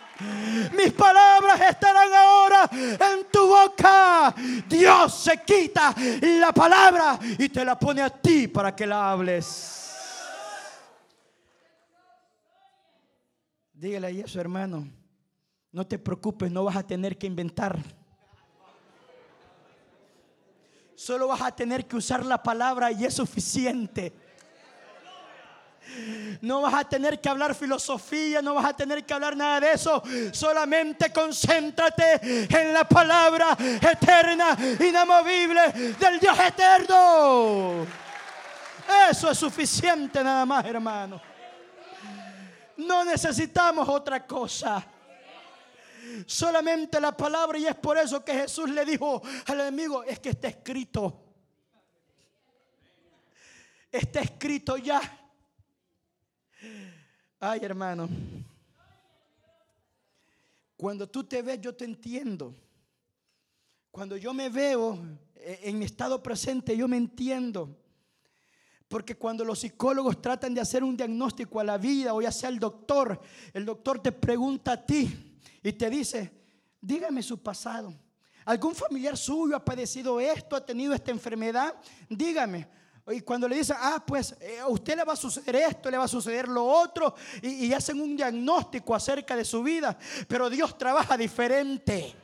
Mis 0.77 0.93
palabras 0.93 1.59
estarán 1.69 2.13
ahora 2.13 2.69
en 2.71 3.29
tu 3.29 3.45
boca. 3.45 4.33
Dios 4.69 5.13
se 5.13 5.43
quita 5.43 5.93
la 6.21 6.53
palabra 6.53 7.19
y 7.37 7.49
te 7.49 7.65
la 7.65 7.77
pone 7.77 8.01
a 8.01 8.09
ti 8.09 8.47
para 8.47 8.73
que 8.73 8.87
la 8.87 9.11
hables. 9.11 9.84
Dígale 13.85 14.23
a 14.23 14.27
su 14.27 14.39
hermano, 14.39 14.87
no 15.71 15.85
te 15.85 15.99
preocupes, 15.99 16.51
no 16.51 16.63
vas 16.63 16.75
a 16.75 16.81
tener 16.81 17.19
que 17.19 17.27
inventar. 17.27 17.77
Solo 20.95 21.27
vas 21.27 21.43
a 21.43 21.55
tener 21.55 21.85
que 21.85 21.95
usar 21.95 22.25
la 22.25 22.41
palabra 22.41 22.91
y 22.91 23.05
es 23.05 23.13
suficiente. 23.13 24.11
No 26.41 26.61
vas 26.61 26.73
a 26.73 26.89
tener 26.89 27.21
que 27.21 27.29
hablar 27.29 27.53
filosofía, 27.53 28.41
no 28.41 28.55
vas 28.55 28.65
a 28.65 28.75
tener 28.75 29.05
que 29.05 29.13
hablar 29.13 29.37
nada 29.37 29.59
de 29.59 29.73
eso. 29.73 30.01
Solamente 30.33 31.13
concéntrate 31.13 32.47
en 32.49 32.73
la 32.73 32.89
palabra 32.89 33.55
eterna, 33.59 34.57
inamovible 34.79 35.93
del 35.99 36.19
Dios 36.19 36.39
eterno. 36.39 37.85
Eso 39.11 39.29
es 39.29 39.37
suficiente 39.37 40.23
nada 40.23 40.43
más, 40.43 40.65
hermano. 40.65 41.34
No 42.77 43.05
necesitamos 43.05 43.87
otra 43.87 44.25
cosa. 44.25 44.85
Solamente 46.25 46.99
la 47.01 47.15
palabra 47.15 47.57
y 47.57 47.65
es 47.65 47.75
por 47.75 47.97
eso 47.97 48.23
que 48.23 48.33
Jesús 48.33 48.69
le 48.69 48.85
dijo 48.85 49.21
al 49.47 49.61
enemigo, 49.61 50.03
es 50.03 50.19
que 50.19 50.29
está 50.29 50.47
escrito. 50.47 51.21
Está 53.91 54.21
escrito 54.21 54.77
ya. 54.77 55.01
Ay, 57.39 57.59
hermano. 57.63 58.09
Cuando 60.75 61.07
tú 61.07 61.23
te 61.23 61.41
ves, 61.41 61.61
yo 61.61 61.73
te 61.75 61.85
entiendo. 61.85 62.53
Cuando 63.91 64.17
yo 64.17 64.33
me 64.33 64.49
veo 64.49 64.99
eh, 65.35 65.61
en 65.63 65.79
mi 65.79 65.85
estado 65.85 66.21
presente, 66.21 66.75
yo 66.75 66.87
me 66.87 66.97
entiendo. 66.97 67.77
Porque 68.95 69.17
cuando 69.17 69.43
los 69.43 69.59
psicólogos 69.59 70.21
tratan 70.21 70.53
de 70.53 70.61
hacer 70.61 70.81
un 70.81 70.95
diagnóstico 70.95 71.59
a 71.59 71.65
la 71.65 71.77
vida, 71.77 72.13
o 72.13 72.21
ya 72.21 72.31
sea 72.31 72.47
el 72.47 72.57
doctor, 72.57 73.19
el 73.53 73.65
doctor 73.65 73.99
te 73.99 74.13
pregunta 74.13 74.71
a 74.71 74.85
ti 74.85 75.37
y 75.61 75.73
te 75.73 75.89
dice, 75.89 76.31
dígame 76.79 77.21
su 77.21 77.43
pasado. 77.43 77.93
¿Algún 78.45 78.73
familiar 78.73 79.17
suyo 79.17 79.53
ha 79.53 79.65
padecido 79.65 80.17
esto, 80.21 80.55
ha 80.55 80.65
tenido 80.65 80.93
esta 80.93 81.11
enfermedad? 81.11 81.75
Dígame. 82.07 82.69
Y 83.07 83.19
cuando 83.19 83.49
le 83.49 83.57
dicen, 83.57 83.75
ah, 83.77 84.01
pues 84.07 84.33
eh, 84.39 84.59
a 84.61 84.69
usted 84.69 84.95
le 84.95 85.03
va 85.03 85.11
a 85.11 85.17
suceder 85.17 85.57
esto, 85.57 85.91
le 85.91 85.97
va 85.97 86.05
a 86.05 86.07
suceder 86.07 86.47
lo 86.47 86.63
otro, 86.63 87.15
y, 87.41 87.73
hacen 87.73 87.99
un 87.99 88.15
diagnóstico 88.15 88.95
acerca 88.95 89.35
de 89.35 89.43
su 89.43 89.61
vida, 89.61 89.97
pero 90.25 90.49
Dios 90.49 90.77
trabaja 90.77 91.17
diferente. 91.17 92.15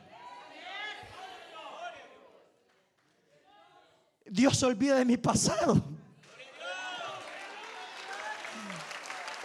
Dios 4.24 4.56
se 4.56 4.64
olvida 4.64 4.96
de 4.96 5.04
mi 5.04 5.18
pasado. 5.18 6.00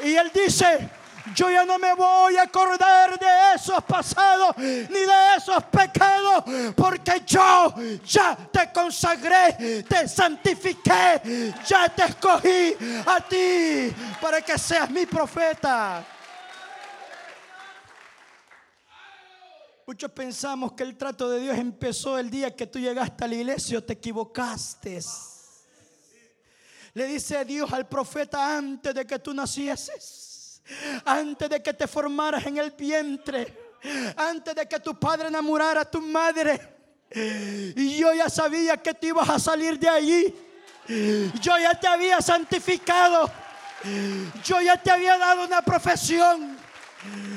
Y 0.04 0.16
Él 0.16 0.32
dice, 0.34 0.90
yo 1.36 1.50
ya 1.50 1.66
no 1.66 1.78
me 1.78 1.94
voy 1.94 2.38
a 2.38 2.44
acordar 2.44 3.18
de 3.18 3.28
esos 3.56 3.84
pasados 3.84 4.56
ni 4.58 4.88
de 4.88 5.36
esos 5.38 5.64
pecados, 5.66 6.44
porque 6.76 7.24
yo 7.26 7.74
ya 8.06 8.36
te 8.52 8.72
consagré, 8.72 9.84
te 9.84 10.08
santifiqué, 10.08 11.54
ya 11.66 11.90
te 11.90 12.06
escogí 12.06 12.76
a 13.06 13.20
ti 13.22 13.94
para 14.22 14.42
que 14.42 14.58
seas 14.58 14.90
mi 14.90 15.06
profeta. 15.06 16.06
Muchos 19.86 20.12
pensamos 20.12 20.74
que 20.74 20.84
el 20.84 20.98
trato 20.98 21.30
de 21.30 21.40
Dios 21.40 21.58
empezó 21.58 22.20
el 22.20 22.30
día 22.30 22.54
que 22.54 22.68
tú 22.68 22.78
llegaste 22.78 23.24
a 23.24 23.28
la 23.28 23.36
iglesia 23.36 23.78
o 23.78 23.84
te 23.84 23.94
equivocaste. 23.94 25.00
Le 26.98 27.06
dice 27.06 27.46
Dios 27.46 27.72
al 27.74 27.88
profeta 27.88 28.58
antes 28.58 28.92
de 28.92 29.06
que 29.06 29.20
tú 29.20 29.32
nacieses, 29.32 30.64
antes 31.06 31.48
de 31.48 31.62
que 31.62 31.72
te 31.72 31.86
formaras 31.86 32.44
en 32.48 32.58
el 32.58 32.72
vientre, 32.72 33.76
antes 34.16 34.56
de 34.56 34.68
que 34.68 34.80
tu 34.80 35.00
padre 35.00 35.28
enamorara 35.28 35.82
a 35.82 35.92
tu 35.92 36.02
madre. 36.02 36.60
Y 37.12 37.98
yo 37.98 38.16
ya 38.16 38.32
sabía 38.32 38.78
que 38.78 38.96
te 38.96 39.10
ibas 39.10 39.30
a 39.30 39.38
salir 39.38 39.78
de 39.78 39.88
allí. 39.88 40.36
Yo 41.40 41.60
ya 41.60 41.80
te 41.80 41.86
había 41.86 42.20
santificado. 42.20 43.32
Yo 44.44 44.60
ya 44.60 44.76
te 44.82 44.90
había 44.90 45.20
dado 45.20 45.46
una 45.46 45.62
profesión. 45.62 46.58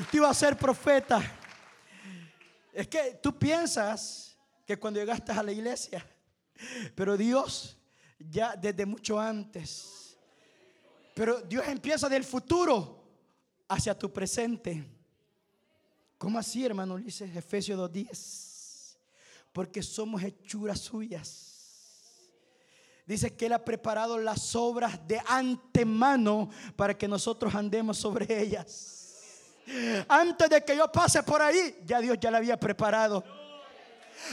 Te 0.09 0.17
iba 0.17 0.27
a 0.27 0.33
ser 0.33 0.57
profeta. 0.57 1.21
Es 2.73 2.87
que 2.87 3.19
tú 3.21 3.37
piensas 3.37 4.35
que 4.65 4.79
cuando 4.79 4.99
llegaste 4.99 5.31
a 5.31 5.43
la 5.43 5.51
iglesia, 5.51 6.03
pero 6.95 7.15
Dios 7.15 7.77
ya 8.29 8.55
desde 8.55 8.85
mucho 8.85 9.19
antes. 9.19 10.17
Pero 11.13 11.41
Dios 11.41 11.67
empieza 11.67 12.07
del 12.09 12.23
futuro 12.23 13.03
hacia 13.67 13.97
tu 13.97 14.11
presente. 14.11 14.83
¿Cómo 16.17 16.37
así, 16.37 16.65
hermano? 16.65 16.97
Dice 16.97 17.25
Efesios 17.25 17.79
2.10. 17.79 18.97
Porque 19.51 19.81
somos 19.81 20.23
hechuras 20.23 20.79
suyas. 20.79 21.51
Dice 23.05 23.35
que 23.35 23.47
Él 23.47 23.53
ha 23.53 23.65
preparado 23.65 24.17
las 24.17 24.55
obras 24.55 25.05
de 25.07 25.21
antemano 25.27 26.49
para 26.75 26.97
que 26.97 27.07
nosotros 27.07 27.53
andemos 27.53 27.97
sobre 27.97 28.41
ellas. 28.41 29.01
Antes 30.07 30.49
de 30.49 30.63
que 30.63 30.75
yo 30.75 30.91
pase 30.91 31.23
por 31.23 31.41
ahí, 31.41 31.81
ya 31.85 31.99
Dios 31.99 32.17
ya 32.19 32.31
la 32.31 32.37
había 32.37 32.57
preparado. 32.57 33.23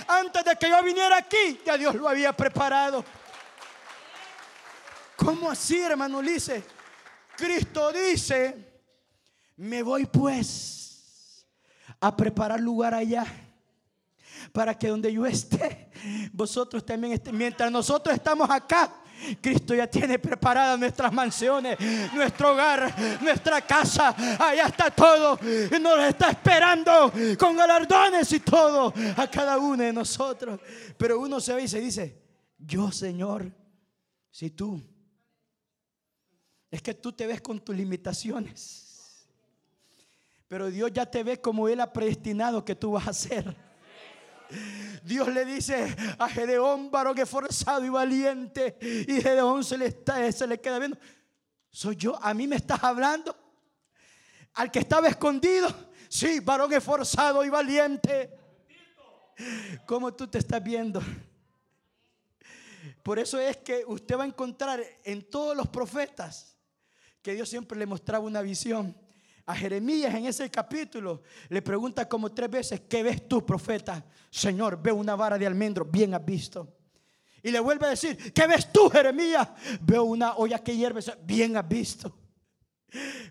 Antes 0.06 0.44
de 0.44 0.56
que 0.56 0.68
yo 0.68 0.82
viniera 0.82 1.16
aquí, 1.16 1.60
ya 1.64 1.76
Dios 1.76 1.94
lo 1.94 2.08
había 2.08 2.32
preparado. 2.32 3.04
¿Cómo 5.18 5.50
así, 5.50 5.80
hermano 5.80 6.18
Ulises? 6.18 6.62
Cristo 7.36 7.92
dice, 7.92 8.82
me 9.56 9.82
voy 9.82 10.06
pues 10.06 11.44
a 11.98 12.16
preparar 12.16 12.60
lugar 12.60 12.94
allá 12.94 13.26
para 14.52 14.78
que 14.78 14.86
donde 14.86 15.12
yo 15.12 15.26
esté, 15.26 15.90
vosotros 16.32 16.86
también 16.86 17.14
estén. 17.14 17.36
Mientras 17.36 17.70
nosotros 17.70 18.14
estamos 18.14 18.48
acá, 18.48 18.94
Cristo 19.40 19.74
ya 19.74 19.88
tiene 19.88 20.20
preparadas 20.20 20.78
nuestras 20.78 21.12
mansiones, 21.12 21.76
nuestro 22.14 22.52
hogar, 22.52 23.20
nuestra 23.20 23.60
casa. 23.60 24.14
Allá 24.38 24.66
está 24.66 24.88
todo. 24.88 25.36
Y 25.42 25.80
nos 25.80 25.98
está 25.98 26.30
esperando 26.30 27.12
con 27.36 27.56
galardones 27.56 28.32
y 28.32 28.38
todo 28.38 28.94
a 29.16 29.26
cada 29.28 29.58
uno 29.58 29.82
de 29.82 29.92
nosotros. 29.92 30.60
Pero 30.96 31.18
uno 31.18 31.40
se 31.40 31.54
ve 31.54 31.64
y 31.64 31.68
se 31.68 31.80
dice, 31.80 32.22
yo 32.56 32.92
Señor, 32.92 33.50
si 34.30 34.50
tú 34.50 34.80
es 36.70 36.82
que 36.82 36.94
tú 36.94 37.12
te 37.12 37.26
ves 37.26 37.40
con 37.40 37.60
tus 37.60 37.74
limitaciones. 37.74 39.26
Pero 40.48 40.70
Dios 40.70 40.90
ya 40.92 41.06
te 41.06 41.22
ve 41.22 41.40
como 41.40 41.68
Él 41.68 41.80
ha 41.80 41.92
predestinado 41.92 42.64
que 42.64 42.74
tú 42.74 42.92
vas 42.92 43.08
a 43.08 43.12
ser. 43.12 43.56
Dios 45.02 45.28
le 45.28 45.44
dice 45.44 45.94
a 46.18 46.28
Gedeón, 46.28 46.90
varón 46.90 47.18
esforzado 47.18 47.84
y 47.84 47.88
valiente. 47.88 48.78
Y 48.80 49.20
Gedeón 49.20 49.62
se 49.62 49.76
le, 49.76 49.86
está, 49.86 50.30
se 50.32 50.46
le 50.46 50.60
queda 50.60 50.78
viendo. 50.78 50.98
Soy 51.70 51.96
yo, 51.96 52.22
a 52.22 52.32
mí 52.32 52.46
me 52.46 52.56
estás 52.56 52.82
hablando. 52.82 53.36
Al 54.54 54.70
que 54.70 54.78
estaba 54.78 55.08
escondido. 55.08 55.68
Sí, 56.08 56.40
varón 56.40 56.72
esforzado 56.72 57.44
y 57.44 57.50
valiente. 57.50 58.30
¿Cómo 59.86 60.12
tú 60.14 60.26
te 60.26 60.38
estás 60.38 60.62
viendo? 60.62 61.02
Por 63.02 63.18
eso 63.18 63.38
es 63.38 63.58
que 63.58 63.84
usted 63.86 64.18
va 64.18 64.24
a 64.24 64.26
encontrar 64.26 64.82
en 65.04 65.22
todos 65.30 65.56
los 65.56 65.68
profetas 65.68 66.57
que 67.22 67.34
Dios 67.34 67.48
siempre 67.48 67.78
le 67.78 67.86
mostraba 67.86 68.24
una 68.24 68.42
visión. 68.42 68.96
A 69.46 69.54
Jeremías 69.54 70.14
en 70.14 70.26
ese 70.26 70.50
capítulo 70.50 71.22
le 71.48 71.62
pregunta 71.62 72.06
como 72.06 72.30
tres 72.32 72.50
veces, 72.50 72.82
¿qué 72.88 73.02
ves 73.02 73.26
tú, 73.26 73.44
profeta? 73.46 74.04
Señor, 74.30 74.80
veo 74.80 74.94
una 74.94 75.16
vara 75.16 75.38
de 75.38 75.46
almendro, 75.46 75.84
bien 75.84 76.14
has 76.14 76.24
visto. 76.24 76.76
Y 77.42 77.50
le 77.50 77.60
vuelve 77.60 77.86
a 77.86 77.90
decir, 77.90 78.32
¿qué 78.32 78.46
ves 78.46 78.70
tú, 78.70 78.90
Jeremías? 78.90 79.48
Veo 79.80 80.04
una 80.04 80.36
olla 80.36 80.58
que 80.58 80.76
hierve, 80.76 81.00
bien 81.22 81.56
has 81.56 81.66
visto. 81.66 82.14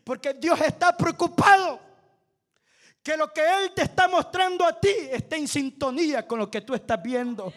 Porque 0.04 0.34
Dios 0.34 0.60
está 0.62 0.96
preocupado 0.96 1.80
que 3.04 3.16
lo 3.16 3.32
que 3.32 3.42
Él 3.42 3.72
te 3.76 3.84
está 3.84 4.08
mostrando 4.08 4.66
a 4.66 4.80
ti 4.80 4.90
esté 5.12 5.38
en 5.38 5.48
sintonía 5.48 6.28
con 6.28 6.40
lo 6.40 6.50
que 6.50 6.62
tú 6.62 6.74
estás 6.74 7.02
viendo. 7.02 7.54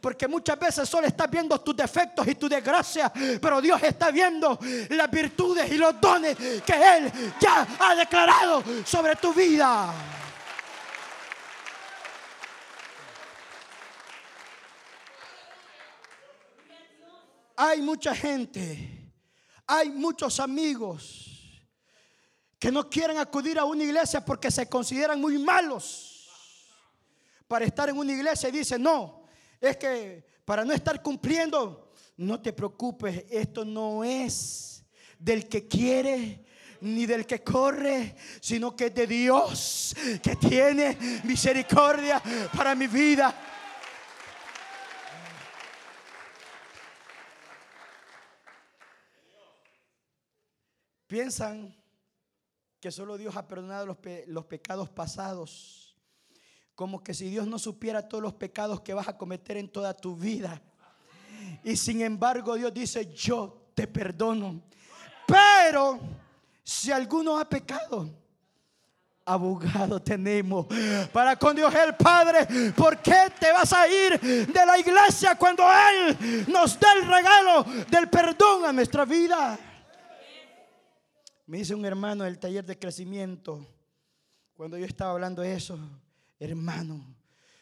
Porque 0.00 0.28
muchas 0.28 0.58
veces 0.58 0.88
solo 0.88 1.06
estás 1.06 1.30
viendo 1.30 1.60
tus 1.60 1.76
defectos 1.76 2.26
y 2.28 2.34
tu 2.34 2.48
desgracia, 2.48 3.12
pero 3.40 3.60
Dios 3.60 3.82
está 3.82 4.10
viendo 4.10 4.58
las 4.90 5.10
virtudes 5.10 5.70
y 5.70 5.76
los 5.76 6.00
dones 6.00 6.36
que 6.36 6.72
Él 6.72 7.12
ya 7.40 7.66
ha 7.78 7.94
declarado 7.94 8.62
sobre 8.84 9.16
tu 9.16 9.32
vida. 9.32 9.92
Hay 17.56 17.80
mucha 17.80 18.14
gente, 18.14 19.12
hay 19.66 19.90
muchos 19.90 20.40
amigos 20.40 21.30
que 22.58 22.72
no 22.72 22.88
quieren 22.88 23.18
acudir 23.18 23.58
a 23.58 23.64
una 23.64 23.84
iglesia 23.84 24.24
porque 24.24 24.50
se 24.50 24.68
consideran 24.68 25.20
muy 25.20 25.38
malos 25.38 26.28
para 27.46 27.64
estar 27.64 27.88
en 27.88 27.98
una 27.98 28.12
iglesia 28.12 28.48
y 28.48 28.52
dicen, 28.52 28.82
no, 28.82 29.23
es 29.60 29.76
que 29.76 30.24
para 30.44 30.64
no 30.64 30.72
estar 30.72 31.02
cumpliendo, 31.02 31.92
no 32.16 32.40
te 32.40 32.52
preocupes, 32.52 33.24
esto 33.30 33.64
no 33.64 34.04
es 34.04 34.84
del 35.18 35.48
que 35.48 35.66
quiere 35.66 36.44
ni 36.80 37.06
del 37.06 37.26
que 37.26 37.42
corre, 37.42 38.14
sino 38.40 38.76
que 38.76 38.86
es 38.86 38.94
de 38.94 39.06
Dios 39.06 39.96
que 40.22 40.36
tiene 40.36 40.98
misericordia 41.24 42.22
para 42.54 42.74
mi 42.74 42.86
vida. 42.86 43.34
piensan 51.14 51.72
que 52.80 52.90
solo 52.90 53.16
Dios 53.16 53.36
ha 53.36 53.46
perdonado 53.46 53.86
los, 53.86 53.98
los 54.26 54.46
pecados 54.46 54.90
pasados. 54.90 55.83
Como 56.74 57.02
que 57.02 57.14
si 57.14 57.28
Dios 57.30 57.46
no 57.46 57.58
supiera 57.58 58.08
todos 58.08 58.22
los 58.22 58.34
pecados 58.34 58.80
que 58.80 58.94
vas 58.94 59.08
a 59.08 59.16
cometer 59.16 59.56
en 59.56 59.68
toda 59.68 59.94
tu 59.94 60.16
vida. 60.16 60.60
Y 61.62 61.76
sin 61.76 62.00
embargo 62.02 62.54
Dios 62.54 62.72
dice, 62.74 63.12
yo 63.14 63.68
te 63.74 63.86
perdono. 63.86 64.62
Pero 65.26 66.00
si 66.62 66.90
alguno 66.90 67.38
ha 67.38 67.48
pecado, 67.48 68.10
abogado 69.24 70.00
tenemos 70.02 70.66
para 71.12 71.36
con 71.36 71.56
Dios 71.56 71.74
el 71.74 71.94
Padre. 71.94 72.72
¿Por 72.72 72.98
qué 72.98 73.32
te 73.38 73.52
vas 73.52 73.72
a 73.72 73.88
ir 73.88 74.20
de 74.20 74.66
la 74.66 74.78
iglesia 74.78 75.36
cuando 75.36 75.64
Él 75.64 76.46
nos 76.48 76.78
da 76.78 76.92
el 76.94 77.06
regalo 77.06 77.64
del 77.90 78.08
perdón 78.08 78.64
a 78.64 78.72
nuestra 78.72 79.04
vida? 79.04 79.58
Me 81.46 81.58
dice 81.58 81.74
un 81.74 81.84
hermano 81.84 82.24
del 82.24 82.38
taller 82.38 82.64
de 82.64 82.78
crecimiento, 82.78 83.66
cuando 84.54 84.78
yo 84.78 84.86
estaba 84.86 85.10
hablando 85.10 85.42
de 85.42 85.54
eso, 85.54 85.78
hermano, 86.38 87.14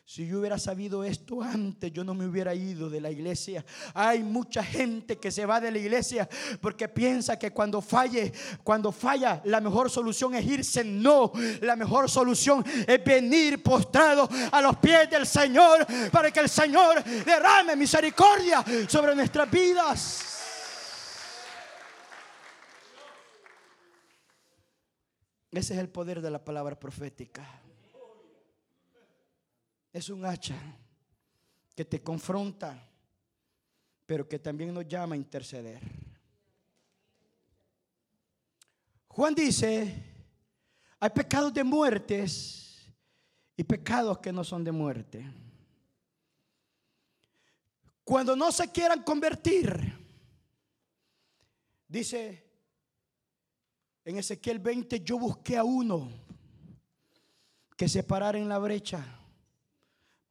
si 0.05 0.27
yo 0.27 0.41
hubiera 0.41 0.59
sabido 0.59 1.05
esto 1.05 1.41
antes, 1.41 1.91
yo 1.91 2.05
no 2.05 2.13
me 2.13 2.27
hubiera 2.27 2.55
ido 2.55 2.91
de 2.91 3.01
la 3.01 3.11
iglesia. 3.11 3.65
Hay 3.95 4.23
mucha 4.23 4.63
gente 4.63 5.17
que 5.17 5.31
se 5.31 5.47
va 5.47 5.59
de 5.59 5.71
la 5.71 5.79
iglesia 5.79 6.29
porque 6.61 6.87
piensa 6.87 7.39
que 7.39 7.51
cuando 7.51 7.81
falle, 7.81 8.31
cuando 8.63 8.93
falla, 8.93 9.41
la 9.47 9.61
mejor 9.63 9.89
solución 9.91 10.35
es 10.35 10.45
irse. 10.45 10.85
No, 10.85 11.33
la 11.63 11.77
mejor 11.77 12.11
solución 12.11 12.63
es 12.87 13.03
venir 13.03 13.63
postrado 13.63 14.29
a 14.51 14.61
los 14.61 14.77
pies 14.77 15.09
del 15.09 15.27
Señor 15.27 15.87
para 16.11 16.31
que 16.31 16.41
el 16.41 16.49
Señor 16.51 17.03
derrame 17.03 17.75
misericordia 17.75 18.63
sobre 18.89 19.15
nuestras 19.15 19.51
vidas. 19.51 20.29
Ese 25.51 25.73
es 25.73 25.81
el 25.81 25.89
poder 25.89 26.21
de 26.21 26.31
la 26.31 26.45
palabra 26.45 26.79
profética. 26.79 27.47
Es 29.93 30.09
un 30.09 30.25
hacha 30.25 30.57
que 31.75 31.85
te 31.85 32.03
confronta, 32.03 32.89
pero 34.07 34.29
que 34.29 34.39
también 34.39 34.73
nos 34.73 34.89
llama 34.89 35.15
a 35.15 35.19
interceder. 35.19 35.81
Juan 39.09 39.35
dice, 39.35 40.05
hay 40.99 41.11
pecados 41.11 41.53
de 41.53 41.63
muertes 41.63 42.91
y 43.57 43.65
pecados 43.65 44.19
que 44.19 44.33
no 44.33 44.43
son 44.43 44.65
de 44.65 44.73
muerte. 44.73 45.31
Cuando 48.05 48.35
no 48.35 48.51
se 48.51 48.71
quieran 48.71 49.03
convertir, 49.03 49.99
dice 51.87 52.51
en 54.05 54.19
Ezequiel 54.19 54.59
20, 54.59 55.01
yo 55.01 55.19
busqué 55.19 55.57
a 55.57 55.65
uno 55.65 56.11
que 57.77 57.89
se 57.89 58.03
parara 58.03 58.39
en 58.39 58.49
la 58.49 58.59
brecha 58.59 59.22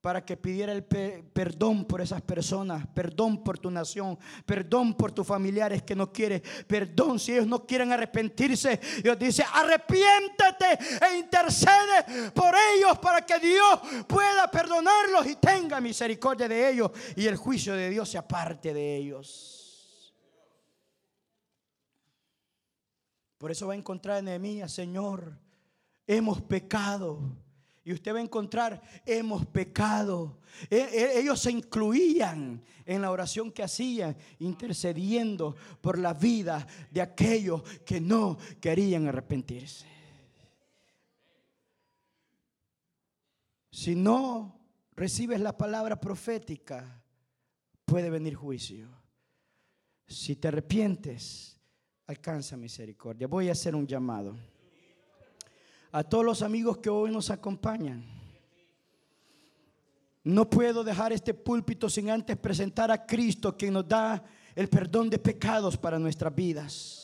para 0.02 0.26
que 0.26 0.36
pidiera 0.36 0.74
el 0.74 0.84
pe- 0.84 1.24
perdón 1.32 1.86
por 1.86 2.02
esas 2.02 2.24
personas, 2.24 2.88
perdón 2.88 3.43
por 3.43 3.60
tu 3.60 3.70
nación, 3.70 4.18
perdón 4.47 4.95
por 4.95 5.12
tus 5.12 5.28
familiares 5.28 5.84
que 5.84 5.95
no 5.95 6.12
quieren, 6.12 6.41
perdón 6.68 7.20
si 7.20 7.34
ellos 7.34 7.45
no 7.45 7.68
quieren 7.68 7.91
arrepentirse. 7.91 8.80
Dios 9.04 9.18
dice, 9.20 9.45
arrepiéntete 9.54 10.80
e 11.08 11.18
intercede 11.20 12.32
por 12.34 12.52
ellos 12.76 12.97
para 12.97 13.24
que 13.24 13.38
Dios 13.39 13.80
pueda 14.08 14.49
perdonarlos 14.49 15.28
y 15.28 15.36
tenga 15.36 15.80
misericordia 15.80 16.47
de 16.47 16.72
ellos 16.72 16.89
y 17.16 17.28
el 17.28 17.38
juicio 17.38 17.76
de 17.76 17.91
Dios 17.91 18.10
se 18.10 18.18
aparte 18.18 18.74
de 18.74 18.95
ellos. 18.97 20.16
Por 23.38 23.52
eso 23.52 23.68
va 23.68 23.74
a 23.74 23.78
encontrar 23.78 24.18
en 24.18 24.28
Señor, 24.68 25.38
hemos 26.08 26.41
pecado. 26.41 27.20
Y 27.84 27.93
usted 27.93 28.13
va 28.13 28.19
a 28.19 28.23
encontrar, 28.23 28.82
hemos 29.05 29.45
pecado. 29.47 30.39
E- 30.69 30.75
e- 30.77 31.19
Ellos 31.19 31.39
se 31.39 31.51
incluían 31.51 32.63
en 32.86 33.01
la 33.01 33.09
oración 33.09 33.51
que 33.51 33.63
hacían, 33.63 34.15
intercediendo 34.39 35.55
por 35.82 35.97
la 35.97 36.13
vida 36.13 36.67
de 36.91 37.01
aquellos 37.01 37.63
que 37.86 37.99
no 37.99 38.38
querían 38.59 39.07
arrepentirse. 39.07 39.88
Si 43.71 43.95
no 43.95 44.59
recibes 44.95 45.39
la 45.39 45.57
palabra 45.57 45.99
profética, 45.99 47.03
puede 47.86 48.09
venir 48.11 48.36
juicio. 48.36 48.89
Si 50.05 50.36
te 50.36 50.49
arrepientes, 50.49 51.57
alcanza 52.05 52.57
misericordia. 52.57 53.27
Voy 53.27 53.49
a 53.49 53.53
hacer 53.53 53.73
un 53.75 53.88
llamado 53.88 54.38
a 55.91 56.03
todos 56.03 56.23
los 56.23 56.41
amigos 56.41 56.77
que 56.77 56.89
hoy 56.89 57.11
nos 57.11 57.29
acompañan. 57.29 58.03
No 60.23 60.49
puedo 60.49 60.83
dejar 60.83 61.11
este 61.11 61.33
púlpito 61.33 61.89
sin 61.89 62.09
antes 62.09 62.37
presentar 62.37 62.91
a 62.91 63.05
Cristo 63.05 63.57
quien 63.57 63.73
nos 63.73 63.87
da 63.87 64.23
el 64.55 64.69
perdón 64.69 65.09
de 65.09 65.17
pecados 65.17 65.77
para 65.77 65.97
nuestras 65.97 66.33
vidas. 66.33 66.97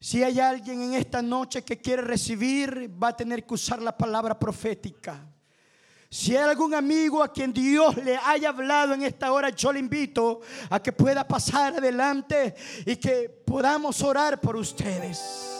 Si 0.00 0.22
hay 0.22 0.40
alguien 0.40 0.80
en 0.80 0.94
esta 0.94 1.20
noche 1.20 1.62
que 1.62 1.78
quiere 1.78 2.00
recibir, 2.00 2.90
va 3.02 3.08
a 3.08 3.16
tener 3.16 3.44
que 3.44 3.52
usar 3.52 3.82
la 3.82 3.96
palabra 3.96 4.38
profética. 4.38 5.26
Si 6.08 6.34
hay 6.34 6.42
algún 6.42 6.74
amigo 6.74 7.22
a 7.22 7.30
quien 7.30 7.52
Dios 7.52 7.96
le 7.98 8.16
haya 8.16 8.48
hablado 8.48 8.94
en 8.94 9.02
esta 9.02 9.30
hora, 9.30 9.50
yo 9.50 9.72
le 9.72 9.78
invito 9.78 10.40
a 10.70 10.82
que 10.82 10.90
pueda 10.90 11.28
pasar 11.28 11.76
adelante 11.76 12.54
y 12.86 12.96
que 12.96 13.28
podamos 13.28 14.02
orar 14.02 14.40
por 14.40 14.56
ustedes. 14.56 15.59